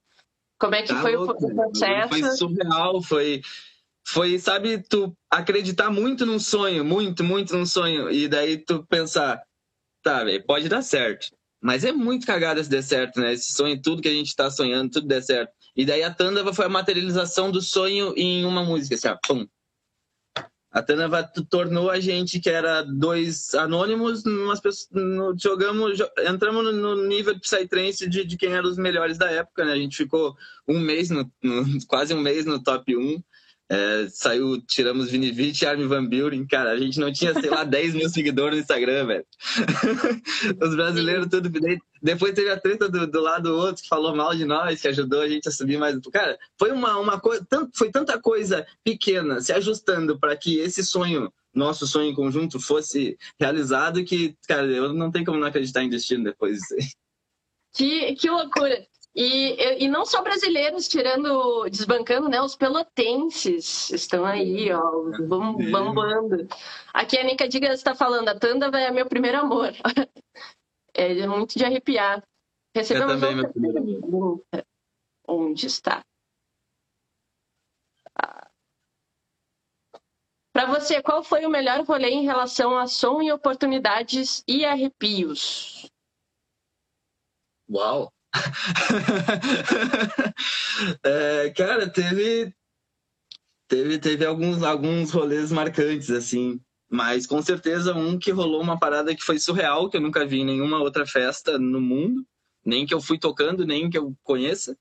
Como 0.60 0.76
é 0.76 0.82
que 0.82 0.90
tá 0.90 1.02
foi 1.02 1.16
louco, 1.16 1.46
o 1.46 1.56
processo? 1.56 2.10
Foi 2.10 2.24
surreal, 2.32 3.02
foi 3.02 3.42
foi, 4.10 4.40
sabe, 4.40 4.82
tu 4.82 5.14
acreditar 5.30 5.90
muito 5.90 6.26
num 6.26 6.40
sonho, 6.40 6.86
muito, 6.86 7.26
muito 7.26 7.54
num 7.58 7.66
sonho, 7.66 8.10
e 8.10 8.30
daí 8.30 8.58
tu 8.58 8.86
pensar, 8.88 9.42
tá, 10.02 10.24
véio, 10.24 10.42
pode 10.46 10.70
dar 10.70 10.82
certo. 10.82 11.28
Mas 11.62 11.84
é 11.84 11.92
muito 11.92 12.26
cagada 12.26 12.64
se 12.64 12.70
der 12.70 12.84
certo, 12.84 13.20
né? 13.20 13.34
Esse 13.34 13.52
sonho, 13.52 13.82
tudo 13.82 14.02
que 14.02 14.08
a 14.08 14.14
gente 14.14 14.34
tá 14.34 14.50
sonhando, 14.50 14.92
tudo 14.92 15.08
der 15.08 15.22
certo. 15.22 15.52
E 15.76 15.86
daí 15.86 16.04
a 16.04 16.14
Tandava 16.14 16.54
foi 16.54 16.66
a 16.66 16.70
materialização 16.70 17.52
do 17.52 17.62
sonho 17.62 18.14
em 18.16 18.46
uma 18.46 18.64
música, 18.64 18.96
assim, 18.96 19.10
ó, 19.10 19.18
pum. 19.28 19.46
A 20.72 20.82
Tandava 20.82 21.30
tornou 21.50 21.90
a 21.90 22.00
gente, 22.00 22.40
que 22.40 22.50
era 22.50 22.84
dois 22.84 23.54
anônimos, 23.56 24.26
umas 24.26 24.62
pessoas, 24.62 24.88
jogamos, 25.42 26.00
entramos 26.26 26.74
no 26.74 27.08
nível 27.08 27.34
de 27.34 27.42
Psytrance 27.42 28.08
de, 28.08 28.24
de 28.24 28.38
quem 28.38 28.54
eram 28.54 28.70
os 28.70 28.78
melhores 28.78 29.18
da 29.18 29.30
época, 29.30 29.66
né? 29.66 29.74
A 29.74 29.78
gente 29.78 29.98
ficou 29.98 30.34
um 30.66 30.80
mês, 30.80 31.10
no, 31.10 31.30
no 31.44 31.86
quase 31.88 32.14
um 32.14 32.22
mês 32.22 32.46
no 32.46 32.64
top 32.64 32.96
1. 32.96 33.22
É, 33.70 34.08
saiu, 34.10 34.62
tiramos 34.62 35.12
Vinivite 35.12 35.66
e 35.66 35.68
Armin 35.68 35.88
Van 35.88 36.06
Buren. 36.06 36.46
Cara, 36.48 36.72
a 36.72 36.78
gente 36.78 37.00
não 37.00 37.12
tinha, 37.12 37.34
sei 37.34 37.50
lá, 37.50 37.64
10 37.66 37.96
mil 37.96 38.10
seguidores 38.10 38.58
no 38.58 38.62
Instagram, 38.62 39.06
velho. 39.08 39.26
Os 40.62 40.76
brasileiros 40.76 41.28
tudo. 41.28 41.52
Depois 42.02 42.34
teve 42.34 42.50
a 42.50 42.60
treta 42.60 42.88
do, 42.88 43.06
do 43.06 43.20
lado 43.20 43.50
do 43.50 43.56
outro 43.56 43.84
que 43.84 43.90
falou 43.90 44.16
mal 44.16 44.34
de 44.34 44.46
nós, 44.46 44.82
que 44.82 44.88
ajudou 44.88 45.22
a 45.22 45.28
gente 45.28 45.50
a 45.50 45.52
subir 45.52 45.78
mais. 45.78 46.00
Cara, 46.12 46.38
foi 46.58 46.72
uma, 46.72 46.98
uma 46.98 47.20
coisa. 47.20 47.46
Foi 47.74 47.92
tanta 47.92 48.20
coisa 48.20 48.66
pequena 48.84 49.42
se 49.42 49.52
ajustando 49.52 50.18
para 50.18 50.38
que 50.38 50.60
esse 50.60 50.84
sonho, 50.84 51.32
nosso 51.54 51.86
sonho 51.86 52.10
em 52.10 52.16
conjunto, 52.16 52.62
fosse 52.62 53.18
realizado 53.38 54.04
que, 54.06 54.38
cara, 54.48 54.66
eu 54.68 54.94
não 54.94 55.12
tenho 55.12 55.26
como 55.26 55.40
não 55.40 55.48
acreditar 55.48 55.84
em 55.84 55.90
destino 55.90 56.24
depois 56.24 56.58
disso 56.58 56.74
aí. 56.76 56.88
Que, 57.74 58.16
que 58.16 58.30
loucura! 58.30 58.88
E, 59.20 59.84
e 59.84 59.88
não 59.88 60.06
só 60.06 60.22
brasileiros 60.22 60.88
tirando, 60.88 61.68
desbancando, 61.72 62.30
né? 62.30 62.40
Os 62.40 62.56
pelotenses 62.56 63.90
estão 63.90 64.24
aí, 64.24 64.72
ó, 64.72 64.80
bombando. 65.28 66.48
Aqui 66.94 67.18
a 67.18 67.24
Nica 67.24 67.48
Digas 67.48 67.80
está 67.80 67.96
falando, 67.96 68.30
a 68.30 68.38
Tanda 68.38 68.68
é 68.80 68.92
meu 68.92 69.08
primeiro 69.08 69.40
amor. 69.40 69.74
É 71.00 71.28
muito 71.28 71.60
de 71.60 71.64
arrepiar. 71.64 72.24
Recebemos 72.76 73.14
Eu 73.14 73.20
também, 73.20 73.36
meu 73.36 73.52
primeiro 73.52 74.44
Onde 75.28 75.68
está? 75.68 76.02
Para 80.52 80.66
você, 80.66 81.00
qual 81.04 81.24
foi 81.24 81.46
o 81.46 81.52
melhor 81.52 81.86
rolê 81.86 82.10
em 82.10 82.26
relação 82.26 82.76
a 82.76 82.88
som 82.88 83.22
e 83.22 83.32
oportunidades 83.32 84.44
e 84.48 84.66
arrepios? 84.66 85.88
Uau! 87.70 88.12
é, 91.04 91.50
cara, 91.52 91.90
teve, 91.90 92.54
teve, 93.68 94.00
teve 94.00 94.26
alguns, 94.26 94.64
alguns 94.64 95.12
rolês 95.12 95.52
marcantes, 95.52 96.10
assim. 96.10 96.60
Mas 96.90 97.28
com 97.28 97.42
certeza 97.42 97.94
um 97.94 98.18
que 98.18 98.32
rolou 98.32 98.62
uma 98.62 98.80
parada 98.80 99.16
que 99.16 99.24
foi 99.24 99.40
surreal, 99.40 99.90
que 99.90 99.98
eu 99.98 100.02
nunca 100.02 100.26
vi 100.26 100.40
em 100.40 100.46
nenhuma 100.46 100.80
outra 100.80 101.06
festa 101.06 101.60
no 101.60 101.82
mundo, 101.82 102.26
nem 102.66 102.86
que 102.86 102.94
eu 102.94 103.02
fui 103.02 103.20
tocando, 103.20 103.66
nem 103.66 103.90
que 103.90 103.98
eu 103.98 104.16
conheça, 104.24 104.78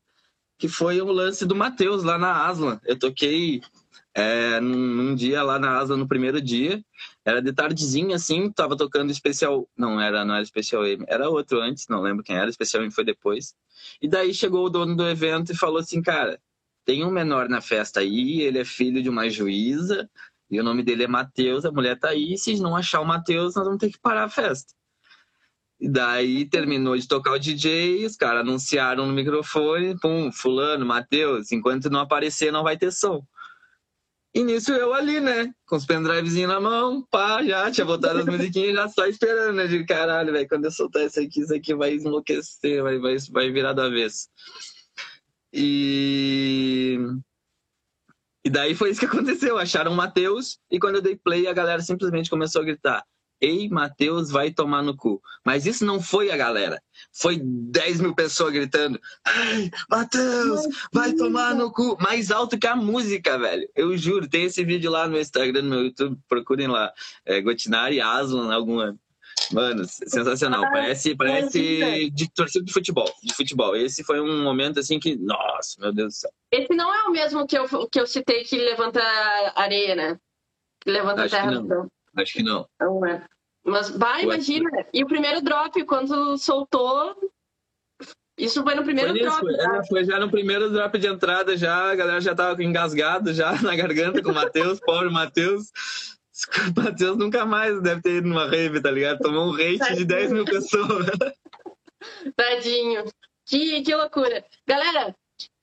que 0.59 0.69
foi 0.69 1.01
o 1.01 1.07
lance 1.07 1.45
do 1.45 1.55
Matheus 1.55 2.05
lá 2.05 2.17
na 2.17 2.47
Aslan. 2.47 2.81
Eu 2.85 2.99
toquei 2.99 3.61
é, 4.19 4.59
num, 4.61 5.15
dia 5.15 5.43
lá 5.43 5.59
na 5.59 5.79
Aslan 5.79 5.99
no 5.99 6.09
primeiro 6.09 6.41
dia, 6.41 6.83
era 7.23 7.43
de 7.43 7.53
tardezinha, 7.53 8.17
assim, 8.17 8.51
tava 8.51 8.75
tocando 8.75 9.11
especial. 9.11 9.69
Não, 9.77 10.01
era, 10.01 10.25
não 10.25 10.35
era 10.35 10.43
especial 10.43 10.87
M, 10.87 11.05
era 11.07 11.29
outro 11.29 11.61
antes, 11.61 11.87
não 11.87 12.01
lembro 12.01 12.25
quem 12.25 12.35
era, 12.35 12.49
especial 12.49 12.83
M 12.83 12.91
foi 12.91 13.05
depois. 13.05 13.55
E 14.01 14.09
daí 14.09 14.33
chegou 14.33 14.65
o 14.65 14.71
dono 14.71 14.97
do 14.97 15.07
evento 15.07 15.53
e 15.53 15.57
falou 15.57 15.77
assim, 15.79 16.01
cara, 16.01 16.41
tem 16.83 17.05
um 17.05 17.11
menor 17.11 17.47
na 17.51 17.61
festa 17.61 18.01
aí, 18.01 18.41
ele 18.41 18.59
é 18.59 18.65
filho 18.65 19.03
de 19.03 19.11
uma 19.11 19.29
juíza, 19.29 20.09
e 20.51 20.59
o 20.59 20.65
nome 20.65 20.83
dele 20.83 21.05
é 21.05 21.09
Matheus, 21.09 21.67
a 21.67 21.71
mulher 21.71 21.99
tá 21.99 22.09
aí, 22.09 22.39
se 22.39 22.59
não 22.59 22.75
achar 22.75 23.03
o 23.03 23.05
Matheus, 23.05 23.55
nós 23.55 23.67
vamos 23.67 23.81
ter 23.81 23.91
que 23.91 23.99
parar 23.99 24.25
a 24.25 24.31
festa. 24.31 24.73
E 25.79 25.91
daí 25.91 26.47
terminou 26.47 26.97
de 26.97 27.07
tocar 27.07 27.33
o 27.33 27.39
DJ, 27.39 28.07
os 28.07 28.17
caras 28.17 28.41
anunciaram 28.41 29.07
no 29.07 29.13
microfone, 29.13 29.95
pum, 30.01 30.33
fulano, 30.33 30.87
Matheus, 30.87 31.53
enquanto 31.53 31.91
não 31.91 32.01
aparecer 32.01 32.51
não 32.51 32.63
vai 32.63 32.79
ter 32.79 32.91
som. 32.91 33.23
E 34.37 34.45
nisso 34.45 34.71
eu 34.71 34.93
ali, 34.93 35.19
né? 35.19 35.51
Com 35.67 35.77
os 35.77 35.87
pendrivezinhos 35.87 36.53
na 36.53 36.61
mão, 36.61 37.03
pá, 37.11 37.43
já 37.43 37.71
tinha 37.71 37.87
botado 37.87 38.19
as 38.19 38.27
musiquinhas 38.27 38.75
já 38.75 38.87
só 38.87 39.07
esperando, 39.07 39.57
né? 39.57 39.67
De 39.67 39.83
caralho, 39.87 40.31
velho, 40.31 40.47
quando 40.47 40.67
eu 40.67 40.71
soltar 40.71 41.07
isso 41.07 41.19
aqui, 41.19 41.41
isso 41.41 41.55
aqui 41.55 41.75
vai 41.75 41.95
enlouquecer, 41.95 42.83
vai, 42.83 42.99
vai, 42.99 43.17
vai 43.31 43.51
virar 43.51 43.73
do 43.73 43.81
avesso. 43.81 44.29
E. 45.51 46.99
E 48.45 48.51
daí 48.51 48.75
foi 48.75 48.91
isso 48.91 49.01
que 49.01 49.07
aconteceu. 49.07 49.57
Acharam 49.57 49.93
o 49.93 49.97
Matheus 49.97 50.59
e 50.71 50.79
quando 50.79 50.97
eu 50.97 51.03
dei 51.03 51.17
play, 51.17 51.47
a 51.47 51.55
galera 51.55 51.81
simplesmente 51.81 52.29
começou 52.29 52.61
a 52.61 52.65
gritar: 52.67 53.03
Ei, 53.41 53.69
Matheus, 53.69 54.31
vai 54.31 54.51
tomar 54.51 54.83
no 54.83 54.97
cu. 54.97 55.21
Mas 55.45 55.67
isso 55.67 55.85
não 55.85 56.01
foi 56.01 56.31
a 56.31 56.37
galera. 56.37 56.81
Foi 57.13 57.39
10 57.43 58.01
mil 58.01 58.15
pessoas 58.15 58.53
gritando: 58.53 58.99
Ei, 59.27 59.71
Matheus, 59.91 60.63
vai 60.93 61.13
tomar 61.13 61.55
no 61.55 61.71
cu. 61.71 61.97
Mais 62.01 62.31
alto 62.31 62.59
que 62.59 62.67
a 62.67 62.75
música, 62.75 63.39
velho. 63.39 63.69
Eu 63.75 63.97
juro, 63.97 64.29
tem 64.29 64.45
esse 64.45 64.65
vídeo 64.65 64.91
lá 64.91 65.07
no 65.07 65.19
Instagram, 65.19 65.63
no 65.63 65.71
meu 65.71 65.85
YouTube, 65.85 66.19
procurem 66.29 66.67
lá. 66.67 66.93
É, 67.25 67.41
Gotinari 67.41 68.01
Aslan, 68.01 68.53
alguma. 68.53 68.99
Mano, 69.53 69.85
sensacional. 69.85 70.63
Parece, 70.63 71.15
parece 71.15 72.11
de 72.11 72.33
torcida 72.33 72.65
de 72.65 72.73
futebol. 72.73 73.13
De 73.23 73.35
futebol. 73.35 73.77
Esse 73.77 74.03
foi 74.03 74.21
um 74.21 74.43
momento 74.43 74.81
assim 74.81 74.99
que, 74.99 75.15
nossa, 75.17 75.79
meu 75.79 75.93
Deus 75.93 76.15
do 76.15 76.17
céu. 76.17 76.31
Esse 76.51 76.75
não 76.75 76.93
é 76.93 77.03
o 77.05 77.13
mesmo 77.13 77.47
que 77.47 77.57
eu, 77.57 77.67
que 77.89 78.01
eu 78.01 78.07
citei 78.07 78.45
que 78.45 78.57
levanta 78.57 79.01
areia, 79.55 79.95
né? 79.95 80.19
Que 80.81 80.91
levanta 80.91 81.23
Acho 81.23 81.35
terra. 81.35 81.49
Que 81.49 81.69
não. 81.69 81.89
Acho 82.17 82.33
que 82.33 82.43
não. 82.43 82.67
Não 82.81 83.05
é. 83.07 83.25
Mas 83.65 83.91
vai, 83.91 84.23
imagina. 84.23 84.71
E 84.93 85.03
o 85.03 85.09
primeiro 85.09 85.41
drop, 85.43 85.83
quando 85.85 86.39
soltou. 86.39 87.17
Isso 88.39 88.63
foi 88.63 88.75
no 88.75 88.85
primeiro 88.85 89.11
foi 89.11 89.21
drop. 89.21 89.41
Foi, 89.41 89.55
é, 89.55 89.87
foi 89.87 90.05
já 90.05 90.21
no 90.21 90.31
primeiro 90.31 90.71
drop 90.71 90.99
de 90.99 91.07
entrada, 91.07 91.57
já, 91.57 91.91
a 91.91 91.95
galera 91.95 92.21
já 92.21 92.35
tava 92.35 92.63
engasgado 92.63 93.33
já 93.33 93.53
na 93.63 93.75
garganta 93.75 94.23
com 94.23 94.31
o 94.31 94.35
Matheus, 94.35 94.79
pobre 94.81 95.11
Matheus. 95.11 95.71
O 96.77 96.81
Matheus 96.81 97.17
nunca 97.17 97.47
mais 97.47 97.81
deve 97.81 98.03
ter 98.03 98.17
ido 98.17 98.29
numa 98.29 98.47
rave, 98.47 98.81
tá 98.81 98.91
ligado? 98.91 99.19
Tomou 99.21 99.51
um 99.51 99.55
hate 99.55 99.79
Tadinho. 99.79 99.99
de 99.99 100.05
10 100.05 100.33
mil 100.33 100.45
pessoas. 100.45 101.07
Tadinho. 102.37 103.05
Que, 103.47 103.83
que 103.83 103.95
loucura. 103.95 104.45
Galera, 104.67 105.15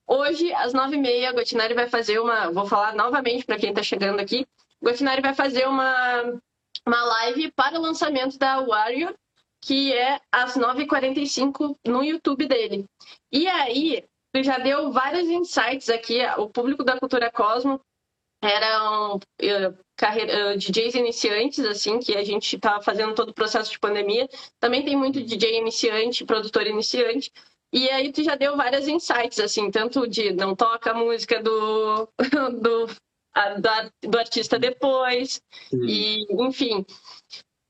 hoje, 0.08 0.52
às 0.54 0.74
nove 0.74 0.96
e 0.96 1.00
meia, 1.00 1.30
a 1.30 1.34
Gotinari 1.34 1.74
vai 1.74 1.88
fazer 1.88 2.20
uma. 2.20 2.50
Vou 2.52 2.66
falar 2.66 2.96
novamente 2.96 3.46
para 3.46 3.58
quem 3.58 3.74
tá 3.74 3.84
chegando 3.84 4.20
aqui. 4.20 4.48
Gotinari 4.84 5.22
vai 5.22 5.34
fazer 5.34 5.68
uma, 5.68 6.40
uma 6.86 7.04
live 7.06 7.52
para 7.54 7.80
o 7.80 7.82
lançamento 7.82 8.38
da 8.38 8.60
Warrior, 8.60 9.14
que 9.62 9.94
é 9.94 10.20
às 10.30 10.56
9h45 10.58 11.78
no 11.88 12.04
YouTube 12.04 12.46
dele. 12.46 12.86
E 13.32 13.48
aí, 13.48 14.04
tu 14.34 14.44
já 14.44 14.58
deu 14.58 14.92
vários 14.92 15.30
insights 15.30 15.90
aqui, 15.90 16.20
o 16.38 16.50
público 16.50 16.84
da 16.84 17.00
Cultura 17.00 17.32
Cosmo 17.32 17.80
eram 18.44 19.16
uh, 19.16 19.78
carreira, 19.96 20.54
uh, 20.54 20.58
DJs 20.58 20.96
iniciantes, 20.96 21.60
assim, 21.60 22.00
que 22.00 22.18
a 22.18 22.24
gente 22.26 22.58
estava 22.58 22.84
fazendo 22.84 23.16
todo 23.16 23.30
o 23.30 23.34
processo 23.34 23.72
de 23.72 23.80
pandemia. 23.80 24.28
Também 24.60 24.84
tem 24.84 24.98
muito 24.98 25.24
DJ 25.24 25.60
iniciante, 25.60 26.26
produtor 26.26 26.68
iniciante. 26.68 27.32
E 27.72 27.90
aí 27.90 28.12
tu 28.12 28.22
já 28.22 28.36
deu 28.36 28.58
vários 28.58 28.88
insights, 28.88 29.40
assim, 29.40 29.72
tanto 29.72 30.06
de 30.08 30.34
não 30.34 30.56
toca 30.56 30.92
a 30.92 30.94
música 30.94 31.42
do, 31.42 32.08
do 32.62 32.88
da, 33.60 33.92
do 34.02 34.18
artista 34.18 34.60
depois. 34.60 35.42
E, 35.72 36.26
enfim. 36.44 36.86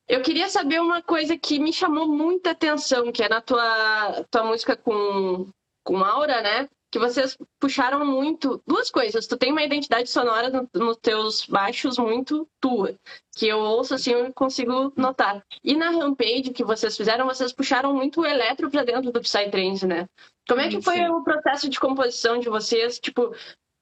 Eu 0.07 0.22
queria 0.22 0.49
saber 0.49 0.82
uma 0.82 1.01
coisa 1.01 1.38
que 1.38 1.59
me 1.59 1.72
chamou 1.72 2.07
muita 2.07 2.51
atenção, 2.51 3.11
que 3.11 3.24
é 3.24 3.30
na 3.30 3.41
tua, 3.41 4.26
tua 4.30 4.43
música 4.43 4.76
com, 4.76 5.49
com 5.84 6.03
Aura, 6.03 6.41
né? 6.41 6.70
que 6.93 6.99
vocês 6.99 7.36
puxaram 7.59 8.05
muito 8.05 8.61
duas 8.68 8.91
coisas. 8.91 9.26
Tu 9.26 9.36
tem 9.36 9.51
uma 9.51 9.64
identidade 9.64 10.07
sonora 10.07 10.51
nos 10.51 10.70
no 10.76 10.95
teus 10.95 11.43
baixos 11.47 11.97
muito 11.97 12.47
tua, 12.61 12.93
que 13.36 13.47
eu 13.47 13.57
ouço 13.57 13.95
assim, 13.95 14.11
eu 14.11 14.32
consigo 14.32 14.93
notar. 14.95 15.43
E 15.64 15.76
na 15.76 15.89
Rampage 15.89 16.53
que 16.53 16.64
vocês 16.64 16.95
fizeram, 16.95 17.26
vocês 17.26 17.51
puxaram 17.51 17.95
muito 17.95 18.22
o 18.22 18.26
eletro 18.28 18.70
para 18.70 18.84
dentro 18.84 19.11
do 19.11 19.22
Psytrance, 19.22 19.88
né? 19.88 20.07
Como 20.47 20.61
é 20.61 20.70
que 20.70 20.84
foi 20.84 20.97
Sim. 20.97 21.09
o 21.09 21.24
processo 21.24 21.68
de 21.68 21.80
composição 21.80 22.38
de 22.38 22.47
vocês? 22.47 22.99
Tipo, 22.99 23.34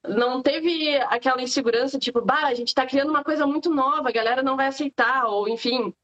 não 0.08 0.42
teve 0.42 0.96
aquela 1.08 1.42
insegurança, 1.42 1.98
tipo, 1.98 2.20
bah, 2.20 2.46
a 2.46 2.54
gente 2.54 2.74
tá 2.74 2.86
criando 2.86 3.10
uma 3.10 3.24
coisa 3.24 3.46
muito 3.46 3.70
nova, 3.70 4.08
a 4.08 4.12
galera 4.12 4.42
não 4.42 4.56
vai 4.56 4.66
aceitar, 4.66 5.26
ou 5.26 5.48
enfim, 5.48 5.94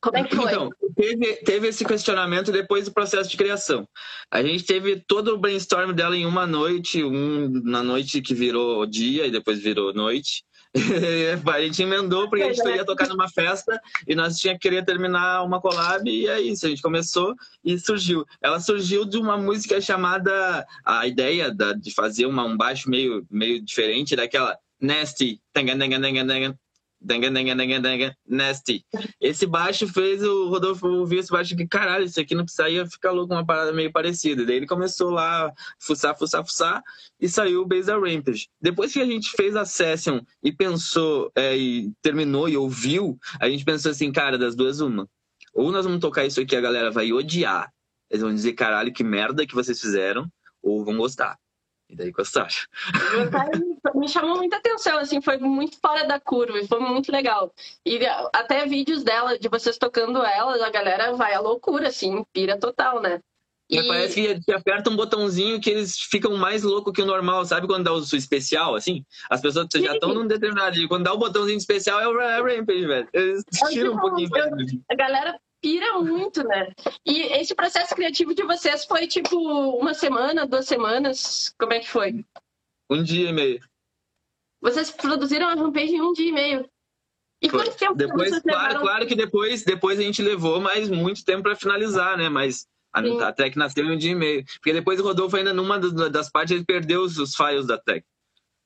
como 0.00 0.16
é 0.16 0.24
que 0.24 0.34
foi? 0.34 0.46
Então, 0.46 0.70
teve, 0.96 1.36
teve 1.36 1.68
esse 1.68 1.84
questionamento 1.84 2.50
depois 2.50 2.84
do 2.86 2.92
processo 2.92 3.30
de 3.30 3.36
criação. 3.36 3.86
A 4.30 4.42
gente 4.42 4.64
teve 4.64 5.02
todo 5.06 5.34
o 5.34 5.38
brainstorm 5.38 5.92
dela 5.92 6.16
em 6.16 6.26
uma 6.26 6.46
noite, 6.46 7.02
um, 7.04 7.48
na 7.64 7.82
noite 7.82 8.22
que 8.22 8.34
virou 8.34 8.86
dia 8.86 9.26
e 9.26 9.30
depois 9.30 9.58
virou 9.58 9.92
noite. 9.92 10.44
a 11.46 11.60
gente 11.62 11.82
emendou 11.82 12.28
porque 12.28 12.44
a 12.44 12.52
gente 12.52 12.68
ia 12.68 12.84
tocar 12.84 13.08
numa 13.08 13.28
festa 13.28 13.80
e 14.06 14.14
nós 14.14 14.38
tinha 14.38 14.54
que 14.54 14.60
querer 14.60 14.84
terminar 14.84 15.42
uma 15.42 15.60
collab 15.60 16.08
e 16.08 16.26
é 16.28 16.40
isso, 16.40 16.66
a 16.66 16.68
gente 16.68 16.82
começou 16.82 17.34
e 17.64 17.78
surgiu. 17.78 18.24
Ela 18.42 18.60
surgiu 18.60 19.04
de 19.04 19.18
uma 19.18 19.36
música 19.36 19.80
chamada 19.80 20.66
a 20.84 21.06
ideia 21.06 21.52
da, 21.52 21.72
de 21.72 21.92
fazer 21.92 22.26
uma, 22.26 22.44
um 22.44 22.56
baixo 22.56 22.88
meio 22.88 23.26
meio 23.30 23.62
diferente 23.62 24.16
daquela 24.16 24.56
Nasty, 24.80 25.40
Denga, 27.00 27.30
denga, 27.30 27.54
denga, 27.54 27.80
denga, 27.80 28.16
nasty. 28.26 28.84
Esse 29.20 29.46
baixo 29.46 29.86
fez 29.86 30.22
o 30.22 30.48
Rodolfo 30.48 30.88
ouvir 30.88 31.18
esse 31.18 31.30
baixo 31.30 31.56
que 31.56 31.66
caralho, 31.66 32.04
isso 32.04 32.20
aqui 32.20 32.34
não 32.34 32.44
precisaria 32.44 32.84
ficar 32.86 33.12
louco, 33.12 33.32
uma 33.32 33.46
parada 33.46 33.72
meio 33.72 33.92
parecida. 33.92 34.44
Daí 34.44 34.56
ele 34.56 34.66
começou 34.66 35.10
lá 35.10 35.52
fuçar, 35.78 36.18
fuçar, 36.18 36.44
fuçar 36.44 36.82
e 37.20 37.28
saiu 37.28 37.62
o 37.62 37.66
Base 37.66 37.90
Rampage. 37.90 38.48
Depois 38.60 38.92
que 38.92 39.00
a 39.00 39.06
gente 39.06 39.30
fez 39.30 39.54
a 39.54 39.64
session 39.64 40.20
e 40.42 40.52
pensou, 40.52 41.30
é, 41.36 41.56
e 41.56 41.92
terminou 42.02 42.48
e 42.48 42.56
ouviu, 42.56 43.16
a 43.40 43.48
gente 43.48 43.64
pensou 43.64 43.92
assim, 43.92 44.10
cara, 44.10 44.36
das 44.36 44.56
duas, 44.56 44.80
uma. 44.80 45.08
Ou 45.54 45.70
nós 45.70 45.84
vamos 45.84 46.00
tocar 46.00 46.26
isso 46.26 46.40
aqui, 46.40 46.56
a 46.56 46.60
galera 46.60 46.90
vai 46.90 47.12
odiar. 47.12 47.72
Eles 48.10 48.22
vão 48.22 48.34
dizer, 48.34 48.54
caralho, 48.54 48.92
que 48.92 49.04
merda 49.04 49.46
que 49.46 49.54
vocês 49.54 49.80
fizeram, 49.80 50.30
ou 50.62 50.84
vão 50.84 50.96
gostar. 50.96 51.38
E 51.88 51.96
daí, 51.96 52.12
você 52.12 52.38
acha? 52.40 52.66
Me 53.94 54.08
chamou 54.08 54.36
muita 54.36 54.56
atenção, 54.56 54.98
assim, 54.98 55.20
foi 55.20 55.38
muito 55.38 55.78
fora 55.80 56.06
da 56.06 56.18
curva 56.18 56.58
e 56.58 56.66
foi 56.66 56.80
muito 56.80 57.12
legal. 57.12 57.52
E 57.84 57.98
até 58.32 58.66
vídeos 58.66 59.02
dela, 59.02 59.38
de 59.38 59.48
vocês 59.48 59.78
tocando 59.78 60.22
ela, 60.22 60.66
a 60.66 60.70
galera 60.70 61.12
vai 61.14 61.34
à 61.34 61.40
loucura, 61.40 61.88
assim, 61.88 62.24
pira 62.32 62.58
total, 62.58 63.00
né? 63.00 63.20
E... 63.70 63.86
Parece 63.86 64.40
que 64.42 64.52
aperta 64.52 64.88
um 64.88 64.96
botãozinho 64.96 65.60
que 65.60 65.68
eles 65.68 65.98
ficam 65.98 66.36
mais 66.36 66.62
loucos 66.62 66.92
que 66.92 67.02
o 67.02 67.06
normal, 67.06 67.44
sabe? 67.44 67.66
Quando 67.66 67.84
dá 67.84 67.92
o 67.92 68.00
especial, 68.00 68.74
assim, 68.74 69.04
as 69.28 69.42
pessoas 69.42 69.68
já 69.74 69.92
estão 69.92 70.14
num 70.14 70.26
determinado. 70.26 70.88
Quando 70.88 71.04
dá 71.04 71.12
o 71.12 71.18
botãozinho 71.18 71.58
especial 71.58 72.00
é 72.00 72.08
o 72.08 72.42
Rampage, 72.42 72.86
velho. 72.86 73.08
Eles 73.12 73.44
é 73.62 73.68
tiram 73.68 73.92
um 73.92 73.98
pouquinho. 73.98 74.30
a 74.90 74.94
galera 74.94 75.38
pira 75.60 75.98
muito, 76.00 76.42
né? 76.44 76.72
E 77.04 77.20
esse 77.38 77.54
processo 77.54 77.94
criativo 77.94 78.34
de 78.34 78.42
vocês 78.42 78.86
foi 78.86 79.06
tipo 79.06 79.36
uma 79.78 79.92
semana, 79.92 80.46
duas 80.46 80.66
semanas? 80.66 81.54
Como 81.58 81.74
é 81.74 81.80
que 81.80 81.88
foi? 81.88 82.24
Um 82.90 83.02
dia 83.02 83.28
e 83.28 83.32
meio. 83.34 83.60
Vocês 84.60 84.90
produziram 84.90 85.48
a 85.48 85.54
homepage 85.54 85.94
em 85.94 86.02
um 86.02 86.12
dia 86.12 86.28
e 86.28 86.32
meio. 86.32 86.70
E 87.40 87.48
foi. 87.48 87.64
quanto 87.64 87.76
tempo 87.76 87.94
depois, 87.94 88.30
vocês 88.30 88.42
claro, 88.42 88.62
levaram? 88.62 88.80
Claro 88.80 89.06
que 89.06 89.14
depois, 89.14 89.64
depois 89.64 89.98
a 89.98 90.02
gente 90.02 90.20
levou 90.22 90.60
mais 90.60 90.88
muito 90.88 91.24
tempo 91.24 91.44
para 91.44 91.54
finalizar, 91.54 92.18
né? 92.18 92.28
Mas 92.28 92.66
a, 92.92 93.28
a 93.28 93.32
Tech 93.32 93.56
nasceu 93.56 93.84
em 93.84 93.92
um 93.92 93.96
dia 93.96 94.12
e 94.12 94.14
meio. 94.14 94.44
Porque 94.44 94.72
depois 94.72 94.98
o 94.98 95.04
Rodolfo 95.04 95.36
ainda 95.36 95.52
numa 95.52 95.78
das 95.78 96.30
partes 96.30 96.54
ele 96.54 96.64
perdeu 96.64 97.02
os, 97.02 97.18
os 97.18 97.34
files 97.34 97.66
da 97.66 97.78
Tech. 97.78 98.04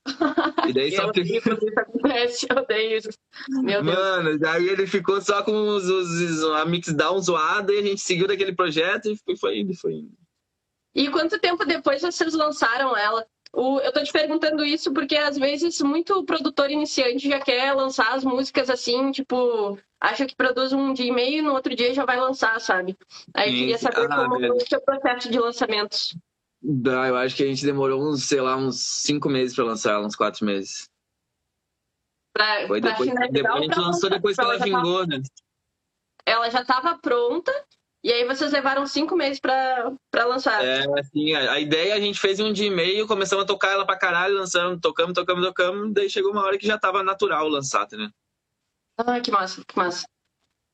E 0.68 0.72
daí 0.72 0.94
só 0.94 1.10
Deus. 1.10 1.28
Mano, 3.84 4.38
daí 4.38 4.68
ele 4.68 4.86
ficou 4.86 5.20
só 5.20 5.42
com 5.42 5.52
os, 5.52 5.88
os, 5.88 6.44
a 6.44 6.64
mixdown 6.64 7.20
zoada 7.20 7.72
e 7.72 7.78
a 7.78 7.82
gente 7.82 8.00
seguiu 8.00 8.28
daquele 8.28 8.54
projeto 8.54 9.10
e 9.10 9.16
foi, 9.24 9.36
foi 9.36 9.58
indo, 9.58 9.74
foi 9.74 9.94
indo. 9.94 10.12
E 10.94 11.08
quanto 11.08 11.38
tempo 11.38 11.64
depois 11.64 12.02
vocês 12.02 12.34
lançaram 12.34 12.96
ela? 12.96 13.26
O, 13.54 13.78
eu 13.80 13.92
tô 13.92 14.02
te 14.02 14.10
perguntando 14.10 14.64
isso 14.64 14.92
porque 14.92 15.14
às 15.14 15.36
vezes 15.36 15.80
muito 15.82 16.24
produtor 16.24 16.70
iniciante 16.70 17.28
já 17.28 17.38
quer 17.38 17.74
lançar 17.74 18.14
as 18.14 18.24
músicas 18.24 18.70
assim, 18.70 19.12
tipo, 19.12 19.78
acha 20.00 20.24
que 20.24 20.34
produz 20.34 20.72
um 20.72 20.94
dia 20.94 21.06
e 21.06 21.12
meio 21.12 21.38
e 21.38 21.42
no 21.42 21.52
outro 21.52 21.76
dia 21.76 21.92
já 21.92 22.06
vai 22.06 22.18
lançar, 22.18 22.58
sabe? 22.60 22.96
Aí 23.34 23.50
eu 23.50 23.58
queria 23.58 23.78
saber 23.78 24.10
ah, 24.10 24.16
como 24.16 24.38
foi 24.38 24.56
o 24.56 24.66
seu 24.66 24.80
processo 24.80 25.30
de 25.30 25.38
lançamentos. 25.38 26.16
Ah, 26.86 27.08
eu 27.08 27.16
acho 27.16 27.36
que 27.36 27.42
a 27.42 27.46
gente 27.46 27.64
demorou 27.64 28.02
uns, 28.02 28.24
sei 28.24 28.40
lá, 28.40 28.56
uns 28.56 29.02
cinco 29.02 29.28
meses 29.28 29.54
para 29.54 29.64
lançar, 29.64 30.00
uns 30.00 30.16
quatro 30.16 30.46
meses. 30.46 30.88
Pra, 32.32 32.66
Foi 32.66 32.80
depois, 32.80 33.10
depois 33.30 33.54
a 33.54 33.60
gente 33.60 33.78
lançou 33.78 34.08
depois 34.08 34.36
que 34.36 34.42
ela 34.42 34.58
vingou, 34.58 35.06
né? 35.06 35.20
Ela 36.24 36.48
já 36.48 36.62
estava 36.62 36.96
pronta, 36.96 37.52
e 38.02 38.12
aí 38.12 38.24
vocês 38.24 38.50
levaram 38.50 38.84
cinco 38.86 39.14
meses 39.14 39.38
para 39.38 40.24
lançar. 40.26 40.64
É, 40.64 40.84
assim, 40.98 41.34
a, 41.34 41.52
a, 41.52 41.60
ideia 41.60 41.94
a 41.94 42.00
gente 42.00 42.18
fez 42.18 42.40
um 42.40 42.52
dia 42.52 42.66
e 42.66 42.70
meio, 42.70 43.06
começamos 43.06 43.44
a 43.44 43.46
tocar 43.46 43.70
ela 43.70 43.86
pra 43.86 43.98
caralho, 43.98 44.34
lançando, 44.34 44.80
tocamos, 44.80 45.14
tocamos, 45.14 45.44
tocamos, 45.44 45.92
daí 45.92 46.10
chegou 46.10 46.32
uma 46.32 46.42
hora 46.42 46.58
que 46.58 46.66
já 46.66 46.76
tava 46.76 47.02
natural 47.02 47.48
lançar, 47.48 47.86
né? 47.92 48.10
Ah, 48.96 49.20
que 49.20 49.30
massa, 49.30 49.62
que 49.64 49.76
massa. 49.76 50.06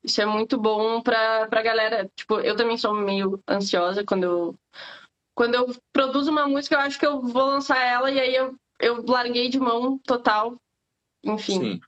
Isso 0.02 0.20
é 0.22 0.26
muito 0.26 0.58
bom 0.58 1.02
pra, 1.02 1.46
pra 1.48 1.62
galera. 1.62 2.10
Tipo, 2.16 2.40
eu 2.40 2.56
também 2.56 2.78
sou 2.78 2.94
meio 2.94 3.42
ansiosa 3.48 4.04
quando 4.04 4.24
eu 4.24 4.54
quando 5.34 5.54
eu 5.54 5.72
produzo 5.92 6.32
uma 6.32 6.48
música, 6.48 6.74
eu 6.74 6.80
acho 6.80 6.98
que 6.98 7.06
eu 7.06 7.20
vou 7.20 7.46
lançar 7.46 7.78
ela 7.78 8.10
e 8.10 8.18
aí 8.18 8.34
eu, 8.34 8.58
eu 8.80 9.04
larguei 9.06 9.48
de 9.48 9.60
mão 9.60 9.96
total. 9.98 10.56
Enfim. 11.22 11.60
Sim. 11.60 11.80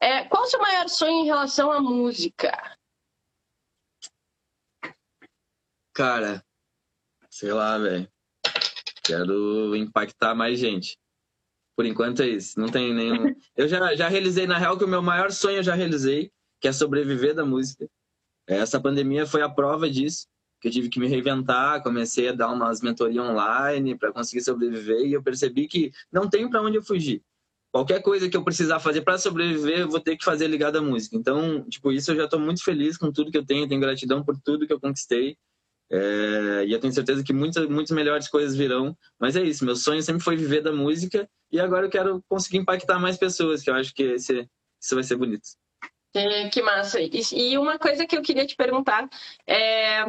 É, 0.00 0.24
qual 0.24 0.44
o 0.44 0.46
seu 0.46 0.58
maior 0.58 0.88
sonho 0.88 1.22
em 1.22 1.26
relação 1.26 1.70
à 1.70 1.80
música? 1.80 2.76
Cara, 5.96 6.44
sei 7.30 7.54
lá, 7.54 7.78
velho. 7.78 8.06
Quero 9.02 9.74
impactar 9.74 10.34
mais 10.34 10.58
gente. 10.58 10.98
Por 11.74 11.86
enquanto 11.86 12.20
é 12.20 12.28
isso. 12.28 12.60
Não 12.60 12.68
tem 12.68 12.92
nenhum. 12.92 13.34
Eu 13.56 13.66
já, 13.66 13.94
já 13.96 14.06
realizei, 14.06 14.46
na 14.46 14.58
real, 14.58 14.76
que 14.76 14.84
o 14.84 14.88
meu 14.88 15.00
maior 15.00 15.32
sonho 15.32 15.56
eu 15.56 15.62
já 15.62 15.74
realizei, 15.74 16.30
que 16.60 16.68
é 16.68 16.72
sobreviver 16.72 17.34
da 17.34 17.46
música. 17.46 17.88
Essa 18.46 18.78
pandemia 18.78 19.24
foi 19.26 19.40
a 19.40 19.48
prova 19.48 19.88
disso 19.88 20.26
que 20.60 20.68
eu 20.68 20.72
tive 20.72 20.88
que 20.88 20.98
me 20.98 21.06
reinventar, 21.06 21.82
comecei 21.82 22.28
a 22.28 22.32
dar 22.32 22.50
umas 22.50 22.80
mentorias 22.80 23.24
online 23.24 23.96
para 23.96 24.12
conseguir 24.12 24.42
sobreviver 24.42 25.00
e 25.06 25.12
eu 25.12 25.22
percebi 25.22 25.66
que 25.66 25.92
não 26.12 26.28
tenho 26.28 26.50
para 26.50 26.62
onde 26.62 26.76
eu 26.76 26.82
fugir. 26.82 27.22
Qualquer 27.72 28.00
coisa 28.02 28.28
que 28.28 28.36
eu 28.36 28.44
precisar 28.44 28.80
fazer 28.80 29.02
para 29.02 29.18
sobreviver, 29.18 29.80
eu 29.80 29.88
vou 29.88 30.00
ter 30.00 30.16
que 30.16 30.24
fazer 30.24 30.46
ligado 30.46 30.76
à 30.76 30.82
música. 30.82 31.16
Então, 31.16 31.62
tipo, 31.68 31.92
isso 31.92 32.10
eu 32.10 32.16
já 32.16 32.24
estou 32.24 32.40
muito 32.40 32.62
feliz 32.64 32.96
com 32.96 33.12
tudo 33.12 33.30
que 33.30 33.36
eu 33.36 33.44
tenho, 33.44 33.68
tenho 33.68 33.80
gratidão 33.80 34.24
por 34.24 34.38
tudo 34.42 34.66
que 34.66 34.72
eu 34.72 34.80
conquistei. 34.80 35.36
É, 35.90 36.64
e 36.66 36.72
eu 36.72 36.80
tenho 36.80 36.92
certeza 36.92 37.22
que 37.22 37.32
muitas, 37.32 37.66
muitas 37.68 37.94
melhores 37.94 38.28
coisas 38.28 38.56
virão. 38.56 38.96
Mas 39.18 39.36
é 39.36 39.42
isso, 39.42 39.64
meu 39.64 39.76
sonho 39.76 40.02
sempre 40.02 40.22
foi 40.22 40.36
viver 40.36 40.62
da 40.62 40.72
música 40.72 41.28
e 41.50 41.60
agora 41.60 41.86
eu 41.86 41.90
quero 41.90 42.22
conseguir 42.28 42.58
impactar 42.58 42.98
mais 42.98 43.16
pessoas, 43.16 43.62
que 43.62 43.70
eu 43.70 43.74
acho 43.74 43.94
que 43.94 44.02
esse, 44.02 44.48
isso 44.80 44.94
vai 44.94 45.04
ser 45.04 45.16
bonito. 45.16 45.48
É, 46.14 46.48
que 46.48 46.62
massa. 46.62 46.98
E 47.00 47.58
uma 47.58 47.78
coisa 47.78 48.06
que 48.06 48.16
eu 48.16 48.22
queria 48.22 48.46
te 48.46 48.56
perguntar 48.56 49.08
é 49.46 50.04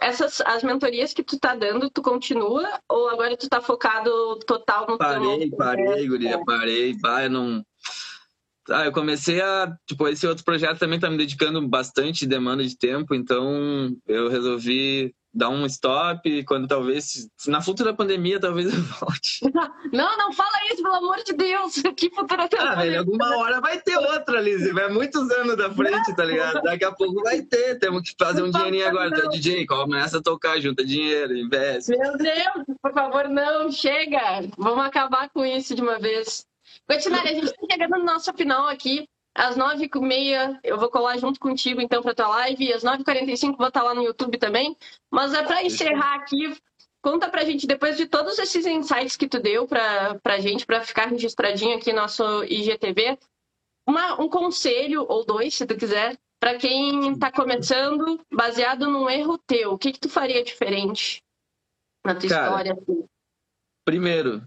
essas 0.00 0.40
as 0.42 0.62
mentorias 0.62 1.12
que 1.12 1.22
tu 1.22 1.38
tá 1.38 1.54
dando, 1.54 1.90
tu 1.90 2.02
continua 2.02 2.80
ou 2.88 3.08
agora 3.08 3.36
tu 3.36 3.48
tá 3.48 3.60
focado 3.60 4.38
total 4.46 4.86
no 4.86 4.98
parei, 4.98 5.48
teu... 5.48 5.56
Parei, 5.56 6.06
guria, 6.06 6.44
parei, 6.44 6.96
vai, 6.98 7.28
não... 7.28 7.64
Ah, 8.70 8.84
eu 8.84 8.92
comecei 8.92 9.40
a, 9.40 9.72
tipo, 9.86 10.06
esse 10.08 10.26
outro 10.26 10.44
projeto 10.44 10.78
também 10.78 11.00
tá 11.00 11.10
me 11.10 11.16
dedicando 11.16 11.66
bastante 11.66 12.26
demanda 12.26 12.64
de 12.64 12.76
tempo, 12.76 13.14
então 13.14 13.94
eu 14.06 14.28
resolvi 14.28 15.12
dar 15.32 15.48
um 15.48 15.64
stop 15.66 16.44
quando 16.44 16.66
talvez 16.66 17.28
na 17.46 17.60
futura 17.60 17.94
pandemia 17.94 18.40
talvez 18.40 18.72
eu 18.72 18.82
volte. 18.82 19.40
Não, 19.92 20.16
não 20.16 20.32
fala 20.32 20.50
isso, 20.70 20.82
pelo 20.82 20.94
amor 20.94 21.16
de 21.24 21.32
Deus. 21.32 21.82
Que 21.96 22.10
futura 22.10 22.48
Ah, 22.58 22.74
velho, 22.76 23.00
alguma 23.00 23.36
hora 23.36 23.60
vai 23.60 23.80
ter 23.80 23.96
outra, 23.96 24.40
Lizzie. 24.40 24.72
Vai 24.72 24.88
muitos 24.88 25.30
anos 25.30 25.56
da 25.56 25.70
frente, 25.70 26.14
tá 26.14 26.24
ligado? 26.24 26.62
Daqui 26.62 26.84
a 26.84 26.92
pouco 26.92 27.22
vai 27.22 27.42
ter. 27.42 27.78
Temos 27.78 28.02
que 28.02 28.14
fazer 28.18 28.42
um 28.42 28.50
dinheirinho 28.50 28.86
agora. 28.86 29.10
Tá, 29.10 29.28
DJ, 29.28 29.66
começa 29.66 30.18
a 30.18 30.22
tocar, 30.22 30.60
junta 30.60 30.84
dinheiro, 30.84 31.36
investe. 31.36 31.90
Meu 31.90 32.16
Deus, 32.16 32.78
por 32.80 32.92
favor, 32.92 33.28
não, 33.28 33.70
chega. 33.70 34.42
Vamos 34.56 34.84
acabar 34.84 35.28
com 35.30 35.44
isso 35.44 35.74
de 35.74 35.82
uma 35.82 35.98
vez. 35.98 36.46
Continuar, 36.88 37.22
a 37.22 37.26
gente 37.26 37.46
está 37.46 37.66
chegando 37.70 37.98
no 37.98 38.04
nosso 38.04 38.32
final 38.34 38.68
aqui. 38.68 39.08
Às 39.34 39.56
9h30 39.56 40.58
eu 40.64 40.76
vou 40.76 40.90
colar 40.90 41.16
junto 41.16 41.38
contigo 41.38 41.80
então 41.80 42.02
para 42.02 42.14
tua 42.14 42.28
live. 42.28 42.72
Às 42.72 42.82
9h45 42.82 43.56
vou 43.56 43.68
estar 43.68 43.82
lá 43.82 43.94
no 43.94 44.02
YouTube 44.02 44.38
também. 44.38 44.76
Mas 45.10 45.32
é 45.32 45.42
para 45.42 45.64
encerrar 45.64 46.16
aqui, 46.16 46.56
conta 47.02 47.28
pra 47.28 47.44
gente, 47.44 47.66
depois 47.66 47.96
de 47.96 48.06
todos 48.06 48.38
esses 48.38 48.66
insights 48.66 49.16
que 49.16 49.28
tu 49.28 49.40
deu 49.40 49.66
pra, 49.66 50.18
pra 50.22 50.40
gente, 50.40 50.66
para 50.66 50.82
ficar 50.82 51.06
registradinho 51.06 51.76
aqui 51.76 51.92
no 51.92 52.00
nosso 52.00 52.44
IGTV, 52.44 53.18
uma, 53.86 54.20
um 54.20 54.28
conselho, 54.28 55.04
ou 55.08 55.24
dois, 55.24 55.54
se 55.54 55.66
tu 55.66 55.76
quiser, 55.76 56.18
para 56.38 56.56
quem 56.56 57.12
está 57.12 57.30
começando, 57.30 58.20
baseado 58.32 58.88
num 58.88 59.08
erro 59.08 59.38
teu. 59.38 59.72
O 59.72 59.78
que, 59.78 59.92
que 59.92 60.00
tu 60.00 60.08
faria 60.08 60.42
diferente 60.42 61.22
na 62.04 62.14
tua 62.14 62.28
Cara, 62.28 62.44
história? 62.46 62.78
Primeiro, 63.84 64.42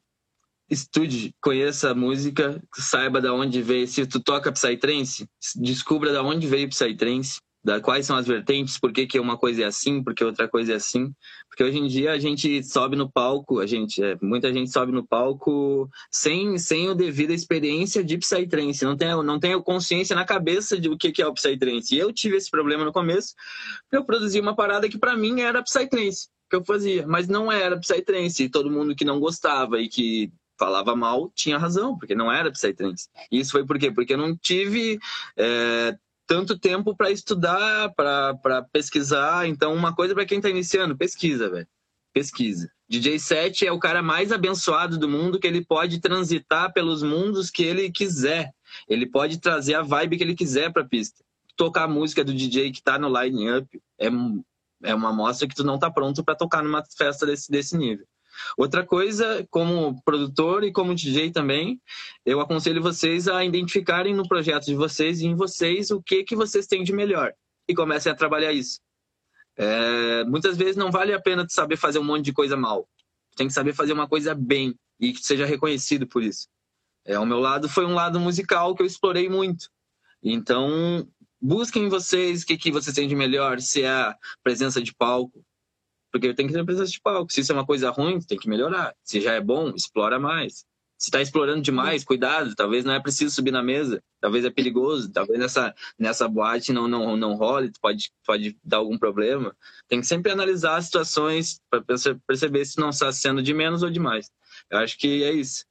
estude, 0.70 1.34
conheça 1.42 1.92
a 1.92 1.96
música, 1.96 2.62
saiba 2.76 3.22
da 3.22 3.34
onde 3.34 3.62
veio. 3.62 3.88
Se 3.88 4.06
tu 4.06 4.20
toca 4.20 4.52
Psytrance, 4.52 5.28
descubra 5.56 6.12
da 6.12 6.24
onde 6.24 6.48
veio 6.48 6.70
Psytrance 6.70 7.38
da 7.64 7.80
quais 7.80 8.06
são 8.06 8.18
as 8.18 8.28
vertentes, 8.28 8.78
por 8.78 8.92
que, 8.92 9.08
que 9.08 9.20
uma 9.20 9.38
coisa 9.38 9.64
é 9.64 9.66
assim, 9.66 10.04
por 10.04 10.14
que 10.14 10.24
outra 10.24 10.50
coisa 10.50 10.74
é 10.74 10.76
assim. 10.76 11.14
Porque 11.48 11.64
hoje 11.64 11.78
em 11.78 11.88
dia 11.88 12.12
a 12.12 12.20
gente 12.20 12.62
sobe 12.64 12.96
no 12.96 13.10
palco, 13.10 13.60
a 13.60 13.66
gente, 13.66 14.04
é, 14.04 14.18
muita 14.22 14.52
gente 14.52 14.70
sobe 14.72 14.92
no 14.92 15.08
palco 15.08 15.90
sem, 16.12 16.58
sem 16.58 16.90
a 16.90 16.94
devida 16.94 17.34
experiência 17.34 18.04
de 18.04 18.18
Psytrance, 18.18 18.84
não 18.84 18.98
tem, 18.98 19.10
não 19.24 19.40
tem 19.40 19.60
consciência 19.62 20.16
na 20.16 20.26
cabeça 20.26 20.78
de 20.78 20.90
o 20.90 20.98
que, 20.98 21.12
que 21.12 21.22
é 21.22 21.28
o 21.28 21.34
Psytrance. 21.34 21.96
E 21.96 22.00
eu 22.00 22.12
tive 22.12 22.36
esse 22.36 22.52
problema 22.52 22.84
no 22.84 22.92
começo, 22.92 23.34
eu 23.92 24.04
produzi 24.04 24.40
uma 24.42 24.56
parada 24.56 24.90
que 24.90 24.98
para 24.98 25.16
mim 25.16 25.40
era 25.40 25.64
Psytrance, 25.64 26.28
que 26.50 26.58
eu 26.58 26.66
fazia, 26.66 27.08
mas 27.08 27.30
não 27.30 27.50
era 27.50 27.80
Psytrance. 27.80 28.50
Todo 28.50 28.72
mundo 28.72 28.96
que 28.96 29.06
não 29.06 29.22
gostava 29.22 29.80
e 29.80 29.88
que 29.88 30.34
falava 30.58 30.96
mal 30.96 31.32
tinha 31.36 31.58
razão, 31.58 31.98
porque 31.98 32.16
não 32.16 32.32
era 32.32 32.52
Psytrance. 32.52 33.08
Isso 33.32 33.52
foi 33.52 33.66
por 33.66 33.78
quê? 33.78 33.92
Porque 33.92 34.14
eu 34.14 34.18
não 34.18 34.36
tive 34.36 35.00
é, 35.38 35.98
tanto 36.26 36.58
tempo 36.58 36.96
para 36.96 37.12
estudar, 37.12 37.94
para 37.94 38.64
pesquisar. 38.72 39.48
Então, 39.48 39.74
uma 39.74 39.96
coisa 39.96 40.14
para 40.14 40.26
quem 40.26 40.38
está 40.38 40.50
iniciando, 40.50 40.98
pesquisa, 40.98 41.50
velho. 41.50 41.68
Pesquisa. 42.14 42.72
DJ 42.88 43.18
7 43.18 43.68
é 43.68 43.72
o 43.72 43.80
cara 43.80 44.04
mais 44.04 44.32
abençoado 44.32 44.98
do 44.98 45.10
mundo 45.10 45.40
que 45.40 45.48
ele 45.48 45.66
pode 45.66 46.00
transitar 46.00 46.72
pelos 46.72 47.02
mundos 47.02 47.50
que 47.50 47.64
ele 47.64 47.92
quiser. 47.92 48.54
Ele 48.88 49.08
pode 49.08 49.40
trazer 49.40 49.76
a 49.76 49.82
vibe 49.82 50.18
que 50.18 50.24
ele 50.24 50.36
quiser 50.36 50.72
para 50.72 50.84
a 50.84 50.88
pista. 50.88 51.24
Tocar 51.56 51.84
a 51.84 51.88
música 51.88 52.24
do 52.24 52.34
DJ 52.34 52.72
que 52.72 52.80
está 52.80 53.00
no 53.00 53.10
line 53.10 53.52
up 53.52 53.82
é, 54.00 54.08
é 54.84 54.96
uma 54.96 55.10
amostra 55.10 55.48
que 55.48 55.56
tu 55.56 55.64
não 55.64 55.76
está 55.76 55.90
pronto 55.90 56.24
para 56.24 56.36
tocar 56.36 56.64
numa 56.64 56.84
festa 56.98 57.26
desse, 57.26 57.52
desse 57.52 57.78
nível. 57.78 58.06
Outra 58.58 58.86
coisa, 58.86 59.46
como 59.50 60.02
produtor 60.04 60.64
e 60.64 60.72
como 60.72 60.96
DJ 60.96 61.32
também, 61.32 61.82
eu 62.26 62.40
aconselho 62.40 62.82
vocês 62.82 63.28
a 63.28 63.44
identificarem 63.44 64.14
no 64.14 64.28
projeto 64.28 64.66
de 64.66 64.76
vocês 64.76 65.22
e 65.22 65.26
em 65.26 65.36
vocês 65.36 65.92
o 65.92 66.02
que, 66.02 66.24
que 66.24 66.36
vocês 66.36 66.68
têm 66.68 66.84
de 66.84 66.94
melhor 66.94 67.34
e 67.68 67.74
comecem 67.74 68.12
a 68.12 68.16
trabalhar 68.16 68.52
isso. 68.52 68.80
É, 69.56 70.24
muitas 70.26 70.58
vezes 70.58 70.76
não 70.76 70.92
vale 70.92 71.14
a 71.14 71.22
pena 71.22 71.46
saber 71.48 71.78
fazer 71.78 72.00
um 72.00 72.04
monte 72.04 72.26
de 72.26 72.34
coisa 72.34 72.58
mal. 72.58 72.88
Tem 73.36 73.48
que 73.48 73.54
saber 73.54 73.74
fazer 73.74 73.94
uma 73.94 74.08
coisa 74.08 74.34
bem 74.36 74.76
e 75.00 75.14
que 75.14 75.24
seja 75.24 75.46
reconhecido 75.46 76.08
por 76.08 76.24
isso. 76.24 76.48
É, 77.06 77.16
ao 77.16 77.26
meu 77.26 77.40
lado 77.40 77.68
foi 77.68 77.86
um 77.86 77.94
lado 77.94 78.20
musical 78.20 78.76
que 78.76 78.82
eu 78.82 78.88
explorei 78.88 79.30
muito. 79.30 79.70
Então, 80.22 81.08
busquem 81.42 81.90
vocês 81.90 82.44
o 82.44 82.46
que, 82.46 82.58
que 82.58 82.72
vocês 82.72 82.96
têm 82.96 83.08
de 83.08 83.16
melhor, 83.16 83.60
se 83.60 83.84
é 83.84 83.90
a 83.90 84.18
presença 84.42 84.82
de 84.82 84.94
palco, 84.94 85.44
porque 86.14 86.32
tem 86.32 86.46
que 86.46 86.54
ter 86.54 86.64
presença 86.64 86.92
de 86.92 87.02
palco. 87.02 87.34
Se 87.34 87.42
isso 87.42 87.52
é 87.52 87.56
uma 87.56 87.66
coisa 87.66 87.90
ruim, 87.90 88.22
tem 88.22 88.38
que 88.38 88.48
melhorar. 88.48 88.96
Se 89.04 89.20
já 89.20 89.34
é 89.34 89.42
bom, 89.42 89.74
explora 89.76 90.20
mais. 90.20 90.64
Se 90.96 91.08
está 91.10 91.20
explorando 91.20 91.64
demais, 91.64 92.04
cuidado. 92.04 92.54
Talvez 92.56 92.86
não 92.86 92.94
é 92.94 93.00
preciso 93.00 93.34
subir 93.34 93.50
na 93.50 93.64
mesa. 93.64 94.02
Talvez 94.22 94.46
é 94.46 94.52
perigoso. 94.52 95.12
Talvez 95.12 95.40
nessa, 95.40 95.74
nessa 95.98 96.28
boate 96.28 96.72
não, 96.72 96.88
não, 96.88 97.18
não 97.18 97.34
role. 97.34 97.72
Pode, 97.82 98.12
pode 98.24 98.56
dar 98.64 98.78
algum 98.78 98.96
problema. 98.96 99.58
Tem 99.88 100.00
que 100.02 100.06
sempre 100.06 100.32
analisar 100.32 100.78
as 100.78 100.86
situações 100.86 101.60
para 101.68 101.84
perceber 102.28 102.64
se 102.64 102.80
não 102.80 102.90
está 102.90 103.12
sendo 103.12 103.42
de 103.42 103.52
menos 103.52 103.82
ou 103.82 103.90
de 103.90 104.00
mais. 104.00 104.30
Eu 104.70 104.78
acho 104.78 104.96
que 105.00 105.24
é 105.24 105.34
isso. 105.34 105.66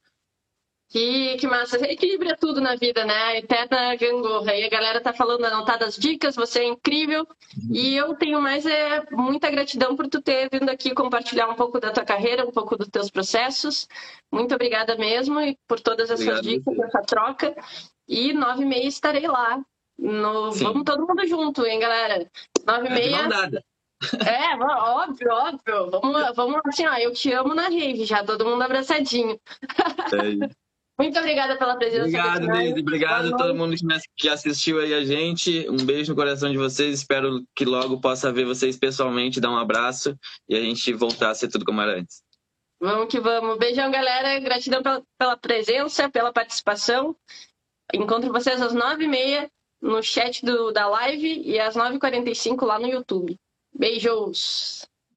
Que, 0.93 1.37
que 1.37 1.47
massa. 1.47 1.77
Equilibra 1.91 2.37
tudo 2.37 2.61
na 2.61 2.75
vida, 2.75 3.03
né? 3.03 3.39
Eterna 3.39 3.95
gangorra. 3.95 4.55
E 4.55 4.63
a 4.63 4.69
galera 4.69 5.01
tá 5.01 5.11
falando, 5.11 5.43
anotadas 5.43 5.95
dicas, 5.95 6.35
você 6.35 6.59
é 6.59 6.65
incrível. 6.65 7.27
E 7.71 7.95
eu 7.95 8.13
tenho 8.13 8.39
mais 8.39 8.63
é, 8.63 9.03
muita 9.09 9.49
gratidão 9.49 9.95
por 9.95 10.07
tu 10.07 10.21
ter 10.21 10.51
vindo 10.51 10.69
aqui 10.69 10.93
compartilhar 10.93 11.49
um 11.49 11.55
pouco 11.55 11.79
da 11.79 11.89
tua 11.89 12.05
carreira, 12.05 12.47
um 12.47 12.51
pouco 12.51 12.77
dos 12.77 12.89
teus 12.89 13.09
processos. 13.09 13.87
Muito 14.31 14.53
obrigada 14.53 14.95
mesmo 14.95 15.41
e 15.41 15.57
por 15.67 15.79
todas 15.79 16.11
essas 16.11 16.27
Obrigado, 16.27 16.43
dicas, 16.43 16.77
essa 16.77 17.01
troca. 17.01 17.55
E 18.07 18.31
nove 18.31 18.61
e 18.61 18.65
meia 18.67 18.87
estarei 18.87 19.27
lá. 19.27 19.59
No... 19.97 20.51
Vamos 20.51 20.83
todo 20.83 21.07
mundo 21.07 21.27
junto, 21.27 21.65
hein, 21.65 21.79
galera? 21.79 22.29
Nove 22.67 22.87
e 22.87 22.91
é 22.91 22.93
meia. 22.93 23.29
É, 24.27 24.53
óbvio, 24.61 25.31
óbvio. 25.31 25.89
Vamos, 25.89 26.35
vamos 26.35 26.61
assim, 26.65 26.85
ó, 26.85 26.93
eu 26.97 27.13
te 27.13 27.31
amo 27.31 27.55
na 27.55 27.69
rave, 27.69 28.03
já 28.03 28.21
todo 28.21 28.45
mundo 28.45 28.61
abraçadinho. 28.61 29.39
É 30.11 30.62
muito 30.99 31.17
obrigada 31.17 31.57
pela 31.57 31.75
presença. 31.75 32.03
Obrigado, 32.03 32.47
Deise. 32.47 32.79
Obrigado 32.79 33.33
a 33.33 33.37
todo 33.37 33.55
mundo 33.55 33.75
que 34.15 34.29
assistiu 34.29 34.79
aí 34.79 34.93
a 34.93 35.03
gente. 35.03 35.67
Um 35.69 35.83
beijo 35.83 36.11
no 36.11 36.15
coração 36.15 36.51
de 36.51 36.57
vocês. 36.57 36.99
Espero 36.99 37.43
que 37.55 37.65
logo 37.65 37.99
possa 37.99 38.31
ver 38.31 38.45
vocês 38.45 38.77
pessoalmente, 38.77 39.41
dar 39.41 39.49
um 39.49 39.57
abraço 39.57 40.15
e 40.47 40.55
a 40.55 40.61
gente 40.61 40.93
voltar 40.93 41.31
a 41.31 41.35
ser 41.35 41.47
tudo 41.47 41.65
como 41.65 41.81
era 41.81 41.99
antes. 41.99 42.21
Vamos 42.79 43.07
que 43.07 43.19
vamos. 43.19 43.57
Beijão, 43.57 43.89
galera. 43.89 44.39
Gratidão 44.39 44.83
pela, 44.83 45.01
pela 45.17 45.37
presença, 45.37 46.09
pela 46.09 46.31
participação. 46.31 47.15
Encontro 47.93 48.31
vocês 48.31 48.61
às 48.61 48.73
nove 48.73 49.05
e 49.05 49.07
meia 49.07 49.49
no 49.81 50.01
chat 50.01 50.45
do, 50.45 50.71
da 50.71 50.87
live 50.87 51.41
e 51.43 51.59
às 51.59 51.75
nove 51.75 51.95
e 51.95 51.99
quarenta 51.99 52.29
e 52.29 52.35
cinco 52.35 52.65
lá 52.65 52.77
no 52.79 52.87
YouTube. 52.87 53.35
Beijos! 53.73 54.87